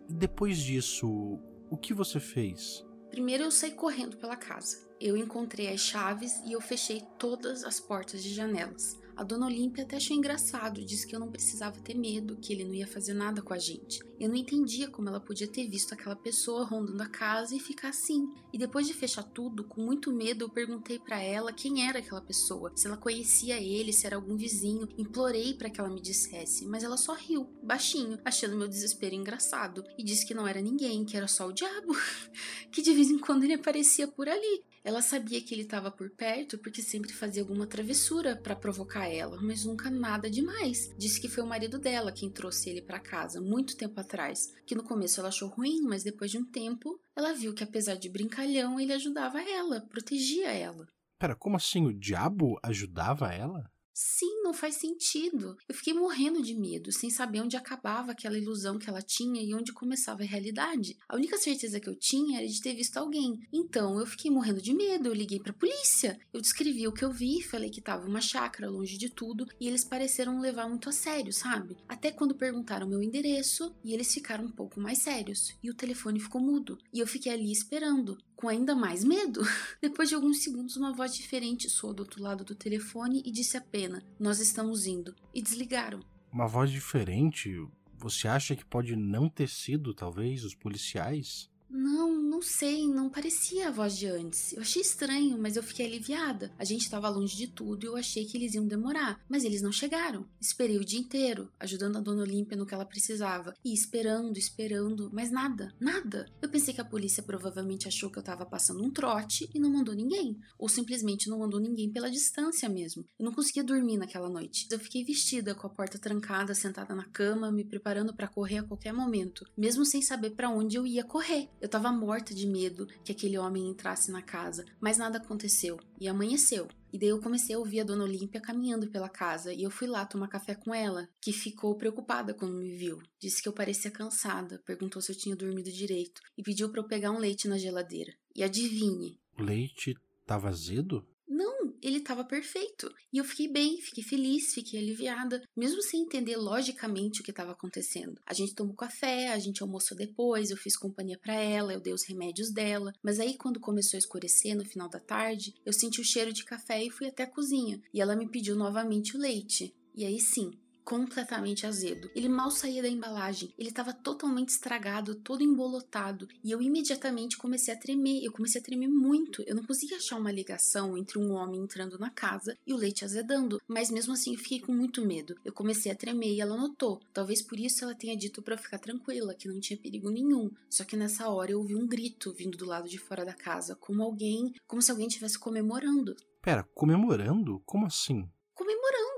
depois 0.08 0.58
disso, 0.58 1.38
o 1.70 1.76
que 1.76 1.94
você 1.94 2.18
fez? 2.18 2.84
Primeiro 3.10 3.44
eu 3.44 3.50
saí 3.50 3.72
correndo 3.72 4.16
pela 4.16 4.36
casa. 4.36 4.88
Eu 5.00 5.16
encontrei 5.16 5.68
as 5.68 5.80
chaves 5.80 6.40
e 6.44 6.52
eu 6.52 6.60
fechei 6.60 7.02
todas 7.18 7.64
as 7.64 7.80
portas 7.80 8.22
de 8.22 8.34
janelas. 8.34 8.99
A 9.20 9.22
dona 9.22 9.44
Olímpia 9.44 9.84
até 9.84 9.96
achou 9.98 10.16
engraçado, 10.16 10.82
disse 10.82 11.06
que 11.06 11.14
eu 11.14 11.20
não 11.20 11.30
precisava 11.30 11.78
ter 11.78 11.94
medo, 11.94 12.38
que 12.38 12.54
ele 12.54 12.64
não 12.64 12.72
ia 12.72 12.86
fazer 12.86 13.12
nada 13.12 13.42
com 13.42 13.52
a 13.52 13.58
gente. 13.58 14.02
Eu 14.18 14.30
não 14.30 14.34
entendia 14.34 14.88
como 14.88 15.10
ela 15.10 15.20
podia 15.20 15.46
ter 15.46 15.68
visto 15.68 15.92
aquela 15.92 16.16
pessoa 16.16 16.64
rondando 16.64 17.02
a 17.02 17.06
casa 17.06 17.54
e 17.54 17.60
ficar 17.60 17.90
assim. 17.90 18.32
E 18.50 18.56
depois 18.56 18.86
de 18.86 18.94
fechar 18.94 19.22
tudo, 19.22 19.62
com 19.62 19.82
muito 19.82 20.10
medo, 20.10 20.46
eu 20.46 20.48
perguntei 20.48 20.98
para 20.98 21.20
ela 21.20 21.52
quem 21.52 21.86
era 21.86 21.98
aquela 21.98 22.22
pessoa, 22.22 22.72
se 22.74 22.86
ela 22.86 22.96
conhecia 22.96 23.60
ele, 23.60 23.92
se 23.92 24.06
era 24.06 24.16
algum 24.16 24.38
vizinho. 24.38 24.88
Implorei 24.96 25.52
para 25.52 25.68
que 25.68 25.78
ela 25.78 25.90
me 25.90 26.00
dissesse, 26.00 26.64
mas 26.64 26.82
ela 26.82 26.96
só 26.96 27.12
riu, 27.12 27.46
baixinho, 27.62 28.18
achando 28.24 28.56
meu 28.56 28.68
desespero 28.68 29.14
engraçado, 29.14 29.84
e 29.98 30.02
disse 30.02 30.24
que 30.24 30.32
não 30.32 30.48
era 30.48 30.62
ninguém, 30.62 31.04
que 31.04 31.14
era 31.14 31.28
só 31.28 31.46
o 31.46 31.52
diabo, 31.52 31.94
que 32.72 32.80
de 32.80 32.94
vez 32.94 33.10
em 33.10 33.18
quando 33.18 33.44
ele 33.44 33.52
aparecia 33.52 34.08
por 34.08 34.30
ali. 34.30 34.64
Ela 34.82 35.02
sabia 35.02 35.40
que 35.42 35.54
ele 35.54 35.62
estava 35.62 35.90
por 35.90 36.10
perto 36.10 36.58
porque 36.58 36.80
sempre 36.80 37.12
fazia 37.12 37.42
alguma 37.42 37.66
travessura 37.66 38.34
para 38.34 38.56
provocar 38.56 39.08
ela, 39.08 39.38
mas 39.42 39.64
nunca 39.64 39.90
nada 39.90 40.30
demais. 40.30 40.94
Disse 40.96 41.20
que 41.20 41.28
foi 41.28 41.44
o 41.44 41.46
marido 41.46 41.78
dela 41.78 42.12
quem 42.12 42.30
trouxe 42.30 42.70
ele 42.70 42.80
para 42.80 42.98
casa 42.98 43.40
muito 43.40 43.76
tempo 43.76 44.00
atrás, 44.00 44.52
que 44.66 44.74
no 44.74 44.82
começo 44.82 45.20
ela 45.20 45.28
achou 45.28 45.48
ruim, 45.48 45.82
mas 45.82 46.02
depois 46.02 46.30
de 46.30 46.38
um 46.38 46.44
tempo 46.44 46.98
ela 47.14 47.34
viu 47.34 47.52
que 47.52 47.62
apesar 47.62 47.96
de 47.96 48.08
brincalhão, 48.08 48.80
ele 48.80 48.92
ajudava 48.92 49.42
ela, 49.42 49.82
protegia 49.82 50.50
ela. 50.52 50.86
Pera, 51.18 51.36
como 51.36 51.56
assim 51.56 51.86
o 51.86 51.92
diabo 51.92 52.58
ajudava 52.62 53.30
ela? 53.32 53.70
Sim, 54.02 54.42
não 54.42 54.54
faz 54.54 54.76
sentido. 54.76 55.58
Eu 55.68 55.74
fiquei 55.74 55.92
morrendo 55.92 56.40
de 56.40 56.54
medo, 56.54 56.90
sem 56.90 57.10
saber 57.10 57.42
onde 57.42 57.54
acabava 57.54 58.12
aquela 58.12 58.38
ilusão 58.38 58.78
que 58.78 58.88
ela 58.88 59.02
tinha 59.02 59.42
e 59.42 59.54
onde 59.54 59.74
começava 59.74 60.22
a 60.22 60.26
realidade. 60.26 60.96
A 61.06 61.16
única 61.16 61.36
certeza 61.36 61.78
que 61.78 61.86
eu 61.86 61.94
tinha 61.94 62.38
era 62.38 62.48
de 62.48 62.62
ter 62.62 62.74
visto 62.74 62.96
alguém. 62.96 63.38
Então 63.52 64.00
eu 64.00 64.06
fiquei 64.06 64.30
morrendo 64.30 64.62
de 64.62 64.72
medo, 64.72 65.10
eu 65.10 65.12
liguei 65.12 65.38
pra 65.38 65.52
polícia. 65.52 66.18
Eu 66.32 66.40
descrevi 66.40 66.88
o 66.88 66.94
que 66.94 67.04
eu 67.04 67.12
vi, 67.12 67.42
falei 67.42 67.68
que 67.68 67.82
tava 67.82 68.08
uma 68.08 68.22
chácara 68.22 68.70
longe 68.70 68.96
de 68.96 69.10
tudo 69.10 69.46
e 69.60 69.68
eles 69.68 69.84
pareceram 69.84 70.40
levar 70.40 70.66
muito 70.66 70.88
a 70.88 70.92
sério, 70.92 71.30
sabe? 71.30 71.76
Até 71.86 72.10
quando 72.10 72.34
perguntaram 72.34 72.88
meu 72.88 73.02
endereço 73.02 73.76
e 73.84 73.92
eles 73.92 74.14
ficaram 74.14 74.46
um 74.46 74.50
pouco 74.50 74.80
mais 74.80 75.00
sérios 75.00 75.54
e 75.62 75.68
o 75.68 75.74
telefone 75.74 76.18
ficou 76.20 76.40
mudo. 76.40 76.78
E 76.90 77.00
eu 77.00 77.06
fiquei 77.06 77.30
ali 77.30 77.52
esperando 77.52 78.16
com 78.40 78.48
ainda 78.48 78.74
mais 78.74 79.04
medo. 79.04 79.42
Depois 79.80 80.08
de 80.08 80.14
alguns 80.14 80.42
segundos, 80.42 80.76
uma 80.76 80.94
voz 80.94 81.14
diferente 81.14 81.68
soou 81.68 81.92
do 81.92 82.00
outro 82.00 82.22
lado 82.22 82.42
do 82.42 82.54
telefone 82.54 83.22
e 83.24 83.30
disse 83.30 83.56
apenas: 83.56 84.02
Nós 84.18 84.40
estamos 84.40 84.86
indo. 84.86 85.14
E 85.34 85.42
desligaram. 85.42 86.00
Uma 86.32 86.46
voz 86.46 86.70
diferente? 86.70 87.54
Você 87.98 88.26
acha 88.26 88.56
que 88.56 88.64
pode 88.64 88.96
não 88.96 89.28
ter 89.28 89.48
sido, 89.48 89.92
talvez, 89.92 90.42
os 90.42 90.54
policiais? 90.54 91.50
Não, 91.72 92.20
não 92.20 92.42
sei, 92.42 92.88
não 92.88 93.08
parecia 93.08 93.68
a 93.68 93.70
voz 93.70 93.96
de 93.96 94.06
antes. 94.06 94.52
Eu 94.52 94.60
achei 94.60 94.82
estranho, 94.82 95.38
mas 95.38 95.54
eu 95.54 95.62
fiquei 95.62 95.86
aliviada. 95.86 96.52
A 96.58 96.64
gente 96.64 96.82
estava 96.82 97.08
longe 97.08 97.36
de 97.36 97.46
tudo 97.46 97.84
e 97.84 97.86
eu 97.86 97.96
achei 97.96 98.24
que 98.24 98.36
eles 98.36 98.54
iam 98.54 98.66
demorar, 98.66 99.20
mas 99.28 99.44
eles 99.44 99.62
não 99.62 99.70
chegaram. 99.70 100.26
Esperei 100.40 100.78
o 100.78 100.84
dia 100.84 100.98
inteiro, 100.98 101.48
ajudando 101.60 101.96
a 101.96 102.00
dona 102.00 102.22
Olímpia 102.22 102.56
no 102.56 102.66
que 102.66 102.74
ela 102.74 102.84
precisava, 102.84 103.54
e 103.64 103.72
esperando, 103.72 104.36
esperando, 104.36 105.10
mas 105.12 105.30
nada, 105.30 105.72
nada. 105.78 106.26
Eu 106.42 106.48
pensei 106.48 106.74
que 106.74 106.80
a 106.80 106.84
polícia 106.84 107.22
provavelmente 107.22 107.86
achou 107.86 108.10
que 108.10 108.18
eu 108.18 108.22
estava 108.22 108.44
passando 108.44 108.82
um 108.82 108.90
trote 108.90 109.48
e 109.54 109.60
não 109.60 109.70
mandou 109.70 109.94
ninguém, 109.94 110.36
ou 110.58 110.68
simplesmente 110.68 111.28
não 111.28 111.38
mandou 111.38 111.60
ninguém 111.60 111.92
pela 111.92 112.10
distância 112.10 112.68
mesmo. 112.68 113.04
Eu 113.16 113.24
não 113.24 113.32
conseguia 113.32 113.62
dormir 113.62 113.96
naquela 113.96 114.28
noite. 114.28 114.66
Eu 114.70 114.78
fiquei 114.80 115.04
vestida 115.04 115.54
com 115.54 115.68
a 115.68 115.70
porta 115.70 115.98
trancada, 115.98 116.52
sentada 116.52 116.96
na 116.96 117.04
cama, 117.04 117.52
me 117.52 117.64
preparando 117.64 118.12
para 118.12 118.26
correr 118.26 118.58
a 118.58 118.64
qualquer 118.64 118.92
momento, 118.92 119.46
mesmo 119.56 119.84
sem 119.84 120.02
saber 120.02 120.30
para 120.30 120.50
onde 120.50 120.76
eu 120.76 120.84
ia 120.84 121.04
correr. 121.04 121.48
Eu 121.60 121.68
tava 121.68 121.92
morta 121.92 122.34
de 122.34 122.46
medo 122.46 122.86
que 123.04 123.12
aquele 123.12 123.36
homem 123.36 123.68
entrasse 123.68 124.10
na 124.10 124.22
casa, 124.22 124.64
mas 124.80 124.96
nada 124.96 125.18
aconteceu 125.18 125.78
e 126.00 126.08
amanheceu. 126.08 126.66
E 126.92 126.98
daí 126.98 127.10
eu 127.10 127.20
comecei 127.20 127.54
a 127.54 127.58
ouvir 127.58 127.80
a 127.80 127.84
dona 127.84 128.04
Olímpia 128.04 128.40
caminhando 128.40 128.90
pela 128.90 129.08
casa 129.08 129.52
e 129.52 129.62
eu 129.62 129.70
fui 129.70 129.86
lá 129.86 130.06
tomar 130.06 130.28
café 130.28 130.54
com 130.54 130.74
ela, 130.74 131.08
que 131.20 131.32
ficou 131.32 131.76
preocupada 131.76 132.32
quando 132.32 132.56
me 132.56 132.74
viu. 132.74 132.98
Disse 133.20 133.42
que 133.42 133.48
eu 133.48 133.52
parecia 133.52 133.90
cansada, 133.90 134.60
perguntou 134.64 135.02
se 135.02 135.12
eu 135.12 135.16
tinha 135.16 135.36
dormido 135.36 135.70
direito 135.70 136.20
e 136.36 136.42
pediu 136.42 136.70
para 136.70 136.80
eu 136.80 136.88
pegar 136.88 137.10
um 137.10 137.18
leite 137.18 137.46
na 137.46 137.58
geladeira. 137.58 138.12
E 138.34 138.42
adivinhe? 138.42 139.20
O 139.38 139.42
leite 139.42 139.94
tava 140.24 140.48
azedo? 140.48 141.06
Não, 141.30 141.72
ele 141.80 141.98
estava 141.98 142.24
perfeito. 142.24 142.92
E 143.12 143.18
eu 143.18 143.24
fiquei 143.24 143.46
bem, 143.46 143.80
fiquei 143.80 144.02
feliz, 144.02 144.52
fiquei 144.52 144.80
aliviada, 144.80 145.40
mesmo 145.56 145.80
sem 145.80 146.02
entender 146.02 146.36
logicamente 146.36 147.20
o 147.20 147.24
que 147.24 147.30
estava 147.30 147.52
acontecendo. 147.52 148.20
A 148.26 148.34
gente 148.34 148.52
tomou 148.52 148.74
café, 148.74 149.28
a 149.28 149.38
gente 149.38 149.62
almoçou 149.62 149.96
depois, 149.96 150.50
eu 150.50 150.56
fiz 150.56 150.76
companhia 150.76 151.16
para 151.22 151.34
ela, 151.34 151.72
eu 151.72 151.80
dei 151.80 151.92
os 151.92 152.02
remédios 152.02 152.50
dela. 152.50 152.92
Mas 153.00 153.20
aí 153.20 153.36
quando 153.36 153.60
começou 153.60 153.96
a 153.96 154.00
escurecer 154.00 154.56
no 154.56 154.64
final 154.64 154.88
da 154.88 154.98
tarde, 154.98 155.54
eu 155.64 155.72
senti 155.72 156.00
o 156.00 156.04
cheiro 156.04 156.32
de 156.32 156.44
café 156.44 156.82
e 156.82 156.90
fui 156.90 157.06
até 157.06 157.22
a 157.22 157.30
cozinha. 157.30 157.80
E 157.94 158.00
ela 158.00 158.16
me 158.16 158.28
pediu 158.28 158.56
novamente 158.56 159.16
o 159.16 159.20
leite. 159.20 159.72
E 159.94 160.04
aí 160.04 160.18
sim, 160.18 160.50
completamente 160.84 161.66
azedo. 161.66 162.10
Ele 162.14 162.28
mal 162.28 162.50
saía 162.50 162.82
da 162.82 162.88
embalagem, 162.88 163.52
ele 163.58 163.68
estava 163.68 163.92
totalmente 163.92 164.50
estragado, 164.50 165.14
todo 165.14 165.42
embolotado, 165.42 166.28
e 166.42 166.50
eu 166.50 166.60
imediatamente 166.60 167.36
comecei 167.36 167.72
a 167.72 167.76
tremer. 167.76 168.22
Eu 168.22 168.32
comecei 168.32 168.60
a 168.60 168.64
tremer 168.64 168.88
muito. 168.88 169.42
Eu 169.46 169.54
não 169.54 169.64
conseguia 169.64 169.96
achar 169.96 170.16
uma 170.16 170.32
ligação 170.32 170.96
entre 170.96 171.18
um 171.18 171.32
homem 171.32 171.60
entrando 171.60 171.98
na 171.98 172.10
casa 172.10 172.56
e 172.66 172.72
o 172.72 172.76
leite 172.76 173.04
azedando, 173.04 173.60
mas 173.66 173.90
mesmo 173.90 174.12
assim 174.12 174.32
eu 174.34 174.38
fiquei 174.38 174.60
com 174.60 174.72
muito 174.72 175.04
medo. 175.04 175.36
Eu 175.44 175.52
comecei 175.52 175.90
a 175.90 175.96
tremer 175.96 176.34
e 176.34 176.40
ela 176.40 176.56
notou. 176.56 177.00
Talvez 177.12 177.42
por 177.42 177.58
isso 177.58 177.84
ela 177.84 177.94
tenha 177.94 178.16
dito 178.16 178.42
para 178.42 178.58
ficar 178.58 178.78
tranquila, 178.78 179.34
que 179.34 179.48
não 179.48 179.60
tinha 179.60 179.78
perigo 179.78 180.10
nenhum. 180.10 180.50
Só 180.68 180.84
que 180.84 180.96
nessa 180.96 181.28
hora 181.28 181.52
eu 181.52 181.58
ouvi 181.58 181.74
um 181.74 181.86
grito 181.86 182.32
vindo 182.32 182.56
do 182.56 182.66
lado 182.66 182.88
de 182.88 182.98
fora 182.98 183.24
da 183.24 183.34
casa, 183.34 183.74
como 183.76 184.02
alguém, 184.02 184.52
como 184.66 184.82
se 184.82 184.90
alguém 184.90 185.06
estivesse 185.06 185.38
comemorando. 185.38 186.16
Pera, 186.42 186.64
comemorando? 186.74 187.60
Como 187.66 187.86
assim? 187.86 188.28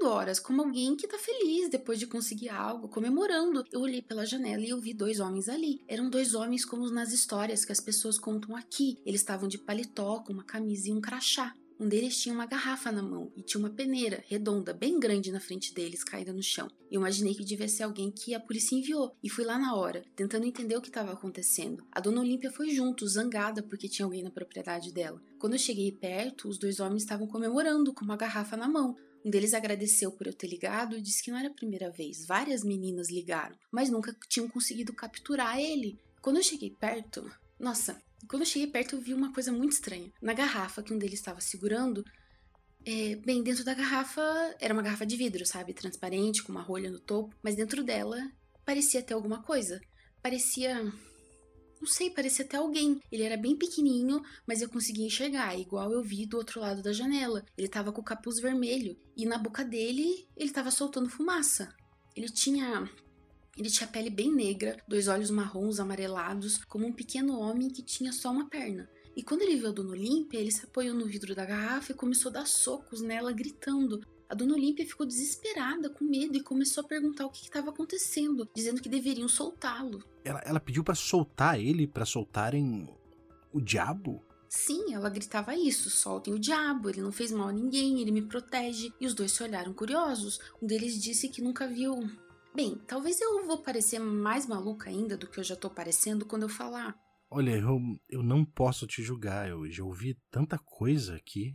Horas, 0.06 0.38
como 0.38 0.62
alguém 0.62 0.96
que 0.96 1.08
tá 1.08 1.18
feliz 1.18 1.68
depois 1.68 1.98
de 1.98 2.06
conseguir 2.06 2.48
algo, 2.48 2.88
comemorando. 2.88 3.64
Eu 3.72 3.80
olhei 3.80 4.02
pela 4.02 4.26
janela 4.26 4.62
e 4.62 4.70
eu 4.70 4.80
vi 4.80 4.94
dois 4.94 5.20
homens 5.20 5.48
ali. 5.48 5.80
Eram 5.88 6.10
dois 6.10 6.34
homens 6.34 6.64
como 6.64 6.88
nas 6.90 7.12
histórias 7.12 7.64
que 7.64 7.72
as 7.72 7.80
pessoas 7.80 8.18
contam 8.18 8.56
aqui. 8.56 8.98
Eles 9.04 9.20
estavam 9.20 9.48
de 9.48 9.58
paletó, 9.58 10.20
com 10.20 10.32
uma 10.32 10.44
camisa 10.44 10.88
e 10.88 10.92
um 10.92 11.00
crachá. 11.00 11.54
Um 11.82 11.88
deles 11.88 12.16
tinha 12.16 12.32
uma 12.32 12.46
garrafa 12.46 12.92
na 12.92 13.02
mão 13.02 13.32
e 13.36 13.42
tinha 13.42 13.58
uma 13.58 13.68
peneira 13.68 14.22
redonda, 14.28 14.72
bem 14.72 15.00
grande 15.00 15.32
na 15.32 15.40
frente 15.40 15.74
deles, 15.74 16.04
caída 16.04 16.32
no 16.32 16.40
chão. 16.40 16.70
Eu 16.88 17.00
imaginei 17.00 17.34
que 17.34 17.44
devia 17.44 17.66
ser 17.66 17.82
alguém 17.82 18.08
que 18.08 18.36
a 18.36 18.40
polícia 18.40 18.76
enviou 18.76 19.16
e 19.20 19.28
fui 19.28 19.44
lá 19.44 19.58
na 19.58 19.74
hora, 19.74 20.04
tentando 20.14 20.46
entender 20.46 20.76
o 20.76 20.80
que 20.80 20.86
estava 20.86 21.12
acontecendo. 21.12 21.84
A 21.90 21.98
dona 21.98 22.20
Olímpia 22.20 22.52
foi 22.52 22.70
junto, 22.70 23.08
zangada 23.08 23.64
porque 23.64 23.88
tinha 23.88 24.06
alguém 24.06 24.22
na 24.22 24.30
propriedade 24.30 24.92
dela. 24.92 25.20
Quando 25.40 25.54
eu 25.54 25.58
cheguei 25.58 25.90
perto, 25.90 26.48
os 26.48 26.56
dois 26.56 26.78
homens 26.78 27.02
estavam 27.02 27.26
comemorando 27.26 27.92
com 27.92 28.04
uma 28.04 28.16
garrafa 28.16 28.56
na 28.56 28.68
mão. 28.68 28.94
Um 29.24 29.30
deles 29.30 29.54
agradeceu 29.54 30.10
por 30.12 30.26
eu 30.26 30.32
ter 30.32 30.48
ligado 30.48 30.96
e 30.96 31.00
disse 31.00 31.22
que 31.22 31.30
não 31.30 31.38
era 31.38 31.48
a 31.48 31.54
primeira 31.54 31.90
vez. 31.90 32.26
Várias 32.26 32.64
meninas 32.64 33.10
ligaram, 33.10 33.56
mas 33.70 33.88
nunca 33.88 34.14
tinham 34.28 34.48
conseguido 34.48 34.92
capturar 34.92 35.58
ele. 35.58 35.98
Quando 36.20 36.36
eu 36.36 36.42
cheguei 36.42 36.70
perto, 36.70 37.30
nossa, 37.58 38.00
quando 38.28 38.42
eu 38.42 38.46
cheguei 38.46 38.66
perto 38.68 38.96
eu 38.96 39.00
vi 39.00 39.14
uma 39.14 39.32
coisa 39.32 39.52
muito 39.52 39.72
estranha. 39.72 40.12
Na 40.20 40.32
garrafa 40.32 40.82
que 40.82 40.92
um 40.92 40.98
deles 40.98 41.20
estava 41.20 41.40
segurando, 41.40 42.04
é, 42.84 43.14
bem, 43.16 43.42
dentro 43.42 43.64
da 43.64 43.74
garrafa 43.74 44.22
era 44.60 44.74
uma 44.74 44.82
garrafa 44.82 45.06
de 45.06 45.16
vidro, 45.16 45.46
sabe? 45.46 45.72
Transparente, 45.72 46.42
com 46.42 46.50
uma 46.50 46.62
rolha 46.62 46.90
no 46.90 46.98
topo, 46.98 47.34
mas 47.42 47.54
dentro 47.54 47.84
dela 47.84 48.18
parecia 48.64 49.02
ter 49.02 49.14
alguma 49.14 49.42
coisa. 49.42 49.80
Parecia 50.20 50.92
não 51.82 51.88
sei, 51.88 52.08
parecia 52.10 52.44
até 52.44 52.56
alguém. 52.56 53.00
Ele 53.10 53.24
era 53.24 53.36
bem 53.36 53.56
pequenininho, 53.56 54.22
mas 54.46 54.62
eu 54.62 54.68
conseguia 54.68 55.04
enxergar, 55.04 55.58
igual 55.58 55.92
eu 55.92 56.00
vi 56.00 56.24
do 56.24 56.36
outro 56.36 56.60
lado 56.60 56.80
da 56.80 56.92
janela. 56.92 57.44
Ele 57.58 57.66
tava 57.66 57.92
com 57.92 58.00
o 58.00 58.04
capuz 58.04 58.40
vermelho 58.40 58.96
e 59.16 59.26
na 59.26 59.36
boca 59.36 59.64
dele 59.64 60.28
ele 60.36 60.50
tava 60.50 60.70
soltando 60.70 61.10
fumaça. 61.10 61.74
Ele 62.14 62.28
tinha 62.28 62.88
ele 63.58 63.68
tinha 63.68 63.88
pele 63.88 64.08
bem 64.08 64.32
negra, 64.32 64.76
dois 64.86 65.08
olhos 65.08 65.28
marrons 65.28 65.80
amarelados, 65.80 66.64
como 66.64 66.86
um 66.86 66.92
pequeno 66.92 67.38
homem 67.38 67.68
que 67.68 67.82
tinha 67.82 68.12
só 68.12 68.30
uma 68.30 68.48
perna. 68.48 68.88
E 69.16 69.22
quando 69.22 69.42
ele 69.42 69.56
viu 69.56 69.68
a 69.68 69.72
Dona 69.72 69.90
Olímpia, 69.90 70.38
ele 70.38 70.52
se 70.52 70.64
apoiou 70.64 70.94
no 70.94 71.04
vidro 71.04 71.34
da 71.34 71.44
garrafa 71.44 71.90
e 71.90 71.96
começou 71.96 72.30
a 72.30 72.34
dar 72.34 72.46
socos 72.46 73.02
nela, 73.02 73.32
gritando. 73.32 74.00
A 74.32 74.34
dona 74.34 74.54
Olímpia 74.54 74.86
ficou 74.86 75.04
desesperada, 75.04 75.90
com 75.90 76.06
medo, 76.06 76.34
e 76.34 76.42
começou 76.42 76.82
a 76.82 76.86
perguntar 76.86 77.26
o 77.26 77.30
que 77.30 77.42
estava 77.42 77.68
acontecendo, 77.68 78.48
dizendo 78.56 78.80
que 78.80 78.88
deveriam 78.88 79.28
soltá-lo. 79.28 80.02
Ela, 80.24 80.40
ela 80.46 80.58
pediu 80.58 80.82
para 80.82 80.94
soltar 80.94 81.60
ele, 81.60 81.86
para 81.86 82.06
soltarem 82.06 82.88
o 83.52 83.60
diabo? 83.60 84.24
Sim, 84.48 84.94
ela 84.94 85.10
gritava 85.10 85.54
isso: 85.54 85.90
soltem 85.90 86.32
o 86.32 86.38
diabo, 86.38 86.88
ele 86.88 87.02
não 87.02 87.12
fez 87.12 87.30
mal 87.30 87.48
a 87.48 87.52
ninguém, 87.52 88.00
ele 88.00 88.10
me 88.10 88.22
protege. 88.22 88.90
E 88.98 89.06
os 89.06 89.12
dois 89.12 89.32
se 89.32 89.42
olharam 89.42 89.74
curiosos. 89.74 90.40
Um 90.62 90.66
deles 90.66 90.98
disse 90.98 91.28
que 91.28 91.42
nunca 91.42 91.68
viu. 91.68 92.00
Bem, 92.54 92.80
talvez 92.86 93.20
eu 93.20 93.44
vou 93.44 93.58
parecer 93.58 93.98
mais 93.98 94.46
maluca 94.46 94.88
ainda 94.88 95.14
do 95.14 95.26
que 95.26 95.40
eu 95.40 95.44
já 95.44 95.56
tô 95.56 95.68
parecendo 95.68 96.24
quando 96.24 96.44
eu 96.44 96.48
falar. 96.48 96.98
Olha, 97.30 97.50
eu, 97.50 97.78
eu 98.08 98.22
não 98.22 98.46
posso 98.46 98.86
te 98.86 99.02
julgar, 99.02 99.50
eu 99.50 99.70
já 99.70 99.84
ouvi 99.84 100.16
tanta 100.30 100.58
coisa 100.58 101.16
aqui. 101.16 101.54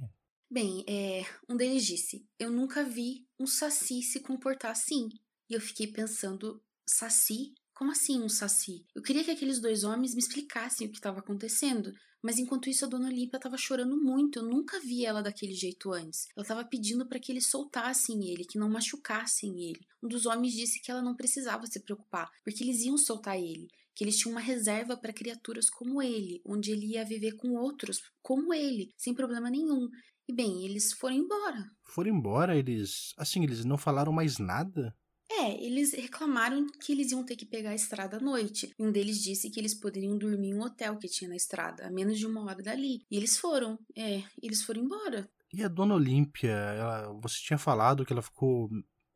Bem, 0.50 0.86
é, 0.88 1.26
um 1.50 1.58
deles 1.58 1.86
disse: 1.86 2.26
Eu 2.40 2.50
nunca 2.50 2.82
vi 2.82 3.28
um 3.38 3.46
saci 3.46 4.02
se 4.02 4.22
comportar 4.22 4.72
assim. 4.72 5.10
E 5.50 5.54
eu 5.54 5.60
fiquei 5.60 5.88
pensando: 5.88 6.62
Saci? 6.88 7.54
Como 7.74 7.92
assim 7.92 8.22
um 8.22 8.30
saci? 8.30 8.86
Eu 8.96 9.04
queria 9.04 9.24
que 9.24 9.30
aqueles 9.30 9.60
dois 9.60 9.84
homens 9.84 10.16
me 10.16 10.22
explicassem 10.22 10.88
o 10.88 10.90
que 10.90 10.98
estava 10.98 11.20
acontecendo, 11.20 11.94
mas 12.24 12.40
enquanto 12.40 12.70
isso 12.70 12.86
a 12.86 12.88
dona 12.88 13.10
Olímpia 13.10 13.38
estava 13.38 13.58
chorando 13.58 14.02
muito. 14.02 14.40
Eu 14.40 14.44
nunca 14.44 14.80
vi 14.80 15.06
ela 15.06 15.22
daquele 15.22 15.54
jeito 15.54 15.92
antes. 15.92 16.30
Ela 16.36 16.44
estava 16.44 16.64
pedindo 16.64 17.06
para 17.06 17.20
que 17.20 17.32
eles 17.32 17.48
soltassem 17.48 18.32
ele, 18.32 18.46
que 18.46 18.58
não 18.58 18.70
machucassem 18.70 19.70
ele. 19.70 19.82
Um 20.02 20.08
dos 20.08 20.26
homens 20.26 20.54
disse 20.54 20.82
que 20.82 20.90
ela 20.90 21.02
não 21.02 21.16
precisava 21.16 21.68
se 21.68 21.80
preocupar, 21.82 22.32
porque 22.44 22.64
eles 22.64 22.82
iam 22.84 22.98
soltar 22.98 23.38
ele, 23.38 23.68
que 23.94 24.04
eles 24.04 24.18
tinham 24.18 24.32
uma 24.32 24.42
reserva 24.42 24.96
para 24.96 25.14
criaturas 25.14 25.70
como 25.70 26.02
ele, 26.02 26.42
onde 26.46 26.72
ele 26.72 26.94
ia 26.94 27.04
viver 27.04 27.34
com 27.34 27.50
outros 27.50 28.02
como 28.22 28.54
ele, 28.54 28.94
sem 28.98 29.14
problema 29.14 29.50
nenhum. 29.50 29.90
E 30.28 30.34
bem, 30.34 30.66
eles 30.66 30.92
foram 30.94 31.16
embora. 31.16 31.72
Foram 31.84 32.12
embora? 32.12 32.58
Eles. 32.58 33.14
Assim, 33.18 33.44
eles 33.44 33.64
não 33.64 33.78
falaram 33.78 34.12
mais 34.12 34.38
nada? 34.38 34.96
É, 35.30 35.64
eles 35.64 35.94
reclamaram 35.94 36.66
que 36.82 36.92
eles 36.92 37.12
iam 37.12 37.24
ter 37.24 37.36
que 37.36 37.46
pegar 37.46 37.72
a 37.72 37.76
estrada 37.76 38.18
à 38.18 38.20
noite. 38.20 38.74
Um 38.80 38.92
deles 38.92 39.22
disse 39.22 39.50
que 39.50 39.60
eles 39.60 39.74
poderiam 39.74 40.18
dormir 40.18 40.50
em 40.50 40.54
um 40.56 40.62
hotel 40.62 40.98
que 40.98 41.08
tinha 41.08 41.30
na 41.30 41.36
estrada, 41.36 41.86
a 41.86 41.92
menos 41.92 42.18
de 42.18 42.26
uma 42.26 42.44
hora 42.44 42.62
dali. 42.62 43.06
E 43.12 43.18
eles 43.18 43.38
foram. 43.38 43.78
É, 43.96 44.24
eles 44.42 44.64
foram 44.64 44.84
embora. 44.84 45.30
E 45.54 45.64
a 45.64 45.68
dona 45.68 45.96
Olímpia, 45.96 46.52
ela, 46.52 47.14
você 47.22 47.40
tinha 47.40 47.58
falado 47.58 48.06
que 48.06 48.12
ela 48.12 48.22
ficou 48.22 48.70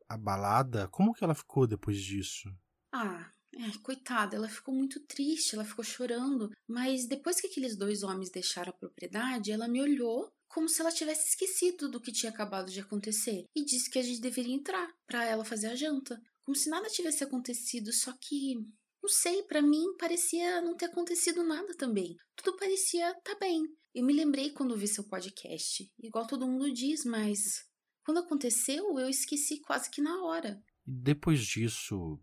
abalada. 0.08 0.88
Como 0.88 1.12
que 1.12 1.24
ela 1.24 1.34
ficou 1.34 1.66
depois 1.66 1.98
disso? 1.98 2.48
Ah, 2.92 3.30
é, 3.54 3.78
coitada, 3.82 4.36
ela 4.36 4.48
ficou 4.48 4.74
muito 4.74 5.00
triste, 5.00 5.54
ela 5.54 5.64
ficou 5.64 5.84
chorando. 5.84 6.50
Mas 6.66 7.06
depois 7.06 7.40
que 7.40 7.46
aqueles 7.46 7.76
dois 7.76 8.02
homens 8.02 8.30
deixaram 8.30 8.70
a 8.70 8.78
propriedade, 8.78 9.50
ela 9.50 9.68
me 9.68 9.80
olhou 9.80 10.32
como 10.52 10.68
se 10.68 10.80
ela 10.82 10.92
tivesse 10.92 11.28
esquecido 11.28 11.88
do 11.88 12.00
que 12.00 12.12
tinha 12.12 12.30
acabado 12.30 12.70
de 12.70 12.78
acontecer 12.78 13.46
e 13.56 13.64
disse 13.64 13.90
que 13.90 13.98
a 13.98 14.02
gente 14.02 14.20
deveria 14.20 14.54
entrar 14.54 14.92
para 15.06 15.24
ela 15.24 15.44
fazer 15.44 15.68
a 15.68 15.74
janta, 15.74 16.20
como 16.42 16.54
se 16.54 16.68
nada 16.68 16.90
tivesse 16.90 17.24
acontecido, 17.24 17.90
só 17.92 18.12
que 18.20 18.56
não 19.02 19.08
sei, 19.08 19.42
para 19.44 19.62
mim 19.62 19.96
parecia 19.98 20.60
não 20.60 20.76
ter 20.76 20.86
acontecido 20.86 21.42
nada 21.42 21.74
também. 21.76 22.14
Tudo 22.36 22.56
parecia 22.56 23.14
tá 23.24 23.34
bem. 23.40 23.62
Eu 23.94 24.04
me 24.04 24.12
lembrei 24.12 24.50
quando 24.50 24.76
vi 24.76 24.86
seu 24.86 25.04
podcast, 25.04 25.90
igual 25.98 26.26
todo 26.26 26.46
mundo 26.46 26.72
diz, 26.72 27.04
mas 27.04 27.64
quando 28.04 28.18
aconteceu, 28.18 28.98
eu 28.98 29.08
esqueci 29.08 29.58
quase 29.60 29.90
que 29.90 30.02
na 30.02 30.22
hora. 30.22 30.62
E 30.86 30.92
depois 30.92 31.40
disso, 31.44 32.20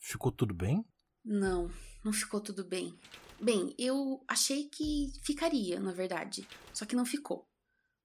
ficou 0.00 0.30
tudo 0.30 0.54
bem? 0.54 0.84
Não, 1.24 1.68
não 2.04 2.12
ficou 2.12 2.40
tudo 2.40 2.64
bem. 2.64 2.96
Bem, 3.40 3.74
eu 3.78 4.22
achei 4.26 4.68
que 4.68 5.12
ficaria, 5.24 5.78
na 5.78 5.92
verdade, 5.92 6.46
só 6.72 6.84
que 6.84 6.96
não 6.96 7.06
ficou. 7.06 7.46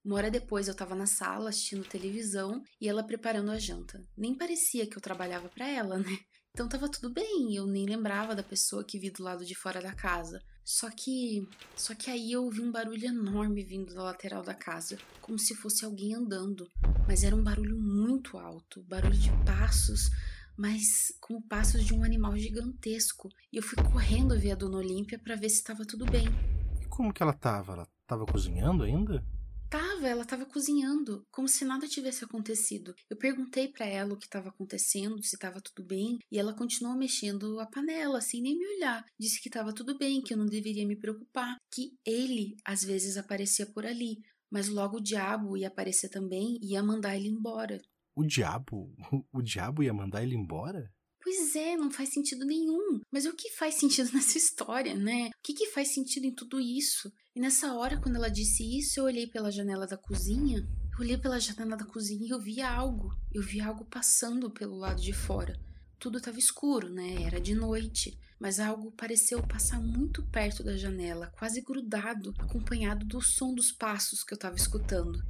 Uma 0.05 0.15
hora 0.15 0.29
depois 0.29 0.67
eu 0.67 0.73
estava 0.73 0.93
na 0.93 1.05
sala 1.05 1.49
assistindo 1.49 1.87
televisão 1.87 2.61
e 2.79 2.89
ela 2.89 3.03
preparando 3.03 3.51
a 3.51 3.57
janta. 3.57 4.05
Nem 4.17 4.35
parecia 4.35 4.85
que 4.85 4.97
eu 4.97 5.01
trabalhava 5.01 5.49
para 5.49 5.67
ela, 5.67 5.97
né? 5.97 6.19
Então 6.53 6.69
tava 6.69 6.87
tudo 6.87 7.11
bem, 7.11 7.55
eu 7.55 7.65
nem 7.65 7.85
lembrava 7.87 8.35
da 8.35 8.43
pessoa 8.43 8.83
que 8.83 8.99
vi 8.99 9.09
do 9.09 9.23
lado 9.23 9.43
de 9.43 9.55
fora 9.55 9.81
da 9.81 9.91
casa. 9.95 10.39
Só 10.63 10.89
que. 10.89 11.47
Só 11.75 11.95
que 11.95 12.11
aí 12.11 12.31
eu 12.31 12.43
ouvi 12.43 12.61
um 12.61 12.71
barulho 12.71 13.05
enorme 13.05 13.63
vindo 13.63 13.93
da 13.93 14.03
lateral 14.03 14.43
da 14.43 14.53
casa, 14.53 14.97
como 15.19 15.39
se 15.39 15.55
fosse 15.55 15.83
alguém 15.83 16.13
andando. 16.13 16.67
Mas 17.07 17.23
era 17.23 17.35
um 17.35 17.43
barulho 17.43 17.75
muito 17.77 18.37
alto 18.37 18.83
barulho 18.83 19.17
de 19.17 19.31
passos, 19.45 20.09
mas 20.57 21.13
como 21.19 21.41
passos 21.47 21.85
de 21.85 21.93
um 21.93 22.03
animal 22.03 22.35
gigantesco. 22.37 23.29
E 23.51 23.57
eu 23.57 23.63
fui 23.63 23.81
correndo 23.83 24.39
ver 24.39 24.51
a 24.51 24.55
Dona 24.55 24.77
Olímpia 24.77 25.19
para 25.19 25.35
ver 25.35 25.49
se 25.49 25.57
estava 25.57 25.85
tudo 25.85 26.05
bem. 26.05 26.25
E 26.81 26.85
como 26.87 27.13
que 27.13 27.21
ela 27.23 27.33
tava? 27.33 27.73
Ela 27.73 27.87
tava 28.05 28.25
cozinhando 28.25 28.83
ainda? 28.83 29.23
Tava, 29.73 30.07
ela 30.07 30.23
tava 30.23 30.45
cozinhando, 30.45 31.25
como 31.31 31.47
se 31.47 31.65
nada 31.65 31.87
tivesse 31.87 32.23
acontecido. 32.23 32.93
Eu 33.09 33.17
perguntei 33.17 33.67
para 33.67 33.87
ela 33.87 34.13
o 34.13 34.17
que 34.17 34.25
estava 34.25 34.49
acontecendo, 34.49 35.23
se 35.23 35.35
estava 35.35 35.59
tudo 35.59 35.83
bem, 35.83 36.19
e 36.31 36.37
ela 36.37 36.53
continuou 36.53 36.95
mexendo 36.95 37.59
a 37.59 37.65
panela, 37.65 38.21
sem 38.21 38.39
nem 38.39 38.55
me 38.55 38.67
olhar. 38.75 39.03
Disse 39.19 39.41
que 39.41 39.49
estava 39.49 39.73
tudo 39.73 39.97
bem, 39.97 40.21
que 40.21 40.31
eu 40.31 40.37
não 40.37 40.45
deveria 40.45 40.85
me 40.85 40.95
preocupar, 40.95 41.57
que 41.73 41.97
ele 42.05 42.55
às 42.63 42.83
vezes 42.83 43.17
aparecia 43.17 43.65
por 43.65 43.83
ali, 43.83 44.21
mas 44.47 44.67
logo 44.67 44.97
o 44.97 45.03
diabo 45.03 45.57
ia 45.57 45.69
aparecer 45.69 46.09
também 46.09 46.59
e 46.61 46.73
ia 46.73 46.83
mandar 46.83 47.15
ele 47.17 47.29
embora. 47.29 47.81
O 48.15 48.23
diabo? 48.23 48.95
O 49.33 49.41
diabo 49.41 49.83
ia 49.83 49.93
mandar 49.93 50.23
ele 50.23 50.35
embora? 50.35 50.91
Pois 51.23 51.55
é, 51.55 51.77
não 51.77 51.89
faz 51.89 52.09
sentido 52.09 52.45
nenhum. 52.45 52.99
Mas 53.11 53.25
o 53.25 53.33
que 53.33 53.49
faz 53.51 53.75
sentido 53.75 54.11
nessa 54.13 54.37
história, 54.37 54.93
né? 54.93 55.29
O 55.29 55.41
que, 55.41 55.53
que 55.53 55.67
faz 55.67 55.93
sentido 55.93 56.25
em 56.25 56.35
tudo 56.35 56.59
isso? 56.59 57.11
E 57.33 57.39
nessa 57.39 57.73
hora, 57.73 57.99
quando 57.99 58.17
ela 58.17 58.29
disse 58.29 58.77
isso, 58.77 58.99
eu 58.99 59.05
olhei 59.05 59.25
pela 59.25 59.51
janela 59.51 59.87
da 59.87 59.97
cozinha. 59.97 60.59
Eu 60.59 60.99
olhei 60.99 61.17
pela 61.17 61.39
janela 61.39 61.77
da 61.77 61.85
cozinha 61.85 62.27
e 62.27 62.29
eu 62.29 62.39
vi 62.39 62.61
algo. 62.61 63.09
Eu 63.33 63.41
vi 63.41 63.61
algo 63.61 63.85
passando 63.85 64.51
pelo 64.51 64.75
lado 64.75 65.01
de 65.01 65.13
fora. 65.13 65.57
Tudo 65.97 66.17
estava 66.17 66.37
escuro, 66.37 66.89
né? 66.89 67.23
Era 67.23 67.39
de 67.39 67.55
noite. 67.55 68.19
Mas 68.37 68.59
algo 68.59 68.91
pareceu 68.91 69.41
passar 69.47 69.79
muito 69.79 70.21
perto 70.23 70.63
da 70.63 70.75
janela, 70.75 71.31
quase 71.39 71.61
grudado, 71.61 72.33
acompanhado 72.37 73.05
do 73.05 73.21
som 73.21 73.53
dos 73.55 73.71
passos 73.71 74.21
que 74.21 74.33
eu 74.33 74.35
estava 74.35 74.57
escutando. 74.57 75.23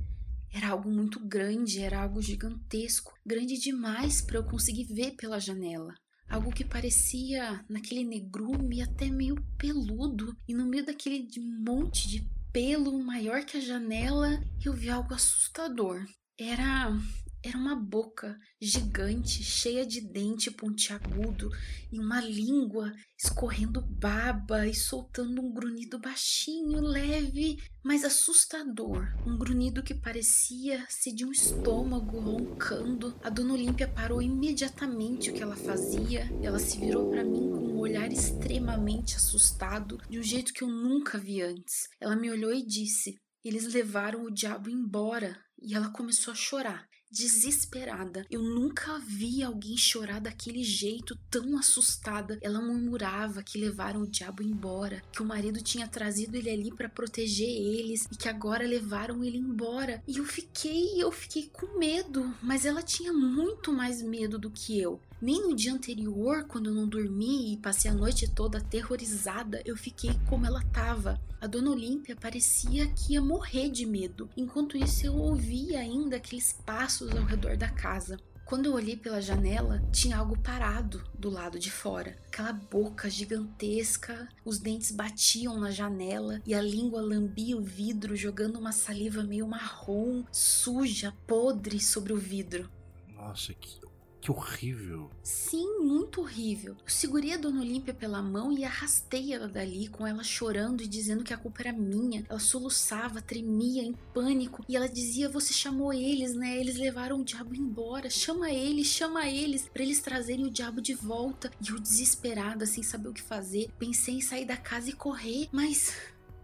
Era 0.53 0.69
algo 0.69 0.89
muito 0.89 1.19
grande, 1.19 1.81
era 1.81 2.03
algo 2.03 2.21
gigantesco, 2.21 3.13
grande 3.25 3.57
demais 3.57 4.21
para 4.21 4.37
eu 4.37 4.43
conseguir 4.43 4.83
ver 4.83 5.15
pela 5.15 5.39
janela. 5.39 5.95
Algo 6.29 6.51
que 6.51 6.63
parecia, 6.63 7.65
naquele 7.67 8.03
negrume, 8.03 8.81
até 8.81 9.09
meio 9.09 9.35
peludo, 9.57 10.37
e 10.47 10.53
no 10.53 10.65
meio 10.65 10.85
daquele 10.85 11.27
monte 11.39 12.07
de 12.07 12.31
pelo 12.51 13.03
maior 13.03 13.43
que 13.43 13.57
a 13.57 13.61
janela, 13.61 14.39
eu 14.63 14.73
vi 14.73 14.89
algo 14.89 15.13
assustador. 15.13 16.05
Era 16.37 16.95
era 17.43 17.57
uma 17.57 17.75
boca 17.75 18.39
gigante, 18.59 19.43
cheia 19.43 19.85
de 19.85 19.99
dente 19.99 20.49
pontiagudo 20.49 21.49
e 21.91 21.99
uma 21.99 22.21
língua 22.21 22.93
escorrendo 23.17 23.81
baba 23.81 24.65
e 24.65 24.73
soltando 24.73 25.41
um 25.41 25.53
grunhido 25.53 25.99
baixinho, 25.99 26.79
leve, 26.79 27.57
mas 27.83 28.05
assustador. 28.05 29.13
Um 29.27 29.37
grunhido 29.37 29.83
que 29.83 29.93
parecia 29.93 30.85
ser 30.87 31.11
de 31.11 31.25
um 31.25 31.31
estômago 31.33 32.17
roncando. 32.17 33.13
A 33.21 33.29
dona 33.29 33.53
Olímpia 33.53 33.89
parou 33.89 34.21
imediatamente 34.21 35.29
o 35.29 35.33
que 35.33 35.43
ela 35.43 35.57
fazia. 35.57 36.29
Ela 36.41 36.59
se 36.59 36.79
virou 36.79 37.09
para 37.09 37.25
mim 37.25 37.49
com 37.49 37.67
um 37.67 37.79
olhar 37.79 38.09
extremamente 38.09 39.17
assustado, 39.17 39.99
de 40.09 40.17
um 40.17 40.23
jeito 40.23 40.53
que 40.53 40.63
eu 40.63 40.69
nunca 40.69 41.17
vi 41.17 41.41
antes. 41.41 41.89
Ela 41.99 42.15
me 42.15 42.31
olhou 42.31 42.53
e 42.53 42.65
disse: 42.65 43.17
Eles 43.43 43.73
levaram 43.73 44.23
o 44.23 44.31
diabo 44.31 44.69
embora. 44.69 45.37
E 45.61 45.75
ela 45.75 45.89
começou 45.91 46.31
a 46.33 46.35
chorar 46.35 46.89
desesperada. 47.13 48.25
Eu 48.29 48.41
nunca 48.41 48.97
vi 48.97 49.43
alguém 49.43 49.77
chorar 49.77 50.19
daquele 50.19 50.63
jeito, 50.63 51.15
tão 51.29 51.57
assustada. 51.59 52.39
Ela 52.41 52.59
murmurava 52.59 53.43
que 53.43 53.59
levaram 53.59 54.01
o 54.01 54.07
diabo 54.07 54.41
embora, 54.41 55.03
que 55.11 55.21
o 55.21 55.25
marido 55.25 55.61
tinha 55.61 55.87
trazido 55.87 56.35
ele 56.35 56.49
ali 56.49 56.71
para 56.71 56.89
proteger 56.89 57.47
eles 57.47 58.07
e 58.11 58.17
que 58.17 58.27
agora 58.27 58.65
levaram 58.65 59.23
ele 59.23 59.37
embora. 59.37 60.01
E 60.07 60.17
eu 60.17 60.25
fiquei, 60.25 61.01
eu 61.01 61.11
fiquei 61.11 61.47
com 61.53 61.77
medo, 61.77 62.33
mas 62.41 62.65
ela 62.65 62.81
tinha 62.81 63.13
muito 63.13 63.71
mais 63.71 64.01
medo 64.01 64.39
do 64.39 64.49
que 64.49 64.79
eu. 64.79 64.99
Nem 65.23 65.41
no 65.41 65.55
dia 65.55 65.71
anterior, 65.71 66.43
quando 66.49 66.69
eu 66.69 66.73
não 66.73 66.85
dormi 66.85 67.53
e 67.53 67.57
passei 67.57 67.89
a 67.89 67.93
noite 67.93 68.29
toda 68.29 68.57
aterrorizada, 68.57 69.61
eu 69.63 69.77
fiquei 69.77 70.11
como 70.27 70.45
ela 70.45 70.61
tava. 70.73 71.17
A 71.39 71.47
dona 71.47 71.71
Olímpia 71.71 72.13
parecia 72.13 72.87
que 72.87 73.13
ia 73.13 73.21
morrer 73.21 73.69
de 73.69 73.85
medo. 73.85 74.29
Enquanto 74.35 74.75
isso, 74.75 75.05
eu 75.05 75.15
ouvia 75.15 75.79
ainda 75.79 76.17
aqueles 76.17 76.51
passos 76.51 77.09
ao 77.15 77.23
redor 77.23 77.55
da 77.55 77.69
casa. 77.69 78.19
Quando 78.43 78.65
eu 78.65 78.73
olhei 78.73 78.97
pela 78.97 79.21
janela, 79.21 79.81
tinha 79.93 80.17
algo 80.17 80.37
parado 80.37 81.01
do 81.17 81.29
lado 81.29 81.57
de 81.57 81.71
fora. 81.71 82.17
Aquela 82.27 82.51
boca 82.51 83.09
gigantesca, 83.09 84.27
os 84.43 84.59
dentes 84.59 84.91
batiam 84.91 85.57
na 85.57 85.71
janela 85.71 86.41
e 86.45 86.53
a 86.53 86.61
língua 86.61 87.01
lambia 87.01 87.55
o 87.55 87.63
vidro, 87.63 88.13
jogando 88.13 88.59
uma 88.59 88.73
saliva 88.73 89.23
meio 89.23 89.47
marrom, 89.47 90.25
suja, 90.33 91.13
podre 91.25 91.79
sobre 91.79 92.11
o 92.11 92.17
vidro. 92.17 92.69
Nossa, 93.15 93.53
que 93.53 93.79
que 94.23 94.31
horrível. 94.31 95.11
Sim, 95.21 95.79
muito 95.81 96.21
horrível. 96.21 96.77
Eu 96.81 96.89
segurei 96.89 97.33
a 97.33 97.37
Dona 97.37 97.59
Olímpia 97.59 97.93
pela 97.93 98.21
mão 98.21 98.53
e 98.53 98.63
arrastei 98.63 99.33
ela 99.33 99.49
dali, 99.49 99.89
com 99.89 100.07
ela 100.07 100.23
chorando 100.23 100.81
e 100.81 100.87
dizendo 100.87 101.25
que 101.25 101.33
a 101.33 101.37
culpa 101.37 101.63
era 101.63 101.73
minha. 101.73 102.23
Ela 102.29 102.39
soluçava, 102.39 103.21
tremia, 103.21 103.83
em 103.83 103.91
pânico. 104.13 104.63
E 104.69 104.77
ela 104.77 104.87
dizia: 104.87 105.27
Você 105.27 105.51
chamou 105.51 105.91
eles, 105.91 106.33
né? 106.35 106.57
Eles 106.57 106.77
levaram 106.77 107.19
o 107.19 107.25
diabo 107.25 107.53
embora. 107.53 108.09
Chama 108.09 108.49
eles, 108.49 108.87
chama 108.87 109.27
eles, 109.27 109.67
para 109.67 109.83
eles 109.83 109.99
trazerem 109.99 110.45
o 110.45 110.51
diabo 110.51 110.81
de 110.81 110.93
volta. 110.93 111.51
E 111.59 111.71
eu, 111.71 111.77
desesperada, 111.77 112.65
sem 112.65 112.81
saber 112.81 113.09
o 113.09 113.13
que 113.13 113.21
fazer, 113.21 113.69
pensei 113.77 114.15
em 114.15 114.21
sair 114.21 114.45
da 114.45 114.55
casa 114.55 114.89
e 114.89 114.93
correr, 114.93 115.49
mas 115.51 115.93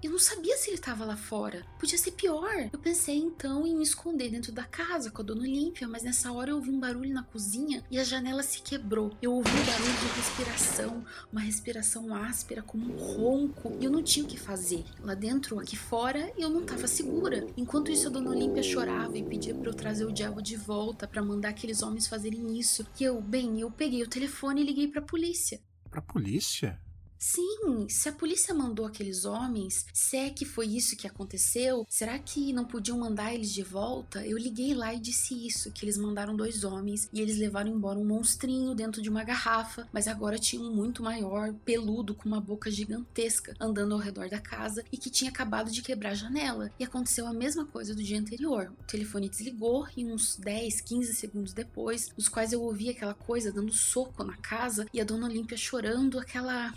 eu 0.02 0.12
não 0.12 0.20
sabia 0.20 0.56
se 0.58 0.70
ele 0.70 0.78
estava 0.78 1.04
lá 1.04 1.18
fora. 1.18 1.66
Podia 1.78 1.98
ser 1.98 2.12
pior. 2.12 2.70
Eu 2.72 2.80
pensei 2.80 3.18
então 3.18 3.68
em 3.68 3.76
me 3.76 3.84
esconder 3.84 4.30
dentro 4.30 4.52
da 4.52 4.64
casa 4.64 5.12
com 5.12 5.22
a 5.22 5.26
dona 5.26 5.42
Olímpia, 5.42 5.88
mas 5.88 6.04
nessa 6.04 6.32
hora 6.32 6.52
eu 6.52 6.56
ouvi 6.56 6.70
um 6.70 6.80
barulho 6.80 7.14
na 7.14 7.24
cozinha 7.24 7.84
e 7.92 8.00
a 8.00 8.04
janela 8.04 8.42
se 8.44 8.62
quebrou. 8.62 9.12
Eu 9.22 9.34
ouvi 9.34 9.50
um 9.50 9.66
barulho 9.66 10.00
de 10.00 10.20
respiração, 10.20 11.06
uma 11.32 11.42
respiração 11.42 12.16
áspera, 12.16 12.62
como 12.62 12.94
um 12.94 12.98
ronco, 12.98 13.76
e 13.80 13.86
eu 13.86 13.92
não 13.92 14.02
tinha 14.02 14.26
o 14.26 14.28
que 14.28 14.40
fazer. 14.40 14.86
Lá 15.02 15.14
dentro, 15.14 15.60
aqui 15.60 15.76
fora, 15.76 16.32
eu 16.38 16.50
não 16.50 16.62
estava 16.62 16.88
segura. 16.88 17.46
Enquanto 17.58 17.92
isso, 17.92 18.08
a 18.08 18.12
dona 18.12 18.32
Olímpia 18.32 18.64
chorava 18.64 19.18
e 19.18 19.24
pedia 19.24 19.54
para 19.54 19.70
eu 19.70 19.74
trazer 19.74 20.06
o 20.06 20.14
diabo 20.14 20.42
de 20.42 20.56
volta 20.56 21.08
para 21.08 21.22
mandar 21.22 21.50
aqueles 21.50 21.82
homens 21.82 22.08
fazerem 22.08 22.58
isso. 22.58 22.86
E 23.00 23.04
eu, 23.04 23.22
bem, 23.22 23.60
eu 23.60 23.70
peguei 23.70 24.04
o 24.04 24.08
telefone 24.10 24.62
e 24.62 24.66
liguei 24.66 24.88
para 24.88 25.02
a 25.02 25.06
polícia. 25.06 25.60
Para 25.90 26.00
a 26.00 26.04
polícia? 26.04 26.80
Sim, 27.22 27.86
se 27.90 28.08
a 28.08 28.14
polícia 28.14 28.56
mandou 28.56 28.86
aqueles 28.86 29.26
homens, 29.26 29.86
se 29.94 30.16
é 30.16 30.30
que 30.30 30.46
foi 30.46 30.68
isso 30.68 30.96
que 30.96 31.06
aconteceu, 31.06 31.86
será 31.90 32.18
que 32.18 32.54
não 32.54 32.64
podiam 32.64 32.98
mandar 32.98 33.34
eles 33.34 33.52
de 33.52 33.62
volta? 33.62 34.26
Eu 34.26 34.38
liguei 34.38 34.74
lá 34.74 34.94
e 34.94 35.00
disse 35.02 35.46
isso, 35.46 35.70
que 35.70 35.84
eles 35.84 35.98
mandaram 35.98 36.34
dois 36.34 36.64
homens 36.64 37.10
e 37.12 37.20
eles 37.20 37.38
levaram 37.38 37.70
embora 37.70 38.00
um 38.00 38.06
monstrinho 38.06 38.74
dentro 38.74 39.02
de 39.02 39.10
uma 39.10 39.26
garrafa, 39.26 39.86
mas 39.92 40.08
agora 40.08 40.40
tinha 40.40 40.62
um 40.62 40.74
muito 40.74 41.04
maior, 41.04 41.54
peludo, 41.66 42.16
com 42.16 42.30
uma 42.30 42.40
boca 42.40 42.72
gigantesca, 42.72 43.54
andando 43.60 43.94
ao 43.94 44.00
redor 44.00 44.30
da 44.30 44.40
casa 44.40 44.86
e 44.90 44.98
que 44.98 45.10
tinha 45.10 45.30
acabado 45.30 45.70
de 45.72 45.82
quebrar 45.82 46.12
a 46.12 46.16
janela. 46.16 46.72
E 46.80 46.86
aconteceu 46.86 47.28
a 47.28 47.34
mesma 47.34 47.66
coisa 47.66 47.94
do 47.94 48.02
dia 48.02 48.18
anterior. 48.18 48.72
O 48.80 48.84
telefone 48.86 49.28
desligou 49.28 49.86
e 49.98 50.06
uns 50.06 50.38
10, 50.38 50.80
15 50.80 51.14
segundos 51.14 51.52
depois, 51.52 52.14
nos 52.18 52.30
quais 52.30 52.54
eu 52.54 52.62
ouvi 52.62 52.90
aquela 52.90 53.14
coisa 53.14 53.52
dando 53.52 53.74
soco 53.74 54.24
na 54.24 54.38
casa 54.38 54.88
e 54.94 55.02
a 55.02 55.04
dona 55.04 55.28
Olímpia 55.28 55.58
chorando, 55.58 56.18
aquela 56.18 56.74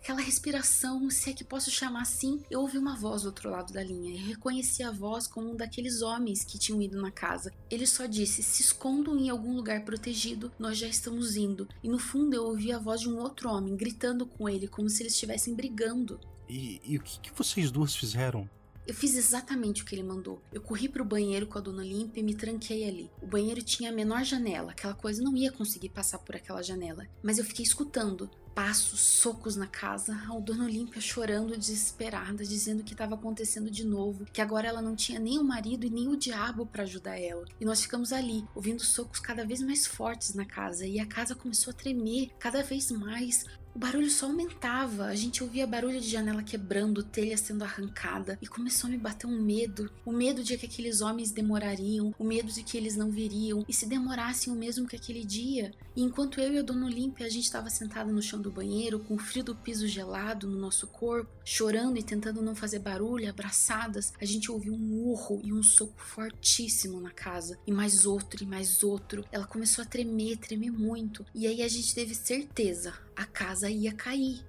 aquela 0.00 0.20
respiração, 0.20 1.10
se 1.10 1.30
é 1.30 1.32
que 1.32 1.44
posso 1.44 1.70
chamar 1.70 2.02
assim, 2.02 2.42
eu 2.50 2.60
ouvi 2.60 2.78
uma 2.78 2.96
voz 2.96 3.22
do 3.22 3.26
outro 3.26 3.50
lado 3.50 3.72
da 3.72 3.84
linha 3.84 4.10
e 4.10 4.16
reconheci 4.16 4.82
a 4.82 4.90
voz 4.90 5.26
como 5.26 5.52
um 5.52 5.56
daqueles 5.56 6.00
homens 6.00 6.42
que 6.42 6.58
tinham 6.58 6.80
ido 6.80 7.00
na 7.00 7.10
casa. 7.10 7.52
Ele 7.70 7.86
só 7.86 8.06
disse: 8.06 8.42
se 8.42 8.62
escondam 8.62 9.18
em 9.18 9.28
algum 9.28 9.54
lugar 9.54 9.84
protegido, 9.84 10.50
nós 10.58 10.78
já 10.78 10.88
estamos 10.88 11.36
indo. 11.36 11.68
E 11.82 11.88
no 11.88 11.98
fundo 11.98 12.34
eu 12.34 12.44
ouvi 12.44 12.72
a 12.72 12.78
voz 12.78 13.02
de 13.02 13.10
um 13.10 13.18
outro 13.18 13.50
homem 13.50 13.76
gritando 13.76 14.26
com 14.26 14.48
ele, 14.48 14.66
como 14.66 14.88
se 14.88 15.02
eles 15.02 15.12
estivessem 15.12 15.54
brigando. 15.54 16.18
E, 16.48 16.80
e 16.82 16.96
o 16.96 17.02
que, 17.02 17.20
que 17.20 17.32
vocês 17.36 17.70
duas 17.70 17.94
fizeram? 17.94 18.48
Eu 18.86 18.94
fiz 18.94 19.14
exatamente 19.16 19.82
o 19.82 19.86
que 19.86 19.94
ele 19.94 20.02
mandou. 20.02 20.42
Eu 20.52 20.60
corri 20.60 20.88
para 20.88 21.02
o 21.02 21.04
banheiro 21.06 21.46
com 21.46 21.58
a 21.58 21.60
dona 21.60 21.82
Olímpia 21.82 22.20
e 22.20 22.24
me 22.24 22.34
tranquei 22.34 22.88
ali. 22.88 23.10
O 23.22 23.26
banheiro 23.26 23.62
tinha 23.62 23.90
a 23.90 23.92
menor 23.92 24.24
janela, 24.24 24.72
aquela 24.72 24.94
coisa 24.94 25.22
não 25.22 25.36
ia 25.36 25.52
conseguir 25.52 25.90
passar 25.90 26.18
por 26.18 26.34
aquela 26.34 26.62
janela. 26.62 27.06
Mas 27.22 27.38
eu 27.38 27.44
fiquei 27.44 27.64
escutando 27.64 28.30
passos, 28.54 29.00
socos 29.00 29.56
na 29.56 29.66
casa, 29.66 30.14
a 30.28 30.38
dona 30.38 30.64
Olímpia 30.64 31.00
chorando 31.00 31.56
desesperada, 31.56 32.44
dizendo 32.44 32.82
que 32.82 32.92
estava 32.92 33.14
acontecendo 33.14 33.70
de 33.70 33.86
novo, 33.86 34.26
que 34.32 34.40
agora 34.40 34.68
ela 34.68 34.82
não 34.82 34.96
tinha 34.96 35.18
nem 35.18 35.38
o 35.38 35.44
marido 35.44 35.86
e 35.86 35.90
nem 35.90 36.08
o 36.08 36.16
diabo 36.16 36.66
para 36.66 36.82
ajudar 36.82 37.18
ela. 37.18 37.46
E 37.60 37.64
nós 37.64 37.80
ficamos 37.80 38.12
ali, 38.12 38.44
ouvindo 38.54 38.82
socos 38.82 39.20
cada 39.20 39.46
vez 39.46 39.62
mais 39.62 39.86
fortes 39.86 40.34
na 40.34 40.44
casa, 40.44 40.86
e 40.86 40.98
a 40.98 41.06
casa 41.06 41.34
começou 41.34 41.70
a 41.70 41.74
tremer 41.74 42.30
cada 42.38 42.62
vez 42.62 42.90
mais. 42.90 43.44
O 43.72 43.78
barulho 43.78 44.10
só 44.10 44.26
aumentava, 44.26 45.04
a 45.06 45.14
gente 45.14 45.44
ouvia 45.44 45.66
barulho 45.66 46.00
de 46.00 46.08
janela 46.08 46.42
quebrando, 46.42 47.04
telha 47.04 47.36
sendo 47.36 47.62
arrancada, 47.62 48.36
e 48.42 48.46
começou 48.46 48.88
a 48.88 48.90
me 48.90 48.98
bater 48.98 49.28
um 49.28 49.40
medo. 49.40 49.88
O 50.04 50.10
medo 50.10 50.42
de 50.42 50.58
que 50.58 50.66
aqueles 50.66 51.00
homens 51.00 51.30
demorariam, 51.30 52.12
o 52.18 52.24
medo 52.24 52.52
de 52.52 52.64
que 52.64 52.76
eles 52.76 52.96
não 52.96 53.10
viriam, 53.10 53.64
e 53.68 53.72
se 53.72 53.86
demorassem 53.86 54.52
o 54.52 54.56
mesmo 54.56 54.88
que 54.88 54.96
aquele 54.96 55.24
dia. 55.24 55.72
E 55.94 56.02
enquanto 56.02 56.40
eu 56.40 56.52
e 56.52 56.58
a 56.58 56.62
dona 56.62 56.86
Olímpia 56.86 57.26
a 57.26 57.30
gente 57.30 57.44
estava 57.44 57.70
sentada 57.70 58.10
no 58.10 58.20
chão 58.20 58.40
do 58.40 58.50
banheiro, 58.50 58.98
com 58.98 59.14
o 59.14 59.18
frio 59.18 59.44
do 59.44 59.54
piso 59.54 59.86
gelado 59.86 60.48
no 60.48 60.58
nosso 60.58 60.88
corpo, 60.88 61.30
chorando 61.44 61.96
e 61.96 62.02
tentando 62.02 62.42
não 62.42 62.56
fazer 62.56 62.80
barulho, 62.80 63.30
abraçadas, 63.30 64.12
a 64.20 64.24
gente 64.24 64.50
ouviu 64.50 64.74
um 64.74 65.04
urro 65.04 65.40
e 65.44 65.52
um 65.52 65.62
soco 65.62 66.00
fortíssimo 66.00 67.00
na 67.00 67.10
casa, 67.10 67.56
e 67.66 67.72
mais 67.72 68.04
outro 68.04 68.42
e 68.42 68.46
mais 68.46 68.82
outro. 68.82 69.24
Ela 69.30 69.46
começou 69.46 69.82
a 69.82 69.86
tremer, 69.86 70.38
tremer 70.38 70.72
muito, 70.72 71.24
e 71.32 71.46
aí 71.46 71.62
a 71.62 71.68
gente 71.68 71.94
teve 71.94 72.14
certeza, 72.16 72.94
a 73.16 73.24
casa 73.26 73.59
ia 73.68 73.92
cair. 73.92 74.44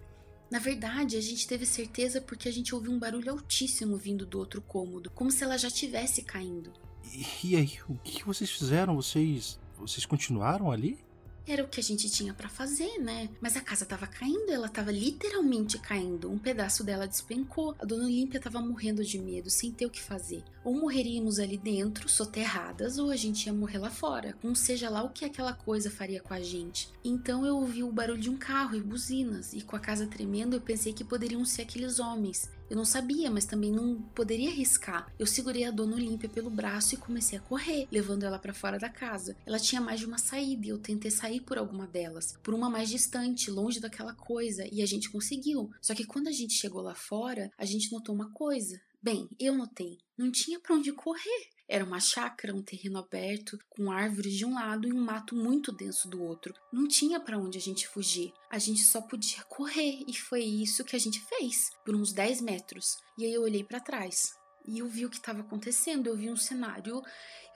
Na 0.52 0.60
verdade, 0.60 1.18
a 1.18 1.22
gente 1.22 1.48
teve 1.48 1.66
certeza 1.66 2.22
porque 2.22 2.48
a 2.48 2.52
gente 2.52 2.76
ouviu 2.76 2.92
um 2.92 3.00
barulho 3.00 3.32
altíssimo 3.32 3.98
vindo 3.98 4.26
do 4.26 4.38
outro 4.38 4.62
cômodo, 4.62 5.10
como 5.10 5.32
se 5.32 5.44
ela 5.44 5.58
já 5.58 5.72
tivesse 5.72 6.22
caindo. 6.22 6.72
E, 7.12 7.48
e 7.48 7.56
aí, 7.56 7.80
o 7.90 7.96
que 7.96 8.24
vocês 8.24 8.52
fizeram? 8.52 8.96
Vocês, 8.96 9.60
vocês 9.78 10.06
continuaram 10.06 10.70
ali? 10.72 11.00
Era 11.48 11.64
o 11.64 11.68
que 11.68 11.80
a 11.80 11.84
gente 11.84 12.10
tinha 12.10 12.34
para 12.34 12.48
fazer, 12.48 13.00
né? 13.00 13.30
Mas 13.42 13.58
a 13.58 13.62
casa 13.62 13.86
tava 13.86 14.06
caindo, 14.06 14.52
ela 14.52 14.70
tava 14.70 14.92
literalmente 14.92 15.80
caindo. 15.80 16.32
Um 16.32 16.38
pedaço 16.38 16.84
dela 16.84 17.08
despencou. 17.08 17.76
A 17.80 17.86
dona 17.86 18.06
Olímpia 18.06 18.40
tava 18.40 18.62
morrendo 18.62 19.04
de 19.04 19.18
medo, 19.18 19.50
sem 19.50 19.72
ter 19.72 19.86
o 19.86 19.90
que 19.90 20.02
fazer. 20.02 20.44
Ou 20.64 20.74
morreríamos 20.76 21.40
ali 21.40 21.58
dentro, 21.58 22.08
soterradas, 22.08 23.00
ou 23.00 23.10
a 23.10 23.16
gente 23.16 23.48
ia 23.48 23.54
morrer 23.54 23.80
lá 23.80 23.90
fora, 23.90 24.34
com 24.42 24.54
seja 24.54 24.90
lá 24.90 25.04
o 25.04 25.10
que 25.10 25.26
aquela 25.26 25.54
coisa 25.54 25.90
faria 25.90 26.22
com 26.22 26.34
a 26.34 26.40
gente. 26.40 26.90
Então 27.04 27.46
eu 27.46 27.58
ouvi 27.58 27.84
o 27.84 27.92
barulho 27.92 28.22
de 28.22 28.30
um 28.30 28.38
carro 28.38 28.76
e 28.76 28.82
buzinas, 28.82 29.54
e 29.54 29.62
com 29.62 29.76
a 29.76 29.80
casa 29.80 30.06
tremendo 30.06 30.56
eu 30.56 30.62
pensei 30.62 30.94
que 30.94 31.04
poderiam 31.04 31.44
ser 31.44 31.64
aqueles 31.64 32.00
homens. 32.00 32.50
Eu 32.72 32.78
não 32.78 32.86
sabia, 32.86 33.30
mas 33.30 33.44
também 33.44 33.70
não 33.70 34.02
poderia 34.16 34.50
arriscar. 34.50 35.14
Eu 35.20 35.28
segurei 35.28 35.66
a 35.66 35.72
dona 35.72 35.98
Olímpia 35.98 36.30
pelo 36.30 36.50
braço 36.50 36.96
e 36.96 36.98
comecei 36.98 37.38
a 37.38 37.42
correr, 37.42 37.86
levando 37.92 38.24
ela 38.24 38.40
para 38.40 38.54
fora 38.54 38.80
da 38.80 38.88
casa. 38.88 39.36
Ela 39.46 39.60
tinha 39.60 39.82
mais 39.82 40.00
de 40.00 40.06
uma 40.06 40.18
saída 40.18 40.66
e 40.66 40.70
eu 40.70 40.80
tentei 40.80 41.12
sair 41.12 41.42
por 41.42 41.58
alguma 41.58 41.86
delas, 41.86 42.38
por 42.42 42.54
uma 42.54 42.70
mais 42.70 42.88
distante, 42.88 43.52
longe 43.52 43.82
daquela 43.82 44.14
coisa, 44.14 44.66
e 44.72 44.82
a 44.82 44.86
gente 44.86 45.10
conseguiu. 45.10 45.70
Só 45.82 45.94
que 45.94 46.06
quando 46.06 46.30
a 46.30 46.32
gente 46.32 46.54
chegou 46.54 46.82
lá 46.82 46.96
fora, 46.96 47.52
a 47.58 47.66
gente 47.66 47.92
notou 47.92 48.16
uma 48.16 48.32
coisa. 48.32 48.80
Bem, 49.04 49.28
eu 49.38 49.54
notei. 49.54 49.98
Não 50.18 50.32
tinha 50.32 50.58
para 50.58 50.74
onde 50.74 50.94
correr. 50.94 51.50
Era 51.74 51.86
uma 51.86 52.02
chácara, 52.02 52.54
um 52.54 52.62
terreno 52.62 53.00
aberto, 53.00 53.58
com 53.70 53.90
árvores 53.90 54.34
de 54.34 54.44
um 54.44 54.56
lado 54.56 54.90
e 54.90 54.92
um 54.92 55.00
mato 55.00 55.34
muito 55.34 55.72
denso 55.72 56.10
do 56.10 56.22
outro. 56.22 56.54
Não 56.70 56.86
tinha 56.86 57.18
para 57.18 57.38
onde 57.38 57.58
a 57.58 57.62
gente 57.62 57.88
fugir. 57.88 58.34
A 58.50 58.60
gente 58.60 58.84
só 58.84 59.00
podia 59.00 59.42
correr 59.46 60.04
e 60.06 60.14
foi 60.14 60.44
isso 60.44 60.84
que 60.84 60.98
a 60.98 61.00
gente 61.00 61.22
fez, 61.22 61.72
por 61.86 61.96
uns 61.96 62.12
10 62.12 62.42
metros. 62.42 62.98
E 63.18 63.24
aí 63.24 63.32
eu 63.32 63.44
olhei 63.44 63.64
para 63.64 63.80
trás 63.80 64.34
e 64.68 64.80
eu 64.80 64.88
vi 64.90 65.06
o 65.06 65.10
que 65.10 65.16
estava 65.16 65.40
acontecendo. 65.40 66.08
Eu 66.08 66.18
vi 66.18 66.30
um 66.30 66.36
cenário, 66.36 67.02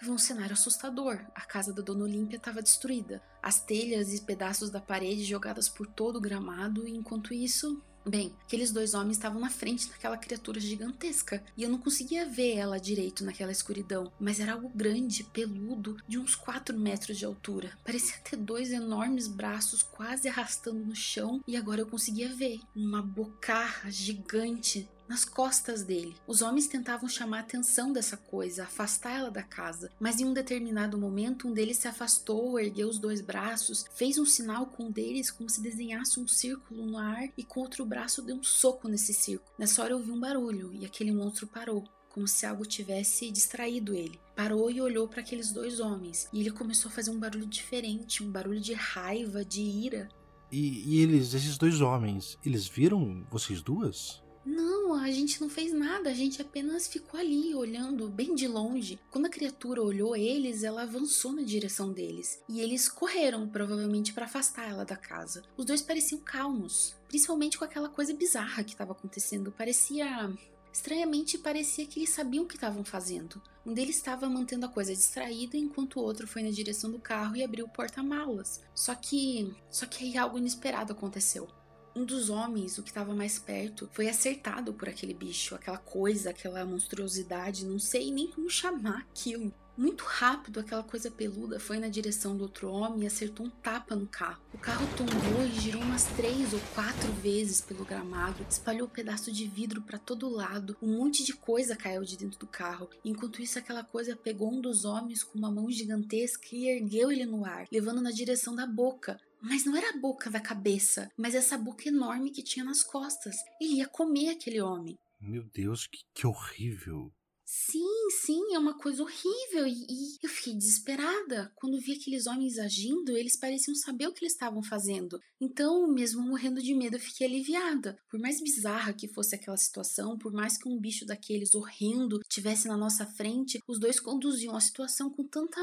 um 0.07 0.17
cenário 0.17 0.53
assustador. 0.53 1.19
A 1.35 1.41
casa 1.41 1.73
da 1.73 1.81
Dona 1.81 2.05
Olímpia 2.05 2.37
estava 2.37 2.61
destruída, 2.61 3.21
as 3.43 3.59
telhas 3.59 4.13
e 4.13 4.21
pedaços 4.21 4.69
da 4.69 4.79
parede 4.79 5.25
jogadas 5.25 5.67
por 5.67 5.87
todo 5.87 6.19
o 6.19 6.21
gramado. 6.21 6.87
E 6.87 6.91
enquanto 6.91 7.33
isso, 7.33 7.83
Bem, 8.07 8.31
aqueles 8.43 8.71
dois 8.71 8.93
homens 8.93 9.17
estavam 9.17 9.41
na 9.41 9.49
frente 9.49 9.89
daquela 9.89 10.15
criatura 10.15 10.59
gigantesca 10.59 11.43
e 11.57 11.63
eu 11.63 11.69
não 11.69 11.79
conseguia 11.79 12.23
ver 12.23 12.53
ela 12.53 12.79
direito 12.79 13.25
naquela 13.25 13.51
escuridão, 13.51 14.11
mas 14.19 14.39
era 14.39 14.53
algo 14.53 14.69
grande, 14.69 15.23
peludo, 15.23 15.97
de 16.07 16.19
uns 16.19 16.35
4 16.35 16.77
metros 16.77 17.17
de 17.17 17.25
altura. 17.25 17.71
Parecia 17.83 18.19
ter 18.19 18.35
dois 18.35 18.71
enormes 18.71 19.27
braços 19.27 19.81
quase 19.81 20.27
arrastando 20.27 20.85
no 20.85 20.95
chão 20.95 21.41
e 21.47 21.57
agora 21.57 21.81
eu 21.81 21.87
conseguia 21.87 22.29
ver 22.29 22.59
uma 22.75 23.01
bocarra 23.01 23.89
gigante 23.89 24.87
nas 25.07 25.25
costas 25.25 25.83
dele. 25.83 26.15
Os 26.27 26.41
homens 26.41 26.67
tentavam 26.67 27.07
chamar 27.07 27.37
a 27.37 27.41
atenção 27.41 27.91
dessa 27.91 28.17
coisa, 28.17 28.63
afastar 28.63 29.17
ela 29.17 29.31
da 29.31 29.43
casa, 29.43 29.91
mas 29.99 30.19
em 30.19 30.25
um 30.25 30.33
determinado 30.33 30.97
momento 30.97 31.47
um 31.47 31.53
deles 31.53 31.77
se 31.77 31.87
afastou, 31.87 32.59
ergueu 32.59 32.89
os 32.89 32.99
dois 32.99 33.21
braços, 33.21 33.85
fez 33.95 34.17
um 34.17 34.25
sinal 34.25 34.67
com 34.67 34.85
um 34.85 34.91
deles 34.91 35.31
como 35.31 35.49
se 35.49 35.61
desenhasse 35.61 36.19
um 36.19 36.27
círculo 36.27 36.85
no 36.85 36.97
ar 36.97 37.29
e 37.37 37.43
com 37.43 37.59
outro 37.59 37.85
braço 37.85 38.21
deu 38.21 38.35
um 38.35 38.43
soco 38.43 38.87
nesse 38.87 39.13
círculo. 39.13 39.51
Nessa 39.57 39.83
hora 39.83 39.93
eu 39.93 39.99
vi 39.99 40.11
um 40.11 40.19
barulho 40.19 40.73
e 40.73 40.85
aquele 40.85 41.11
monstro 41.11 41.47
parou 41.47 41.83
como 42.15 42.29
se 42.29 42.45
algo 42.45 42.65
tivesse 42.65 43.29
distraído 43.29 43.93
ele. 43.93 44.17
Parou 44.33 44.71
e 44.71 44.79
olhou 44.79 45.05
para 45.05 45.19
aqueles 45.19 45.51
dois 45.51 45.81
homens, 45.81 46.29
e 46.31 46.39
ele 46.39 46.49
começou 46.49 46.89
a 46.89 46.93
fazer 46.93 47.11
um 47.11 47.19
barulho 47.19 47.45
diferente, 47.45 48.23
um 48.23 48.31
barulho 48.31 48.61
de 48.61 48.73
raiva, 48.73 49.43
de 49.43 49.61
ira. 49.61 50.07
E, 50.49 50.83
e 50.87 51.01
eles, 51.01 51.33
esses 51.33 51.57
dois 51.57 51.81
homens, 51.81 52.37
eles 52.45 52.69
viram 52.69 53.27
vocês 53.29 53.61
duas? 53.61 54.23
Não, 54.45 54.93
a 54.93 55.09
gente 55.09 55.41
não 55.41 55.49
fez 55.49 55.73
nada, 55.73 56.09
a 56.09 56.13
gente 56.13 56.41
apenas 56.41 56.87
ficou 56.87 57.19
ali 57.19 57.55
olhando 57.55 58.07
bem 58.07 58.35
de 58.35 58.47
longe. 58.47 58.99
Quando 59.09 59.25
a 59.25 59.29
criatura 59.29 59.81
olhou 59.81 60.15
eles, 60.15 60.63
ela 60.63 60.83
avançou 60.83 61.31
na 61.31 61.41
direção 61.41 61.91
deles 61.91 62.39
e 62.47 62.61
eles 62.61 62.87
correram, 62.87 63.47
provavelmente 63.47 64.13
para 64.13 64.25
afastar 64.25 64.69
ela 64.69 64.85
da 64.85 64.95
casa. 64.95 65.43
Os 65.57 65.65
dois 65.65 65.81
pareciam 65.81 66.21
calmos, 66.21 66.95
principalmente 67.07 67.57
com 67.57 67.65
aquela 67.65 67.89
coisa 67.89 68.13
bizarra 68.13 68.63
que 68.63 68.73
estava 68.73 68.91
acontecendo. 68.91 69.51
Parecia 69.51 70.31
Estranhamente, 70.75 71.37
parecia 71.37 71.85
que 71.85 71.99
eles 71.99 72.09
sabiam 72.09 72.43
o 72.43 72.47
que 72.47 72.55
estavam 72.55 72.83
fazendo. 72.83 73.41
Um 73.65 73.73
deles 73.73 73.95
estava 73.95 74.27
mantendo 74.27 74.65
a 74.65 74.69
coisa 74.69 74.93
distraída, 74.93 75.55
enquanto 75.55 75.95
o 75.95 76.03
outro 76.03 76.27
foi 76.27 76.43
na 76.43 76.49
direção 76.49 76.91
do 76.91 76.99
carro 76.99 77.37
e 77.37 77.43
abriu 77.45 77.65
o 77.65 77.69
porta-malas. 77.69 78.61
Só 78.75 78.93
que. 78.93 79.55
Só 79.71 79.85
que 79.85 80.03
aí 80.03 80.17
algo 80.17 80.37
inesperado 80.37 80.91
aconteceu. 80.91 81.47
Um 81.95 82.03
dos 82.03 82.29
homens, 82.29 82.77
o 82.77 82.83
que 82.83 82.89
estava 82.89 83.15
mais 83.15 83.39
perto, 83.39 83.89
foi 83.93 84.09
acertado 84.09 84.73
por 84.73 84.89
aquele 84.89 85.13
bicho, 85.13 85.55
aquela 85.55 85.77
coisa, 85.77 86.31
aquela 86.31 86.65
monstruosidade, 86.65 87.65
não 87.65 87.79
sei 87.79 88.11
nem 88.11 88.27
como 88.27 88.49
chamar 88.49 89.07
aquilo. 89.09 89.53
Muito 89.77 90.03
rápido, 90.05 90.59
aquela 90.59 90.83
coisa 90.83 91.11
peluda 91.11 91.59
foi 91.59 91.79
na 91.79 91.89
direção 91.89 92.35
do 92.35 92.43
outro 92.43 92.69
homem 92.69 93.03
e 93.03 93.07
acertou 93.07 93.45
um 93.45 93.49
tapa 93.49 93.93
no 93.93 94.07
carro. 94.07 94.41
O 94.53 94.57
carro 94.57 94.87
tombou 94.95 95.45
e 95.45 95.59
girou 95.59 95.81
umas 95.81 96.03
três 96.15 96.53
ou 96.53 96.59
quatro 96.73 97.11
vezes 97.13 97.59
pelo 97.59 97.83
gramado, 97.83 98.45
espalhou 98.49 98.87
um 98.87 98.91
pedaço 98.91 99.31
de 99.31 99.47
vidro 99.47 99.81
para 99.81 99.99
todo 99.99 100.29
lado, 100.29 100.77
um 100.81 100.97
monte 100.97 101.25
de 101.25 101.33
coisa 101.33 101.75
caiu 101.75 102.03
de 102.03 102.17
dentro 102.17 102.39
do 102.39 102.47
carro. 102.47 102.89
Enquanto 103.03 103.41
isso, 103.41 103.59
aquela 103.59 103.83
coisa 103.83 104.15
pegou 104.15 104.49
um 104.49 104.61
dos 104.61 104.85
homens 104.85 105.23
com 105.23 105.37
uma 105.37 105.51
mão 105.51 105.69
gigantesca 105.69 106.47
e 106.53 106.69
ergueu 106.69 107.11
ele 107.11 107.25
no 107.25 107.45
ar, 107.45 107.67
levando 107.69 108.01
na 108.01 108.11
direção 108.11 108.55
da 108.55 108.65
boca. 108.65 109.19
Mas 109.41 109.65
não 109.65 109.75
era 109.75 109.89
a 109.89 109.99
boca 109.99 110.29
da 110.29 110.39
cabeça, 110.39 111.09
mas 111.17 111.35
essa 111.35 111.57
boca 111.57 111.87
enorme 111.87 112.31
que 112.31 112.43
tinha 112.43 112.65
nas 112.65 112.83
costas. 112.83 113.35
Ele 113.61 113.75
ia 113.75 113.87
comer 113.87 114.29
aquele 114.29 114.61
homem. 114.61 114.97
Meu 115.19 115.43
Deus, 115.53 115.87
que, 115.87 115.99
que 116.13 116.27
horrível. 116.27 117.11
Sim, 117.47 118.09
sim, 118.09 118.55
é 118.55 118.59
uma 118.59 118.75
coisa 118.75 119.03
horrível. 119.03 119.67
E, 119.67 119.85
e, 119.87 120.17
eu 120.23 120.29
fiquei 120.29 120.55
desesperada. 120.55 121.51
Quando 121.55 121.79
vi 121.79 121.93
aqueles 121.93 122.25
homens 122.25 122.57
agindo, 122.57 123.15
eles 123.15 123.37
pareciam 123.37 123.75
saber 123.75 124.07
o 124.07 124.13
que 124.13 124.23
eles 124.23 124.33
estavam 124.33 124.63
fazendo. 124.63 125.19
Então, 125.39 125.87
mesmo 125.87 126.23
morrendo 126.23 126.59
de 126.59 126.73
medo, 126.73 126.95
eu 126.95 126.99
fiquei 126.99 127.27
aliviada. 127.27 127.95
Por 128.09 128.19
mais 128.19 128.41
bizarra 128.41 128.93
que 128.93 129.07
fosse 129.07 129.35
aquela 129.35 129.57
situação, 129.57 130.17
por 130.17 130.33
mais 130.33 130.57
que 130.57 130.67
um 130.67 130.79
bicho 130.79 131.05
daqueles 131.05 131.53
horrendo 131.53 132.19
tivesse 132.27 132.67
na 132.67 132.75
nossa 132.75 133.05
frente, 133.05 133.59
os 133.67 133.79
dois 133.79 133.99
conduziam 133.99 134.55
a 134.55 134.61
situação 134.61 135.11
com 135.11 135.23
tanta. 135.23 135.61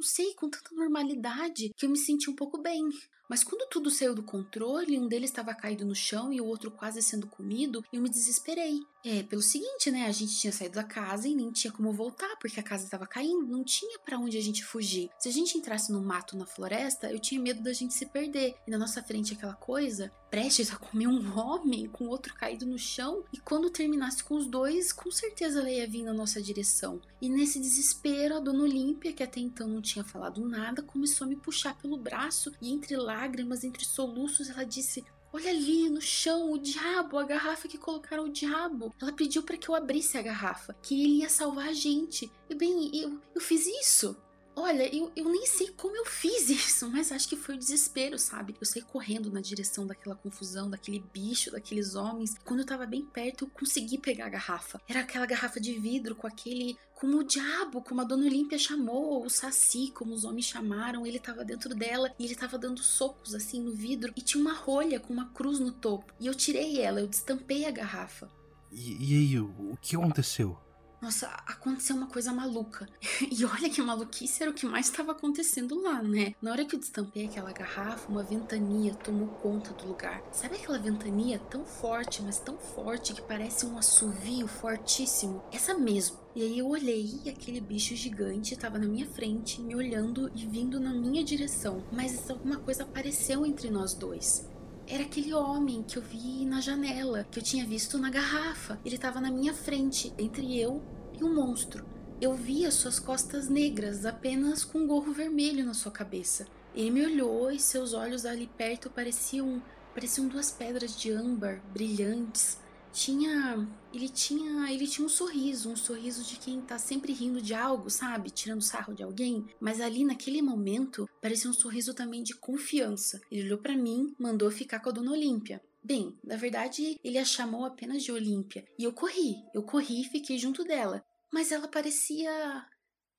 Não 0.00 0.06
sei, 0.06 0.32
com 0.32 0.48
tanta 0.48 0.74
normalidade 0.74 1.74
que 1.76 1.84
eu 1.84 1.90
me 1.90 1.98
senti 1.98 2.30
um 2.30 2.34
pouco 2.34 2.56
bem. 2.56 2.88
Mas 3.30 3.44
quando 3.44 3.68
tudo 3.68 3.92
saiu 3.92 4.12
do 4.12 4.24
controle, 4.24 4.98
um 4.98 5.06
deles 5.06 5.30
estava 5.30 5.54
caído 5.54 5.84
no 5.84 5.94
chão 5.94 6.32
e 6.32 6.40
o 6.40 6.44
outro 6.44 6.68
quase 6.68 7.00
sendo 7.00 7.28
comido, 7.28 7.84
eu 7.92 8.02
me 8.02 8.10
desesperei. 8.10 8.80
É, 9.04 9.22
pelo 9.22 9.40
seguinte, 9.40 9.88
né? 9.90 10.06
A 10.06 10.12
gente 10.12 10.36
tinha 10.36 10.52
saído 10.52 10.74
da 10.74 10.82
casa 10.84 11.28
e 11.28 11.34
nem 11.34 11.50
tinha 11.52 11.72
como 11.72 11.92
voltar, 11.92 12.36
porque 12.40 12.58
a 12.60 12.62
casa 12.62 12.84
estava 12.84 13.06
caindo, 13.06 13.46
não 13.46 13.64
tinha 13.64 13.98
para 14.00 14.18
onde 14.18 14.36
a 14.36 14.42
gente 14.42 14.64
fugir. 14.64 15.08
Se 15.18 15.28
a 15.28 15.32
gente 15.32 15.56
entrasse 15.56 15.92
no 15.92 16.02
mato, 16.02 16.36
na 16.36 16.44
floresta, 16.44 17.10
eu 17.10 17.20
tinha 17.20 17.40
medo 17.40 17.62
da 17.62 17.72
gente 17.72 17.94
se 17.94 18.04
perder. 18.04 18.56
E 18.66 18.70
na 18.70 18.76
nossa 18.76 19.02
frente 19.02 19.32
aquela 19.32 19.54
coisa, 19.54 20.12
prestes 20.30 20.70
a 20.72 20.76
comer 20.76 21.06
um 21.06 21.32
homem 21.38 21.86
com 21.86 22.08
outro 22.08 22.34
caído 22.34 22.66
no 22.66 22.78
chão, 22.78 23.24
e 23.32 23.38
quando 23.38 23.70
terminasse 23.70 24.22
com 24.22 24.34
os 24.34 24.46
dois, 24.46 24.92
com 24.92 25.10
certeza 25.10 25.60
ela 25.60 25.70
ia 25.70 25.86
vir 25.86 26.02
na 26.02 26.12
nossa 26.12 26.42
direção. 26.42 27.00
E 27.22 27.28
nesse 27.28 27.58
desespero, 27.58 28.36
a 28.36 28.40
dona 28.40 28.64
Olímpia, 28.64 29.12
que 29.12 29.22
até 29.22 29.40
então 29.40 29.68
não 29.68 29.80
tinha 29.80 30.04
falado 30.04 30.46
nada, 30.46 30.82
começou 30.82 31.26
a 31.26 31.28
me 31.28 31.36
puxar 31.36 31.76
pelo 31.76 31.96
braço 31.96 32.52
e 32.60 32.70
entre 32.70 32.96
lágrimas, 33.20 33.64
entre 33.64 33.84
soluços, 33.84 34.48
ela 34.48 34.64
disse: 34.64 35.04
Olha 35.32 35.50
ali 35.50 35.88
no 35.88 36.00
chão, 36.00 36.52
o 36.52 36.58
diabo, 36.58 37.18
a 37.18 37.24
garrafa 37.24 37.68
que 37.68 37.78
colocaram 37.78 38.24
o 38.24 38.32
diabo. 38.32 38.92
Ela 39.00 39.12
pediu 39.12 39.42
para 39.42 39.56
que 39.56 39.68
eu 39.68 39.74
abrisse 39.74 40.16
a 40.16 40.22
garrafa, 40.22 40.74
que 40.82 40.94
ele 40.94 41.18
ia 41.20 41.28
salvar 41.28 41.68
a 41.68 41.72
gente. 41.72 42.30
E 42.48 42.54
bem, 42.54 42.90
eu, 42.94 43.20
eu 43.34 43.40
fiz 43.40 43.66
isso. 43.66 44.16
Olha, 44.54 44.94
eu, 44.94 45.10
eu 45.14 45.28
nem 45.28 45.46
sei 45.46 45.68
como 45.76 45.96
eu 45.96 46.04
fiz 46.04 46.48
isso, 46.50 46.88
mas 46.90 47.12
acho 47.12 47.28
que 47.28 47.36
foi 47.36 47.54
o 47.54 47.58
desespero, 47.58 48.18
sabe? 48.18 48.54
Eu 48.60 48.66
saí 48.66 48.82
correndo 48.82 49.30
na 49.30 49.40
direção 49.40 49.86
daquela 49.86 50.14
confusão, 50.14 50.68
daquele 50.68 51.02
bicho, 51.12 51.50
daqueles 51.50 51.94
homens. 51.94 52.34
Quando 52.44 52.60
eu 52.60 52.66
tava 52.66 52.86
bem 52.86 53.02
perto, 53.02 53.44
eu 53.44 53.50
consegui 53.50 53.98
pegar 53.98 54.26
a 54.26 54.30
garrafa. 54.30 54.80
Era 54.88 55.00
aquela 55.00 55.26
garrafa 55.26 55.60
de 55.60 55.78
vidro 55.78 56.14
com 56.14 56.26
aquele 56.26 56.76
como 57.00 57.16
o 57.16 57.24
diabo, 57.24 57.80
como 57.80 58.02
a 58.02 58.04
dona 58.04 58.26
Olímpia 58.26 58.58
chamou, 58.58 59.24
o 59.24 59.30
Saci, 59.30 59.90
como 59.90 60.12
os 60.12 60.24
homens 60.24 60.44
chamaram, 60.44 61.06
ele 61.06 61.18
tava 61.18 61.42
dentro 61.42 61.74
dela 61.74 62.12
e 62.18 62.26
ele 62.26 62.34
tava 62.34 62.58
dando 62.58 62.82
socos 62.82 63.34
assim 63.34 63.62
no 63.62 63.72
vidro 63.72 64.12
e 64.14 64.20
tinha 64.20 64.38
uma 64.38 64.52
rolha 64.52 65.00
com 65.00 65.10
uma 65.10 65.30
cruz 65.30 65.58
no 65.58 65.72
topo. 65.72 66.12
E 66.20 66.26
eu 66.26 66.34
tirei 66.34 66.78
ela, 66.78 67.00
eu 67.00 67.06
destampei 67.06 67.64
a 67.64 67.70
garrafa. 67.70 68.30
E, 68.70 68.96
e 69.00 69.16
aí, 69.16 69.40
o 69.40 69.78
que 69.80 69.96
aconteceu? 69.96 70.58
Nossa, 71.00 71.28
aconteceu 71.46 71.96
uma 71.96 72.06
coisa 72.06 72.32
maluca. 72.32 72.86
E 73.30 73.44
olha 73.44 73.70
que 73.70 73.80
maluquice 73.80 74.42
era 74.42 74.50
o 74.50 74.54
que 74.54 74.66
mais 74.66 74.86
estava 74.86 75.12
acontecendo 75.12 75.80
lá, 75.80 76.02
né? 76.02 76.34
Na 76.42 76.50
hora 76.50 76.64
que 76.64 76.74
eu 76.74 76.80
destampei 76.80 77.26
aquela 77.26 77.52
garrafa, 77.52 78.10
uma 78.10 78.22
ventania 78.22 78.94
tomou 78.94 79.28
conta 79.28 79.72
do 79.72 79.86
lugar. 79.86 80.22
Sabe 80.32 80.56
aquela 80.56 80.78
ventania 80.78 81.38
tão 81.38 81.64
forte, 81.64 82.22
mas 82.22 82.38
tão 82.38 82.58
forte 82.58 83.14
que 83.14 83.22
parece 83.22 83.64
um 83.64 83.78
assovio 83.78 84.46
fortíssimo? 84.46 85.42
Essa 85.52 85.72
mesmo. 85.72 86.18
E 86.34 86.42
aí 86.42 86.58
eu 86.58 86.68
olhei 86.68 87.20
e 87.24 87.30
aquele 87.30 87.60
bicho 87.60 87.94
gigante 87.96 88.54
estava 88.54 88.78
na 88.78 88.86
minha 88.86 89.06
frente, 89.06 89.60
me 89.60 89.74
olhando 89.74 90.30
e 90.34 90.46
vindo 90.46 90.78
na 90.78 90.92
minha 90.92 91.24
direção. 91.24 91.82
Mas 91.90 92.28
alguma 92.28 92.58
coisa 92.58 92.82
apareceu 92.82 93.46
entre 93.46 93.70
nós 93.70 93.94
dois 93.94 94.49
era 94.90 95.04
aquele 95.04 95.32
homem 95.32 95.84
que 95.84 95.96
eu 95.96 96.02
vi 96.02 96.44
na 96.44 96.60
janela, 96.60 97.24
que 97.30 97.38
eu 97.38 97.42
tinha 97.42 97.64
visto 97.64 97.96
na 97.96 98.10
garrafa. 98.10 98.78
Ele 98.84 98.96
estava 98.96 99.20
na 99.20 99.30
minha 99.30 99.54
frente, 99.54 100.12
entre 100.18 100.58
eu 100.58 100.82
e 101.16 101.22
o 101.22 101.28
um 101.28 101.34
monstro. 101.34 101.86
Eu 102.20 102.34
via 102.34 102.72
suas 102.72 102.98
costas 102.98 103.48
negras, 103.48 104.04
apenas 104.04 104.64
com 104.64 104.80
um 104.80 104.86
gorro 104.88 105.12
vermelho 105.12 105.64
na 105.64 105.74
sua 105.74 105.92
cabeça. 105.92 106.46
Ele 106.74 106.90
me 106.90 107.06
olhou 107.06 107.52
e 107.52 107.58
seus 107.60 107.94
olhos 107.94 108.26
ali 108.26 108.48
perto 108.58 108.90
pareciam 108.90 109.62
pareciam 109.94 110.28
duas 110.28 110.52
pedras 110.52 110.96
de 110.96 111.10
âmbar 111.10 111.60
brilhantes 111.72 112.58
tinha. 112.92 113.68
Ele 113.92 114.08
tinha. 114.08 114.70
Ele 114.70 114.86
tinha 114.86 115.04
um 115.04 115.08
sorriso, 115.08 115.70
um 115.70 115.76
sorriso 115.76 116.22
de 116.22 116.36
quem 116.36 116.60
tá 116.60 116.78
sempre 116.78 117.12
rindo 117.12 117.40
de 117.40 117.54
algo, 117.54 117.90
sabe? 117.90 118.30
Tirando 118.30 118.62
sarro 118.62 118.94
de 118.94 119.02
alguém. 119.02 119.46
Mas 119.60 119.80
ali 119.80 120.04
naquele 120.04 120.42
momento 120.42 121.08
parecia 121.20 121.50
um 121.50 121.54
sorriso 121.54 121.94
também 121.94 122.22
de 122.22 122.34
confiança. 122.34 123.20
Ele 123.30 123.44
olhou 123.44 123.58
para 123.58 123.76
mim, 123.76 124.14
mandou 124.18 124.50
ficar 124.50 124.80
com 124.80 124.90
a 124.90 124.92
dona 124.92 125.12
Olímpia. 125.12 125.60
Bem, 125.82 126.14
na 126.22 126.36
verdade, 126.36 127.00
ele 127.02 127.18
a 127.18 127.24
chamou 127.24 127.64
apenas 127.64 128.02
de 128.02 128.12
Olímpia. 128.12 128.64
E 128.78 128.84
eu 128.84 128.92
corri, 128.92 129.36
eu 129.54 129.62
corri 129.62 130.02
e 130.02 130.08
fiquei 130.08 130.38
junto 130.38 130.62
dela. 130.64 131.02
Mas 131.32 131.52
ela 131.52 131.68
parecia. 131.68 132.66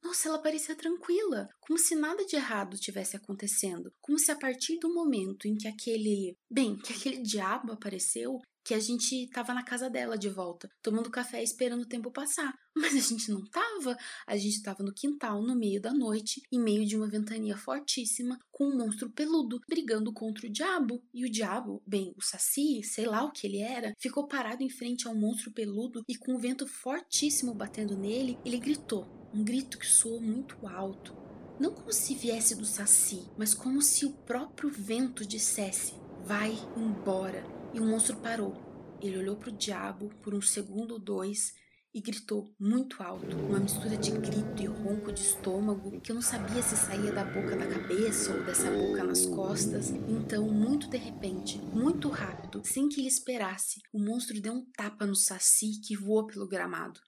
Nossa, 0.04 0.30
ela 0.30 0.40
parecia 0.40 0.76
tranquila, 0.76 1.48
como 1.60 1.78
se 1.78 1.96
nada 1.96 2.26
de 2.26 2.36
errado 2.36 2.76
tivesse 2.78 3.16
acontecendo, 3.16 3.94
como 4.02 4.18
se 4.18 4.32
a 4.32 4.36
partir 4.36 4.80
do 4.80 4.92
momento 4.92 5.48
em 5.48 5.56
que 5.56 5.68
aquele, 5.68 6.36
bem, 6.50 6.76
que 6.76 6.92
aquele 6.92 7.22
diabo 7.22 7.72
apareceu, 7.72 8.42
que 8.64 8.74
a 8.74 8.80
gente 8.80 9.28
tava 9.28 9.54
na 9.54 9.64
casa 9.64 9.90
dela 9.90 10.18
de 10.18 10.30
volta, 10.30 10.70
tomando 10.82 11.10
café 11.10 11.42
esperando 11.42 11.82
o 11.82 11.88
tempo 11.88 12.12
passar. 12.12 12.54
Mas 12.76 12.96
a 12.96 13.00
gente 13.00 13.30
não 13.30 13.44
tava. 13.46 13.98
A 14.26 14.38
gente 14.38 14.62
tava 14.62 14.84
no 14.84 14.94
quintal, 14.94 15.42
no 15.42 15.56
meio 15.56 15.82
da 15.82 15.94
noite, 15.94 16.42
em 16.52 16.60
meio 16.60 16.86
de 16.86 16.96
uma 16.96 17.10
ventania 17.10 17.58
fortíssima, 17.58 18.40
com 18.52 18.66
um 18.66 18.78
monstro 18.78 19.10
peludo 19.10 19.60
brigando 19.68 20.14
contra 20.14 20.48
o 20.48 20.52
diabo. 20.52 21.04
E 21.14 21.26
o 21.26 21.30
diabo, 21.30 21.82
bem, 21.86 22.14
o 22.16 22.22
saci, 22.22 22.82
sei 22.84 23.06
lá 23.06 23.24
o 23.24 23.32
que 23.32 23.46
ele 23.46 23.60
era, 23.60 23.94
ficou 23.98 24.28
parado 24.28 24.64
em 24.64 24.70
frente 24.70 25.08
ao 25.08 25.16
monstro 25.16 25.52
peludo 25.52 26.04
e 26.08 26.16
com 26.16 26.36
o 26.36 26.40
vento 26.40 26.68
fortíssimo 26.68 27.54
batendo 27.54 27.98
nele, 27.98 28.38
ele 28.46 28.60
gritou. 28.60 29.06
Um 29.34 29.44
grito 29.44 29.78
que 29.78 29.88
soou 29.88 30.22
muito 30.22 30.68
alto. 30.68 31.16
Não 31.60 31.74
como 31.74 31.92
se 31.92 32.16
viesse 32.16 32.56
do 32.56 32.66
saci, 32.66 33.24
mas 33.38 33.54
como 33.54 33.82
se 33.82 34.06
o 34.06 34.12
próprio 34.12 34.70
vento 34.70 35.26
dissesse: 35.26 35.94
Vai 36.26 36.52
embora 36.76 37.61
e 37.74 37.80
o 37.80 37.86
monstro 37.86 38.18
parou. 38.18 38.56
Ele 39.02 39.18
olhou 39.18 39.36
para 39.36 39.50
o 39.50 39.58
diabo 39.58 40.10
por 40.22 40.34
um 40.34 40.42
segundo 40.42 40.94
ou 40.94 41.00
dois 41.00 41.54
e 41.94 42.00
gritou 42.00 42.54
muito 42.58 43.04
alto, 43.04 43.36
uma 43.36 43.60
mistura 43.60 43.98
de 43.98 44.12
grito 44.12 44.62
e 44.62 44.66
ronco 44.66 45.12
de 45.12 45.22
estômago 45.22 46.00
que 46.00 46.12
eu 46.12 46.16
não 46.16 46.22
sabia 46.22 46.62
se 46.62 46.78
saía 46.78 47.12
da 47.12 47.24
boca 47.24 47.56
da 47.56 47.68
cabeça 47.68 48.34
ou 48.34 48.46
dessa 48.46 48.72
boca 48.72 49.04
nas 49.04 49.26
costas. 49.26 49.90
Então, 50.08 50.48
muito 50.48 50.88
de 50.88 50.98
repente, 50.98 51.58
muito 51.58 52.08
rápido, 52.08 52.62
sem 52.64 52.88
que 52.88 53.02
ele 53.02 53.10
esperasse, 53.10 53.82
o 53.92 54.00
monstro 54.00 54.40
deu 54.40 54.54
um 54.54 54.66
tapa 54.72 55.06
no 55.06 55.16
saci 55.16 55.82
que 55.86 55.98
voou 55.98 56.26
pelo 56.26 56.48
gramado. 56.48 57.00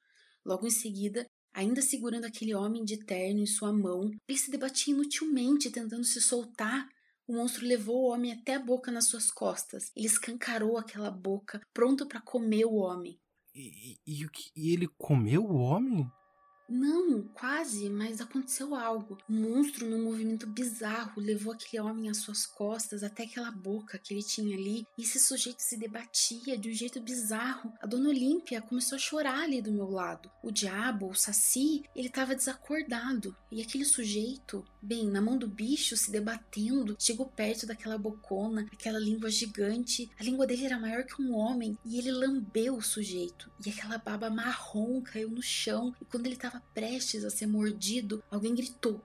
Logo 0.46 0.68
em 0.68 0.72
seguida, 0.72 1.26
ainda 1.54 1.82
segurando 1.82 2.26
aquele 2.26 2.54
homem 2.54 2.84
de 2.84 2.98
terno 3.06 3.40
em 3.40 3.46
sua 3.46 3.72
mão, 3.72 4.12
ele 4.28 4.38
se 4.38 4.52
debatia 4.52 4.94
inutilmente 4.94 5.70
tentando 5.70 6.04
se 6.04 6.22
soltar 6.22 6.90
o 7.28 7.34
monstro 7.34 7.66
levou 7.66 8.04
o 8.04 8.14
homem 8.14 8.34
até 8.34 8.56
a 8.56 8.60
boca 8.60 8.92
nas 8.92 9.08
suas 9.08 9.32
costas. 9.32 9.92
Ele 9.96 10.08
escancarou 10.08 10.78
aquela 10.78 11.10
boca, 11.12 11.62
pronto 11.74 12.08
para 12.08 12.22
comer 12.22 12.66
o 12.66 12.76
homem. 12.76 13.20
E, 13.56 14.00
e, 14.06 14.26
e, 14.56 14.74
ele 14.74 14.88
comeu 14.98 15.46
o 15.46 15.56
homem? 15.56 16.10
Não, 16.68 17.24
quase, 17.34 17.90
mas 17.90 18.22
aconteceu 18.22 18.74
algo. 18.74 19.18
O 19.30 19.34
monstro, 19.34 19.88
num 19.88 20.04
movimento 20.04 20.48
bizarro, 20.48 21.22
levou 21.22 21.54
aquele 21.54 21.82
homem 21.82 22.10
às 22.10 22.18
suas 22.18 22.46
costas 22.46 23.04
até 23.04 23.24
aquela 23.24 23.52
boca 23.52 23.98
que 23.98 24.14
ele 24.14 24.24
tinha 24.24 24.58
ali, 24.58 24.88
e 24.98 25.04
esse 25.04 25.20
sujeito 25.20 25.60
se 25.60 25.78
debatia 25.78 26.58
de 26.58 26.70
um 26.70 26.74
jeito 26.74 27.02
bizarro. 27.02 27.74
A 27.82 27.86
dona 27.86 28.10
Olímpia 28.10 28.62
começou 28.62 28.96
a 28.96 29.00
chorar 29.00 29.44
ali 29.44 29.62
do 29.62 29.72
meu 29.72 29.90
lado. 29.90 30.32
O 30.42 30.52
diabo, 30.52 31.10
o 31.10 31.16
saci, 31.16 31.84
ele 31.96 32.08
estava 32.08 32.36
desacordado, 32.36 33.36
e 33.52 33.62
aquele 33.62 33.86
sujeito, 33.86 34.66
bem, 34.82 35.08
na 35.08 35.22
mão 35.22 35.38
do 35.38 35.48
bicho, 35.48 35.98
se 35.98 36.12
debatendo, 36.12 36.96
chegou 36.98 37.26
perto 37.26 37.68
daquela 37.68 37.98
bocona, 37.98 38.68
aquela 38.72 39.00
língua 39.00 39.30
gigante. 39.30 40.10
A 40.20 40.24
língua 40.24 40.48
dele 40.48 40.66
era 40.66 40.80
maior 40.80 41.04
que 41.04 41.22
um 41.22 41.36
homem, 41.36 41.78
e 41.86 42.00
ele 42.00 42.12
lambeu 42.12 42.76
o 42.76 42.82
sujeito, 42.82 43.52
e 43.66 43.70
aquela 43.70 43.98
baba 43.98 44.30
marrom 44.30 45.02
caiu 45.02 45.30
no 45.30 45.42
chão, 45.42 45.94
e 46.02 46.06
quando 46.06 46.26
ele 46.26 46.36
estava 46.36 46.53
prestes 46.74 47.24
a 47.24 47.30
ser 47.30 47.48
mordido, 47.48 48.24
alguém 48.30 48.54
gritou. 48.56 49.02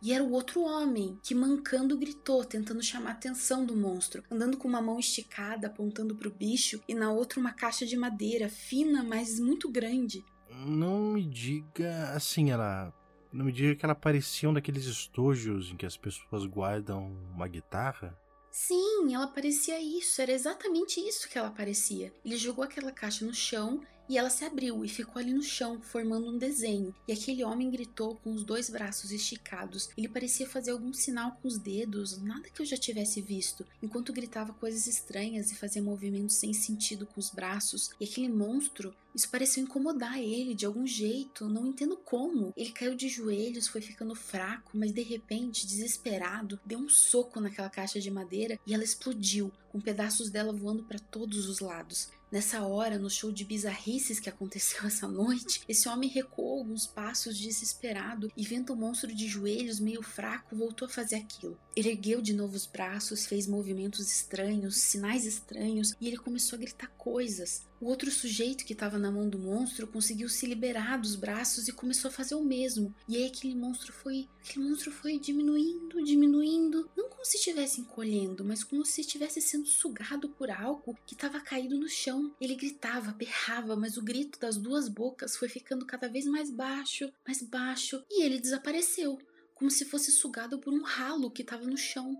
E 0.00 0.12
era 0.12 0.22
o 0.22 0.30
outro 0.30 0.62
homem, 0.62 1.18
que 1.24 1.34
mancando 1.34 1.98
gritou, 1.98 2.44
tentando 2.44 2.82
chamar 2.82 3.10
a 3.10 3.12
atenção 3.14 3.66
do 3.66 3.76
monstro, 3.76 4.22
andando 4.30 4.56
com 4.56 4.68
uma 4.68 4.80
mão 4.80 4.98
esticada, 4.98 5.66
apontando 5.66 6.14
para 6.14 6.28
o 6.28 6.32
bicho, 6.32 6.80
e 6.86 6.94
na 6.94 7.10
outra 7.10 7.40
uma 7.40 7.52
caixa 7.52 7.84
de 7.84 7.96
madeira, 7.96 8.48
fina, 8.48 9.02
mas 9.02 9.40
muito 9.40 9.68
grande. 9.68 10.24
Não 10.50 11.12
me 11.12 11.24
diga 11.24 12.12
assim, 12.14 12.50
ela. 12.50 12.94
Não 13.32 13.44
me 13.44 13.52
diga 13.52 13.74
que 13.74 13.84
ela 13.84 13.94
parecia 13.94 14.48
um 14.48 14.54
daqueles 14.54 14.84
estojos 14.84 15.70
em 15.70 15.76
que 15.76 15.84
as 15.84 15.96
pessoas 15.96 16.46
guardam 16.46 17.12
uma 17.34 17.48
guitarra? 17.48 18.16
Sim, 18.50 19.14
ela 19.14 19.26
parecia 19.26 19.80
isso, 19.80 20.22
era 20.22 20.32
exatamente 20.32 21.00
isso 21.00 21.28
que 21.28 21.36
ela 21.36 21.50
parecia. 21.50 22.12
Ele 22.24 22.36
jogou 22.36 22.64
aquela 22.64 22.90
caixa 22.90 23.24
no 23.24 23.34
chão 23.34 23.82
E 24.08 24.16
ela 24.16 24.30
se 24.30 24.44
abriu 24.44 24.84
e 24.84 24.88
ficou 24.88 25.20
ali 25.20 25.32
no 25.32 25.42
chão, 25.42 25.80
formando 25.80 26.28
um 26.28 26.38
desenho. 26.38 26.94
E 27.06 27.12
aquele 27.12 27.44
homem 27.44 27.70
gritou 27.70 28.16
com 28.16 28.32
os 28.32 28.42
dois 28.42 28.70
braços 28.70 29.12
esticados. 29.12 29.90
Ele 29.96 30.08
parecia 30.08 30.48
fazer 30.48 30.70
algum 30.70 30.92
sinal 30.92 31.38
com 31.42 31.48
os 31.48 31.58
dedos, 31.58 32.18
nada 32.18 32.48
que 32.48 32.62
eu 32.62 32.66
já 32.66 32.76
tivesse 32.76 33.20
visto, 33.20 33.66
enquanto 33.82 34.12
gritava 34.12 34.52
coisas 34.54 34.86
estranhas 34.86 35.50
e 35.50 35.56
fazia 35.56 35.82
movimentos 35.82 36.36
sem 36.36 36.52
sentido 36.52 37.06
com 37.06 37.20
os 37.20 37.30
braços. 37.30 37.90
E 38.00 38.04
aquele 38.04 38.28
monstro 38.28 38.94
isso 39.14 39.28
pareceu 39.30 39.64
incomodar 39.64 40.16
ele 40.18 40.54
de 40.54 40.64
algum 40.64 40.86
jeito, 40.86 41.48
não 41.48 41.66
entendo 41.66 41.96
como. 41.96 42.52
Ele 42.56 42.70
caiu 42.70 42.94
de 42.94 43.08
joelhos, 43.08 43.66
foi 43.66 43.80
ficando 43.80 44.14
fraco, 44.14 44.70
mas 44.74 44.92
de 44.92 45.02
repente, 45.02 45.66
desesperado, 45.66 46.60
deu 46.64 46.78
um 46.78 46.88
soco 46.88 47.40
naquela 47.40 47.68
caixa 47.68 47.98
de 47.98 48.12
madeira 48.12 48.60
e 48.64 48.72
ela 48.72 48.84
explodiu, 48.84 49.50
com 49.70 49.80
pedaços 49.80 50.30
dela 50.30 50.52
voando 50.52 50.84
para 50.84 51.00
todos 51.00 51.48
os 51.48 51.58
lados. 51.58 52.08
Nessa 52.30 52.62
hora, 52.62 52.98
no 52.98 53.08
show 53.08 53.32
de 53.32 53.42
bizarrices 53.42 54.20
que 54.20 54.28
aconteceu 54.28 54.84
essa 54.86 55.08
noite, 55.08 55.62
esse 55.66 55.88
homem 55.88 56.10
recuou 56.10 56.58
alguns 56.58 56.86
passos 56.86 57.38
desesperado 57.38 58.30
e, 58.36 58.44
vendo 58.44 58.72
o 58.72 58.76
monstro 58.76 59.14
de 59.14 59.26
joelhos 59.26 59.80
meio 59.80 60.02
fraco, 60.02 60.54
voltou 60.54 60.86
a 60.86 60.90
fazer 60.90 61.16
aquilo. 61.16 61.58
Ele 61.74 61.88
ergueu 61.88 62.20
de 62.20 62.34
novo 62.34 62.54
os 62.54 62.66
braços, 62.66 63.24
fez 63.24 63.46
movimentos 63.46 64.10
estranhos, 64.10 64.76
sinais 64.76 65.24
estranhos 65.24 65.94
e 66.00 66.06
ele 66.06 66.18
começou 66.18 66.56
a 66.56 66.60
gritar 66.60 66.88
coisas. 66.98 67.66
O 67.80 67.86
outro 67.86 68.10
sujeito 68.10 68.64
que 68.64 68.72
estava 68.72 68.98
na 68.98 69.10
mão 69.10 69.28
do 69.28 69.38
monstro 69.38 69.86
conseguiu 69.86 70.28
se 70.28 70.46
liberar 70.46 70.98
dos 70.98 71.14
braços 71.14 71.68
e 71.68 71.72
começou 71.72 72.08
a 72.08 72.12
fazer 72.12 72.34
o 72.34 72.44
mesmo. 72.44 72.92
E 73.08 73.16
aí 73.16 73.26
aquele 73.26 73.54
monstro 73.54 73.92
foi, 73.92 74.28
aquele 74.42 74.68
monstro 74.68 74.90
foi 74.90 75.18
diminuindo, 75.18 76.02
diminuindo, 76.02 76.90
não 76.96 77.08
como 77.08 77.24
se 77.24 77.36
estivesse 77.36 77.80
encolhendo, 77.80 78.44
mas 78.44 78.64
como 78.64 78.84
se 78.84 79.00
estivesse 79.00 79.40
sendo 79.40 79.66
sugado 79.66 80.28
por 80.30 80.50
algo 80.50 80.98
que 81.06 81.14
estava 81.14 81.40
caído 81.40 81.78
no 81.78 81.88
chão. 81.88 82.34
Ele 82.40 82.56
gritava, 82.56 83.12
berrava, 83.12 83.76
mas 83.76 83.96
o 83.96 84.02
grito 84.02 84.40
das 84.40 84.56
duas 84.56 84.88
bocas 84.88 85.36
foi 85.36 85.48
ficando 85.48 85.86
cada 85.86 86.08
vez 86.08 86.26
mais 86.26 86.50
baixo, 86.50 87.12
mais 87.24 87.42
baixo, 87.42 88.02
e 88.10 88.24
ele 88.24 88.40
desapareceu, 88.40 89.18
como 89.54 89.70
se 89.70 89.84
fosse 89.84 90.10
sugado 90.10 90.58
por 90.58 90.72
um 90.72 90.82
ralo 90.82 91.30
que 91.30 91.42
estava 91.42 91.64
no 91.64 91.76
chão. 91.76 92.16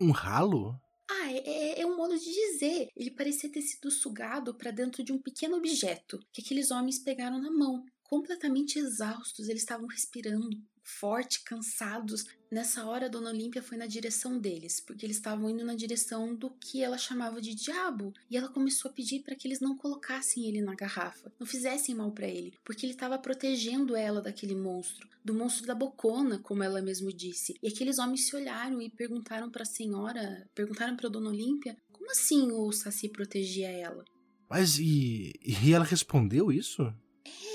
Um 0.00 0.12
ralo? 0.12 0.80
Ah, 1.12 1.32
é, 1.32 1.38
é, 1.38 1.80
é, 1.80 1.86
um 1.86 1.96
modo 1.96 2.16
de 2.16 2.24
dizer. 2.24 2.88
Ele 2.96 3.10
parecia 3.10 3.50
ter 3.50 3.62
sido 3.62 3.90
sugado 3.90 4.54
para 4.54 4.70
dentro 4.70 5.02
de 5.02 5.12
um 5.12 5.18
pequeno 5.18 5.56
objeto 5.56 6.20
que 6.32 6.40
aqueles 6.40 6.70
homens 6.70 7.00
pegaram 7.00 7.40
na 7.40 7.50
mão. 7.50 7.84
Completamente 8.04 8.78
exaustos, 8.78 9.48
eles 9.48 9.62
estavam 9.62 9.88
respirando 9.88 10.56
forte, 10.90 11.42
cansados. 11.44 12.26
Nessa 12.50 12.84
hora, 12.84 13.08
Dona 13.08 13.30
Olímpia 13.30 13.62
foi 13.62 13.78
na 13.78 13.86
direção 13.86 14.38
deles, 14.38 14.80
porque 14.80 15.06
eles 15.06 15.16
estavam 15.16 15.48
indo 15.48 15.64
na 15.64 15.74
direção 15.74 16.34
do 16.34 16.50
que 16.50 16.82
ela 16.82 16.98
chamava 16.98 17.40
de 17.40 17.54
diabo, 17.54 18.12
e 18.28 18.36
ela 18.36 18.48
começou 18.48 18.90
a 18.90 18.94
pedir 18.94 19.20
para 19.20 19.36
que 19.36 19.46
eles 19.46 19.60
não 19.60 19.76
colocassem 19.76 20.46
ele 20.46 20.60
na 20.60 20.74
garrafa, 20.74 21.32
não 21.38 21.46
fizessem 21.46 21.94
mal 21.94 22.10
para 22.10 22.26
ele, 22.26 22.54
porque 22.64 22.84
ele 22.84 22.92
estava 22.92 23.18
protegendo 23.18 23.94
ela 23.94 24.20
daquele 24.20 24.54
monstro, 24.54 25.08
do 25.24 25.32
monstro 25.32 25.66
da 25.66 25.74
bocona, 25.74 26.38
como 26.40 26.62
ela 26.62 26.82
mesmo 26.82 27.12
disse. 27.12 27.54
E 27.62 27.68
aqueles 27.68 27.98
homens 27.98 28.26
se 28.26 28.34
olharam 28.34 28.82
e 28.82 28.90
perguntaram 28.90 29.50
para 29.50 29.62
a 29.62 29.66
senhora, 29.66 30.48
perguntaram 30.54 30.96
para 30.96 31.08
Dona 31.08 31.30
Olímpia, 31.30 31.76
como 31.92 32.10
assim 32.10 32.50
o 32.50 32.72
Saci 32.72 33.08
protegia 33.08 33.70
ela? 33.70 34.04
Mas 34.48 34.78
e, 34.80 35.32
e 35.44 35.72
ela 35.72 35.84
respondeu 35.84 36.50
isso? 36.50 36.92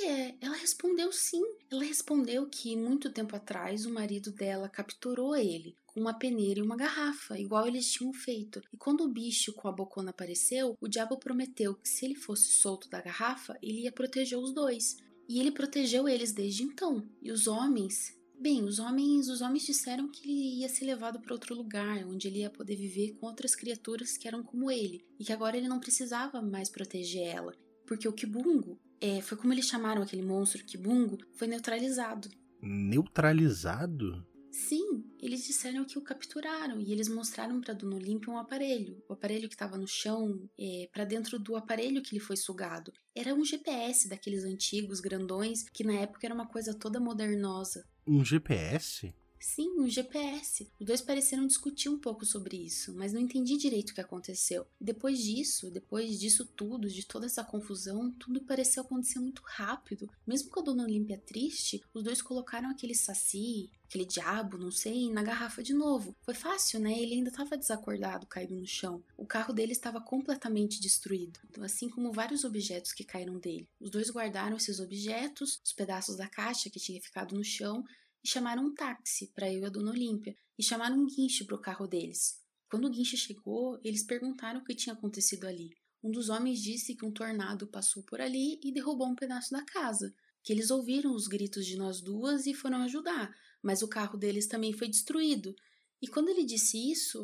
É, 0.06 0.36
ela 0.40 0.56
respondeu 0.56 1.12
sim. 1.12 1.42
Ela 1.72 1.84
respondeu 1.84 2.48
que 2.48 2.76
muito 2.76 3.12
tempo 3.12 3.36
atrás 3.36 3.88
o 3.88 3.94
marido 3.94 4.32
dela 4.32 4.70
capturou 4.70 5.36
ele 5.36 5.76
com 5.88 6.00
uma 6.00 6.14
peneira 6.14 6.60
e 6.60 6.64
uma 6.64 6.76
garrafa, 6.76 7.40
igual 7.40 7.66
eles 7.66 7.92
tinham 7.92 8.14
feito. 8.14 8.62
E 8.72 8.78
quando 8.78 9.02
o 9.02 9.12
bicho 9.12 9.52
com 9.54 9.68
a 9.68 9.72
bocona 9.72 10.12
apareceu, 10.12 10.76
o 10.80 10.88
diabo 10.88 11.18
prometeu 11.18 11.74
que 11.74 11.90
se 11.90 12.06
ele 12.06 12.14
fosse 12.16 12.52
solto 12.52 12.88
da 12.88 13.02
garrafa, 13.02 13.58
ele 13.64 13.82
ia 13.84 13.92
proteger 13.92 14.38
os 14.38 14.54
dois. 14.54 14.98
E 15.28 15.40
ele 15.40 15.52
protegeu 15.52 16.08
eles 16.08 16.32
desde 16.32 16.62
então. 16.64 17.04
E 17.22 17.32
os 17.32 17.48
homens 17.48 18.14
Bem, 18.38 18.66
os 18.66 18.80
homens, 18.80 19.30
os 19.30 19.40
homens 19.40 19.66
disseram 19.66 20.12
que 20.12 20.30
ele 20.30 20.60
ia 20.60 20.68
ser 20.68 20.84
levado 20.84 21.22
para 21.22 21.34
outro 21.34 21.56
lugar, 21.56 22.06
onde 22.06 22.28
ele 22.28 22.40
ia 22.40 22.50
poder 22.50 22.76
viver 22.76 23.14
com 23.14 23.28
outras 23.28 23.56
criaturas 23.56 24.18
que 24.18 24.28
eram 24.28 24.44
como 24.44 24.70
ele, 24.70 25.06
e 25.18 25.24
que 25.24 25.32
agora 25.32 25.56
ele 25.56 25.70
não 25.70 25.80
precisava 25.80 26.42
mais 26.42 26.70
proteger 26.70 27.26
ela, 27.26 27.56
porque 27.88 28.10
o 28.10 28.12
Kibungo, 28.12 28.78
é, 29.00 29.22
foi 29.22 29.38
como 29.38 29.54
eles 29.54 29.66
chamaram 29.66 30.02
aquele 30.02 30.22
monstro 30.22 30.64
Kibungo, 30.64 31.18
foi 31.36 31.48
neutralizado. 31.48 32.30
Neutralizado? 32.62 34.26
Sim, 34.52 35.04
eles 35.22 35.46
disseram 35.46 35.84
que 35.84 36.00
o 36.00 36.02
capturaram 36.02 36.80
e 36.80 36.94
eles 36.94 37.10
mostraram 37.10 37.60
para 37.60 37.74
Dona 37.74 37.98
Olímpia 37.98 38.32
um 38.32 38.38
aparelho. 38.38 39.04
O 39.10 39.12
aparelho 39.12 39.50
que 39.50 39.54
estava 39.54 39.78
no 39.78 39.86
chão, 39.86 40.50
é, 40.58 40.88
para 40.94 41.04
dentro 41.04 41.38
do 41.38 41.58
aparelho 41.58 42.02
que 42.02 42.16
ele 42.16 42.24
foi 42.24 42.38
sugado. 42.38 42.94
Era 43.14 43.36
um 43.36 43.44
GPS 43.44 44.08
daqueles 44.08 44.46
antigos, 44.46 45.02
grandões, 45.02 45.68
que 45.74 45.84
na 45.84 45.96
época 45.96 46.26
era 46.26 46.34
uma 46.34 46.48
coisa 46.48 46.74
toda 46.74 47.02
modernosa. 47.02 47.86
Um 48.08 48.24
GPS? 48.24 49.14
Sim, 49.40 49.80
um 49.80 49.88
GPS. 49.88 50.68
Os 50.80 50.86
dois 50.86 51.02
pareceram 51.02 51.46
discutir 51.46 51.90
um 51.90 52.00
pouco 52.00 52.26
sobre 52.26 52.58
isso, 52.58 52.94
mas 52.96 53.14
não 53.14 53.22
entendi 53.22 53.58
direito 53.58 53.92
o 53.92 53.94
que 53.94 54.02
aconteceu. 54.02 54.66
Depois 54.80 55.20
disso, 55.20 55.70
depois 55.70 56.20
disso 56.20 56.46
tudo, 56.46 56.90
de 56.90 57.06
toda 57.06 57.26
essa 57.26 57.44
confusão, 57.44 58.12
tudo 58.12 58.42
pareceu 58.42 58.84
acontecer 58.84 59.20
muito 59.20 59.42
rápido. 59.46 60.10
Mesmo 60.26 60.50
com 60.50 60.60
a 60.60 60.64
Dona 60.64 60.84
Olímpia 60.84 61.18
triste, 61.18 61.84
os 61.94 62.04
dois 62.04 62.22
colocaram 62.22 62.70
aquele 62.70 62.96
saci, 62.96 63.70
aquele 63.86 64.06
diabo, 64.06 64.58
não 64.58 64.72
sei, 64.72 65.10
na 65.12 65.24
garrafa 65.24 65.64
de 65.64 65.74
novo. 65.74 66.16
Foi 66.22 66.34
fácil, 66.34 66.80
né? 66.80 66.98
Ele 66.98 67.16
ainda 67.16 67.30
estava 67.30 67.58
desacordado, 67.58 68.26
caído 68.26 68.56
no 68.56 68.68
chão. 68.68 69.04
O 69.16 69.26
carro 69.26 69.54
dele 69.54 69.72
estava 69.72 70.02
completamente 70.02 70.82
destruído, 70.82 71.40
assim 71.62 71.88
como 71.88 72.12
vários 72.12 72.44
objetos 72.44 72.92
que 72.92 73.04
caíram 73.04 73.38
dele. 73.38 73.68
Os 73.80 73.90
dois 73.90 74.10
guardaram 74.10 74.58
esses 74.58 74.80
objetos, 74.80 75.62
os 75.64 75.72
pedaços 75.72 76.16
da 76.16 76.28
caixa 76.28 76.70
que 76.70 76.80
tinha 76.80 77.02
ficado 77.02 77.36
no 77.36 77.44
chão, 77.44 77.86
e 78.26 78.28
chamaram 78.28 78.66
um 78.66 78.74
táxi 78.74 79.28
para 79.36 79.54
eu 79.54 79.60
e 79.60 79.66
a 79.66 79.70
Dona 79.70 79.92
Olímpia 79.92 80.36
e 80.58 80.64
chamaram 80.64 80.98
um 80.98 81.06
guinche 81.06 81.44
para 81.44 81.56
o 81.56 81.62
carro 81.62 81.86
deles. 81.86 82.42
Quando 82.68 82.86
o 82.86 82.90
guinche 82.90 83.16
chegou, 83.16 83.80
eles 83.84 84.04
perguntaram 84.04 84.62
o 84.62 84.64
que 84.64 84.74
tinha 84.74 84.94
acontecido 84.94 85.46
ali. 85.46 85.70
Um 86.04 86.10
dos 86.10 86.30
homens 86.30 86.60
disse 86.60 86.96
que 86.96 87.06
um 87.06 87.12
tornado 87.12 87.68
passou 87.68 88.02
por 88.02 88.20
ali 88.20 88.60
e 88.64 88.72
derrubou 88.72 89.08
um 89.08 89.16
pedaço 89.16 89.52
da 89.52 89.64
casa, 89.64 90.12
que 90.42 90.52
eles 90.52 90.72
ouviram 90.72 91.14
os 91.14 91.28
gritos 91.28 91.68
de 91.68 91.78
nós 91.78 92.02
duas 92.02 92.48
e 92.48 92.54
foram 92.56 92.82
ajudar, 92.82 93.32
mas 93.62 93.84
o 93.84 93.88
carro 93.88 94.18
deles 94.18 94.48
também 94.48 94.74
foi 94.74 94.88
destruído. 94.88 95.56
E 96.02 96.08
quando 96.08 96.30
ele 96.30 96.44
disse 96.44 96.80
isso, 96.92 97.22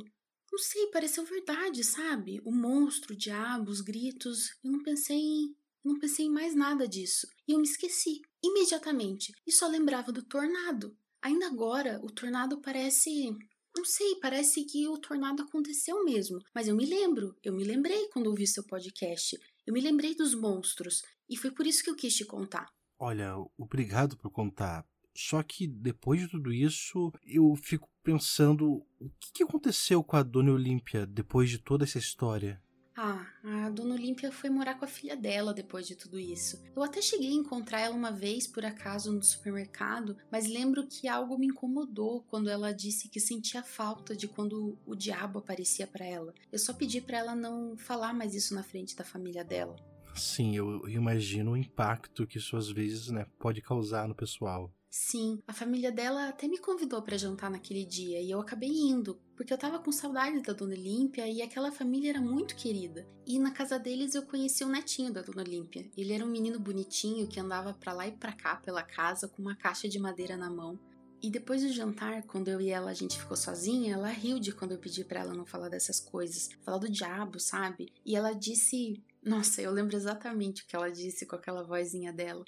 não 0.52 0.60
sei, 0.60 0.86
pareceu 0.92 1.26
verdade, 1.26 1.84
sabe? 1.84 2.40
O 2.46 2.52
monstro, 2.52 3.16
o 3.16 3.18
diabo, 3.18 3.72
os 3.72 3.82
gritos. 3.82 4.52
Eu 4.64 4.72
não 4.72 4.84
pensei 4.84 5.18
em 5.18 5.56
não 5.84 5.98
pensei 5.98 6.28
em 6.28 6.30
mais 6.30 6.54
nada 6.54 6.88
disso 6.88 7.28
e 7.48 7.54
eu 7.54 7.58
me 7.58 7.68
esqueci 7.68 8.22
imediatamente 8.44 9.34
e 9.46 9.52
só 9.52 9.68
lembrava 9.68 10.12
do 10.12 10.24
tornado. 10.24 10.96
Ainda 11.22 11.48
agora, 11.48 12.00
o 12.04 12.12
tornado 12.12 12.60
parece. 12.62 13.36
Não 13.76 13.86
sei, 13.86 14.16
parece 14.16 14.66
que 14.66 14.88
o 14.88 14.98
tornado 14.98 15.44
aconteceu 15.44 16.04
mesmo. 16.04 16.40
Mas 16.54 16.68
eu 16.68 16.76
me 16.76 16.86
lembro, 16.86 17.38
eu 17.44 17.54
me 17.54 17.64
lembrei 17.64 18.10
quando 18.10 18.28
ouvi 18.28 18.46
seu 18.46 18.64
podcast. 18.64 19.40
Eu 19.66 19.74
me 19.74 19.80
lembrei 19.80 20.16
dos 20.16 20.34
monstros 20.34 21.04
e 21.30 21.38
foi 21.38 21.52
por 21.52 21.66
isso 21.66 21.84
que 21.84 21.90
eu 21.90 21.96
quis 21.96 22.16
te 22.16 22.26
contar. 22.26 22.70
Olha, 23.00 23.36
obrigado 23.58 24.18
por 24.18 24.30
contar. 24.32 24.86
Só 25.16 25.44
que 25.44 25.68
depois 25.68 26.22
de 26.22 26.30
tudo 26.30 26.54
isso, 26.54 27.12
eu 27.24 27.56
fico 27.56 27.90
pensando 28.04 28.86
o 29.00 29.10
que 29.34 29.44
aconteceu 29.44 30.04
com 30.04 30.16
a 30.16 30.24
Dona 30.24 30.52
Olímpia 30.52 31.06
depois 31.06 31.50
de 31.50 31.60
toda 31.60 31.84
essa 31.84 31.98
história. 31.98 32.62
Ah, 32.96 33.26
a 33.44 33.70
Dona 33.70 33.96
Olímpia 33.96 34.32
foi 34.32 34.50
morar 34.50 34.76
com 34.76 34.84
a 34.84 34.88
filha 34.88 35.16
dela 35.16 35.54
depois 35.54 35.88
de 35.88 35.96
tudo 35.96 36.20
isso. 36.20 36.62
Eu 36.76 36.84
até 36.84 37.02
cheguei 37.02 37.30
a 37.30 37.36
encontrar 37.36 37.80
ela 37.80 37.96
uma 37.96 38.12
vez, 38.12 38.46
por 38.46 38.66
acaso, 38.66 39.14
no 39.14 39.24
supermercado, 39.24 40.18
mas 40.30 40.48
lembro 40.48 40.86
que 40.86 41.08
algo 41.08 41.38
me 41.38 41.48
incomodou 41.48 42.24
quando 42.30 42.50
ela 42.50 42.74
disse 42.74 43.08
que 43.08 43.20
sentia 43.20 43.64
falta 43.64 44.16
de 44.16 44.28
quando 44.28 44.78
o 44.86 44.96
diabo 44.96 45.40
aparecia 45.40 45.88
para 45.88 46.06
ela. 46.06 46.34
Eu 46.52 46.60
só 46.60 46.74
pedi 46.74 47.00
para 47.00 47.18
ela 47.18 47.36
não 47.36 47.78
falar 47.78 48.14
mais 48.14 48.36
isso 48.36 48.54
na 48.54 48.64
frente 48.64 48.96
da 48.96 49.06
família 49.06 49.44
dela. 49.44 49.76
Sim, 50.14 50.56
eu 50.56 50.88
imagino 50.90 51.52
o 51.52 51.58
impacto 51.58 52.28
que 52.28 52.38
isso 52.38 52.58
às 52.58 52.70
vezes 52.70 53.10
né, 53.10 53.26
pode 53.40 53.62
causar 53.62 54.08
no 54.08 54.16
pessoal. 54.16 54.70
Sim, 54.94 55.42
a 55.48 55.54
família 55.54 55.90
dela 55.90 56.28
até 56.28 56.50
me 56.50 56.58
convidou 56.58 57.02
para 57.02 57.18
jantar 57.18 57.50
naquele 57.50 57.86
dia 57.86 58.20
e 58.20 58.30
eu 58.30 58.42
acabei 58.42 58.70
indo, 58.70 59.18
porque 59.38 59.54
eu 59.54 59.58
tava 59.58 59.80
com 59.80 59.90
saudade 59.90 60.42
da 60.42 60.52
Dona 60.52 60.74
Olímpia 60.74 61.26
e 61.30 61.42
aquela 61.42 61.72
família 61.72 62.10
era 62.10 62.20
muito 62.20 62.58
querida. 62.58 63.08
E 63.26 63.40
na 63.40 63.52
casa 63.52 63.80
deles 63.80 64.16
eu 64.16 64.24
conheci 64.24 64.66
o 64.66 64.68
netinho 64.68 65.14
da 65.14 65.22
Dona 65.22 65.44
Olímpia. 65.44 65.90
Ele 65.96 66.12
era 66.12 66.26
um 66.26 66.30
menino 66.30 66.60
bonitinho 66.60 67.26
que 67.26 67.40
andava 67.40 67.74
para 67.74 67.94
lá 67.94 68.06
e 68.06 68.12
para 68.12 68.34
cá 68.34 68.58
pela 68.58 68.84
casa 68.84 69.30
com 69.30 69.42
uma 69.42 69.56
caixa 69.56 69.88
de 69.88 69.98
madeira 69.98 70.36
na 70.36 70.50
mão. 70.50 70.78
E 71.22 71.32
depois 71.32 71.62
do 71.62 71.72
jantar, 71.72 72.24
quando 72.24 72.50
eu 72.50 72.60
e 72.60 72.68
ela 72.68 72.92
a 72.92 72.94
gente 72.94 73.18
ficou 73.18 73.38
sozinha, 73.38 73.94
ela 73.94 74.10
riu 74.10 74.42
de 74.42 74.52
quando 74.52 74.74
eu 74.74 74.78
pedi 74.78 75.06
para 75.06 75.22
ela 75.22 75.34
não 75.34 75.46
falar 75.46 75.70
dessas 75.70 76.02
coisas, 76.02 76.50
falar 76.66 76.80
do 76.80 76.92
diabo, 76.92 77.40
sabe? 77.40 77.94
E 78.06 78.14
ela 78.14 78.34
disse, 78.34 79.02
nossa, 79.24 79.62
eu 79.62 79.72
lembro 79.72 79.96
exatamente 79.96 80.64
o 80.64 80.68
que 80.68 80.76
ela 80.76 80.92
disse 80.92 81.26
com 81.26 81.38
aquela 81.38 81.64
vozinha 81.64 82.12
dela. 82.12 82.44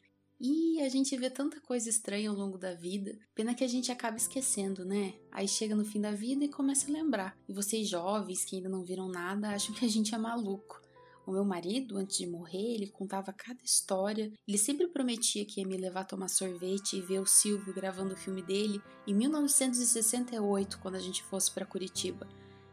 E 0.45 0.81
a 0.81 0.89
gente 0.89 1.15
vê 1.15 1.29
tanta 1.29 1.61
coisa 1.61 1.87
estranha 1.87 2.29
ao 2.29 2.35
longo 2.35 2.57
da 2.57 2.73
vida. 2.73 3.17
Pena 3.33 3.55
que 3.55 3.63
a 3.63 3.67
gente 3.67 3.93
acaba 3.93 4.17
esquecendo, 4.17 4.83
né? 4.83 5.13
Aí 5.31 5.47
chega 5.47 5.73
no 5.73 5.85
fim 5.85 6.01
da 6.01 6.11
vida 6.11 6.43
e 6.43 6.49
começa 6.49 6.85
a 6.89 6.91
lembrar. 6.91 7.37
E 7.47 7.53
vocês 7.53 7.87
jovens 7.87 8.43
que 8.43 8.57
ainda 8.57 8.67
não 8.67 8.83
viram 8.83 9.07
nada 9.07 9.51
acham 9.51 9.73
que 9.73 9.85
a 9.85 9.87
gente 9.87 10.13
é 10.13 10.17
maluco. 10.17 10.81
O 11.25 11.31
meu 11.31 11.45
marido, 11.45 11.97
antes 11.97 12.17
de 12.17 12.27
morrer, 12.27 12.73
ele 12.73 12.87
contava 12.87 13.31
cada 13.31 13.63
história. 13.63 14.33
Ele 14.45 14.57
sempre 14.57 14.89
prometia 14.89 15.45
que 15.45 15.61
ia 15.61 15.65
me 15.65 15.77
levar 15.77 16.01
a 16.01 16.05
tomar 16.05 16.27
sorvete 16.27 16.97
e 16.97 17.01
ver 17.01 17.21
o 17.21 17.25
Silvio 17.25 17.73
gravando 17.73 18.13
o 18.13 18.17
filme 18.17 18.41
dele 18.41 18.81
em 19.07 19.13
1968, 19.13 20.77
quando 20.79 20.95
a 20.95 20.99
gente 20.99 21.23
fosse 21.23 21.49
para 21.53 21.65
Curitiba. 21.65 22.27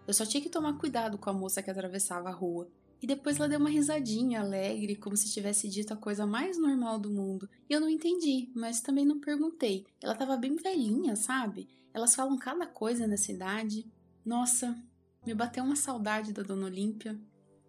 Eu 0.09 0.13
só 0.13 0.27
tinha 0.27 0.43
que 0.43 0.51
tomar 0.51 0.77
cuidado 0.77 1.17
com 1.17 1.31
a 1.31 1.33
moça 1.33 1.63
que 1.63 1.71
atravessava 1.71 2.31
a 2.31 2.33
rua. 2.33 2.69
E 3.03 3.07
depois 3.07 3.39
ela 3.39 3.49
deu 3.49 3.59
uma 3.59 3.71
risadinha 3.71 4.41
alegre, 4.41 4.97
como 4.97 5.17
se 5.17 5.33
tivesse 5.33 5.69
dito 5.69 5.95
a 5.95 5.97
coisa 5.97 6.27
mais 6.27 6.59
normal 6.59 6.99
do 6.99 7.11
mundo. 7.11 7.49
E 7.69 7.73
eu 7.73 7.81
não 7.81 7.89
entendi, 7.89 8.51
mas 8.55 8.81
também 8.81 9.07
não 9.07 9.19
perguntei. 9.19 9.87
Ela 10.03 10.15
tava 10.15 10.37
bem 10.37 10.55
velhinha, 10.57 11.17
sabe? 11.17 11.69
Elas 11.95 12.15
falam 12.15 12.37
cada 12.37 12.67
coisa 12.67 13.07
nessa 13.07 13.33
idade. 13.33 13.91
Nossa, 14.25 14.77
me 15.27 15.35
bateu 15.35 15.65
uma 15.65 15.77
saudade 15.77 16.33
da 16.33 16.43
Dona 16.43 16.67
Olímpia. 16.67 17.19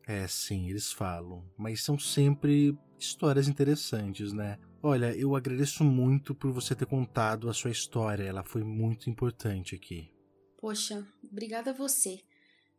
É, 0.07 0.27
sim, 0.27 0.69
eles 0.69 0.91
falam, 0.91 1.45
mas 1.57 1.83
são 1.83 1.97
sempre 1.97 2.77
histórias 2.99 3.47
interessantes, 3.47 4.33
né? 4.33 4.57
Olha, 4.83 5.15
eu 5.15 5.35
agradeço 5.35 5.83
muito 5.83 6.33
por 6.33 6.51
você 6.51 6.75
ter 6.75 6.85
contado 6.85 7.49
a 7.49 7.53
sua 7.53 7.71
história, 7.71 8.23
ela 8.23 8.43
foi 8.43 8.63
muito 8.63 9.09
importante 9.09 9.75
aqui. 9.75 10.09
Poxa, 10.57 11.07
obrigada 11.23 11.71
a 11.71 11.73
você. 11.73 12.19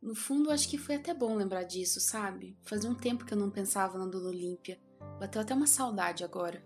No 0.03 0.16
fundo, 0.16 0.50
acho 0.50 0.68
que 0.68 0.76
foi 0.76 0.96
até 0.96 1.14
bom 1.14 1.36
lembrar 1.36 1.62
disso, 1.62 2.00
sabe? 2.00 2.59
Fazia 2.64 2.90
um 2.90 2.94
tempo 2.94 3.24
que 3.24 3.32
eu 3.32 3.38
não 3.38 3.48
pensava 3.48 3.96
na 3.96 4.05
Dona 4.05 4.30
Olímpia. 4.30 4.80
Bateu 5.20 5.40
até 5.40 5.55
uma 5.55 5.68
saudade 5.68 6.24
agora. 6.24 6.61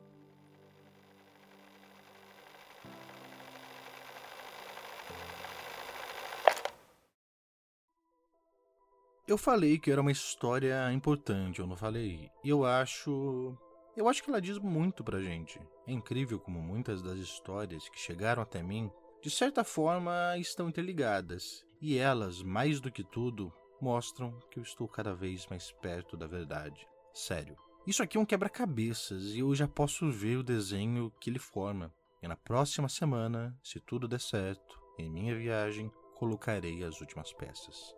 Eu 9.28 9.36
falei 9.36 9.78
que 9.78 9.90
era 9.90 10.00
uma 10.00 10.12
história 10.12 10.90
importante, 10.94 11.58
eu 11.58 11.66
não 11.66 11.76
falei. 11.76 12.30
E 12.42 12.48
eu 12.48 12.64
acho. 12.64 13.54
Eu 13.94 14.08
acho 14.08 14.22
que 14.22 14.30
ela 14.30 14.40
diz 14.40 14.56
muito 14.58 15.04
pra 15.04 15.20
gente. 15.20 15.60
É 15.86 15.92
incrível 15.92 16.40
como 16.40 16.62
muitas 16.62 17.02
das 17.02 17.18
histórias 17.18 17.86
que 17.90 17.98
chegaram 17.98 18.42
até 18.42 18.62
mim, 18.62 18.90
de 19.20 19.28
certa 19.28 19.62
forma, 19.62 20.38
estão 20.38 20.70
interligadas. 20.70 21.65
E 21.80 21.96
elas, 21.98 22.42
mais 22.42 22.80
do 22.80 22.90
que 22.90 23.04
tudo, 23.04 23.52
mostram 23.80 24.36
que 24.50 24.58
eu 24.58 24.62
estou 24.62 24.88
cada 24.88 25.14
vez 25.14 25.46
mais 25.46 25.70
perto 25.72 26.16
da 26.16 26.26
verdade. 26.26 26.88
Sério. 27.12 27.56
Isso 27.86 28.02
aqui 28.02 28.16
é 28.16 28.20
um 28.20 28.24
quebra-cabeças 28.24 29.34
e 29.34 29.40
eu 29.40 29.54
já 29.54 29.68
posso 29.68 30.10
ver 30.10 30.38
o 30.38 30.42
desenho 30.42 31.12
que 31.20 31.28
ele 31.30 31.38
forma. 31.38 31.92
E 32.22 32.26
na 32.26 32.36
próxima 32.36 32.88
semana, 32.88 33.54
se 33.62 33.78
tudo 33.78 34.08
der 34.08 34.20
certo, 34.20 34.80
em 34.98 35.10
minha 35.10 35.36
viagem, 35.36 35.92
colocarei 36.14 36.82
as 36.82 36.98
últimas 37.00 37.32
peças. 37.32 37.94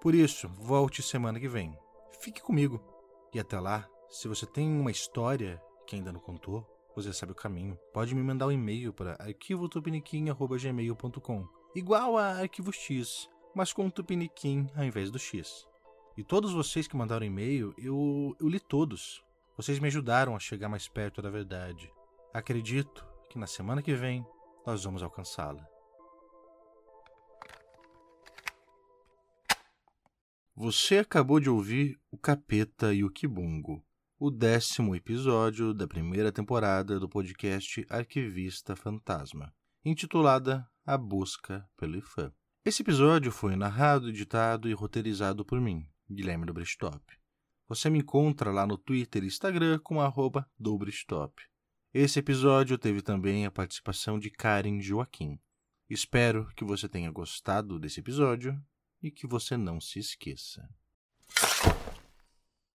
Por 0.00 0.14
isso, 0.14 0.48
volte 0.48 1.02
semana 1.02 1.40
que 1.40 1.48
vem. 1.48 1.76
Fique 2.20 2.40
comigo. 2.42 2.80
E 3.32 3.40
até 3.40 3.58
lá, 3.58 3.88
se 4.08 4.28
você 4.28 4.46
tem 4.46 4.68
uma 4.68 4.90
história 4.90 5.60
que 5.86 5.96
ainda 5.96 6.12
não 6.12 6.20
contou, 6.20 6.64
você 6.94 7.10
sabe 7.12 7.32
o 7.32 7.34
caminho. 7.34 7.76
Pode 7.92 8.14
me 8.14 8.22
mandar 8.22 8.46
um 8.46 8.52
e-mail 8.52 8.92
para 8.92 9.16
arquivotupiniquim.gmail.com 9.18 11.63
Igual 11.74 12.16
a 12.16 12.38
Arquivo 12.38 12.72
X, 12.72 13.28
mas 13.52 13.72
com 13.72 13.90
Tupiniquim 13.90 14.70
ao 14.76 14.84
invés 14.84 15.10
do 15.10 15.18
X. 15.18 15.66
E 16.16 16.22
todos 16.22 16.52
vocês 16.52 16.86
que 16.86 16.96
mandaram 16.96 17.26
e-mail, 17.26 17.74
eu, 17.76 18.36
eu 18.38 18.48
li 18.48 18.60
todos. 18.60 19.24
Vocês 19.56 19.80
me 19.80 19.88
ajudaram 19.88 20.36
a 20.36 20.38
chegar 20.38 20.68
mais 20.68 20.86
perto 20.86 21.20
da 21.20 21.30
verdade. 21.30 21.92
Acredito 22.32 23.04
que 23.28 23.38
na 23.38 23.48
semana 23.48 23.82
que 23.82 23.92
vem 23.94 24.24
nós 24.64 24.84
vamos 24.84 25.02
alcançá-la. 25.02 25.66
Você 30.54 30.98
acabou 30.98 31.40
de 31.40 31.50
ouvir 31.50 31.98
O 32.12 32.16
Capeta 32.16 32.94
e 32.94 33.02
o 33.02 33.10
Kibungo, 33.10 33.84
o 34.16 34.30
décimo 34.30 34.94
episódio 34.94 35.74
da 35.74 35.88
primeira 35.88 36.30
temporada 36.30 37.00
do 37.00 37.08
podcast 37.08 37.84
Arquivista 37.90 38.76
Fantasma, 38.76 39.52
intitulada 39.84 40.64
A 40.86 40.98
Busca 40.98 41.66
pelo 41.78 41.96
IFAM. 41.96 42.30
Esse 42.62 42.82
episódio 42.82 43.32
foi 43.32 43.56
narrado, 43.56 44.10
editado 44.10 44.68
e 44.68 44.74
roteirizado 44.74 45.42
por 45.42 45.58
mim, 45.58 45.88
Guilherme 46.10 46.44
Dobrestop. 46.44 47.02
Você 47.66 47.88
me 47.88 48.00
encontra 48.00 48.52
lá 48.52 48.66
no 48.66 48.76
Twitter 48.76 49.24
e 49.24 49.26
Instagram 49.26 49.78
com 49.78 49.98
arroba 49.98 50.46
Dobrestop. 50.58 51.42
Esse 51.94 52.18
episódio 52.18 52.76
teve 52.76 53.00
também 53.00 53.46
a 53.46 53.50
participação 53.50 54.18
de 54.18 54.28
Karen 54.28 54.78
Joaquim. 54.78 55.40
Espero 55.88 56.52
que 56.54 56.64
você 56.64 56.86
tenha 56.86 57.10
gostado 57.10 57.78
desse 57.78 58.00
episódio 58.00 58.62
e 59.02 59.10
que 59.10 59.26
você 59.26 59.56
não 59.56 59.80
se 59.80 59.98
esqueça. 59.98 60.68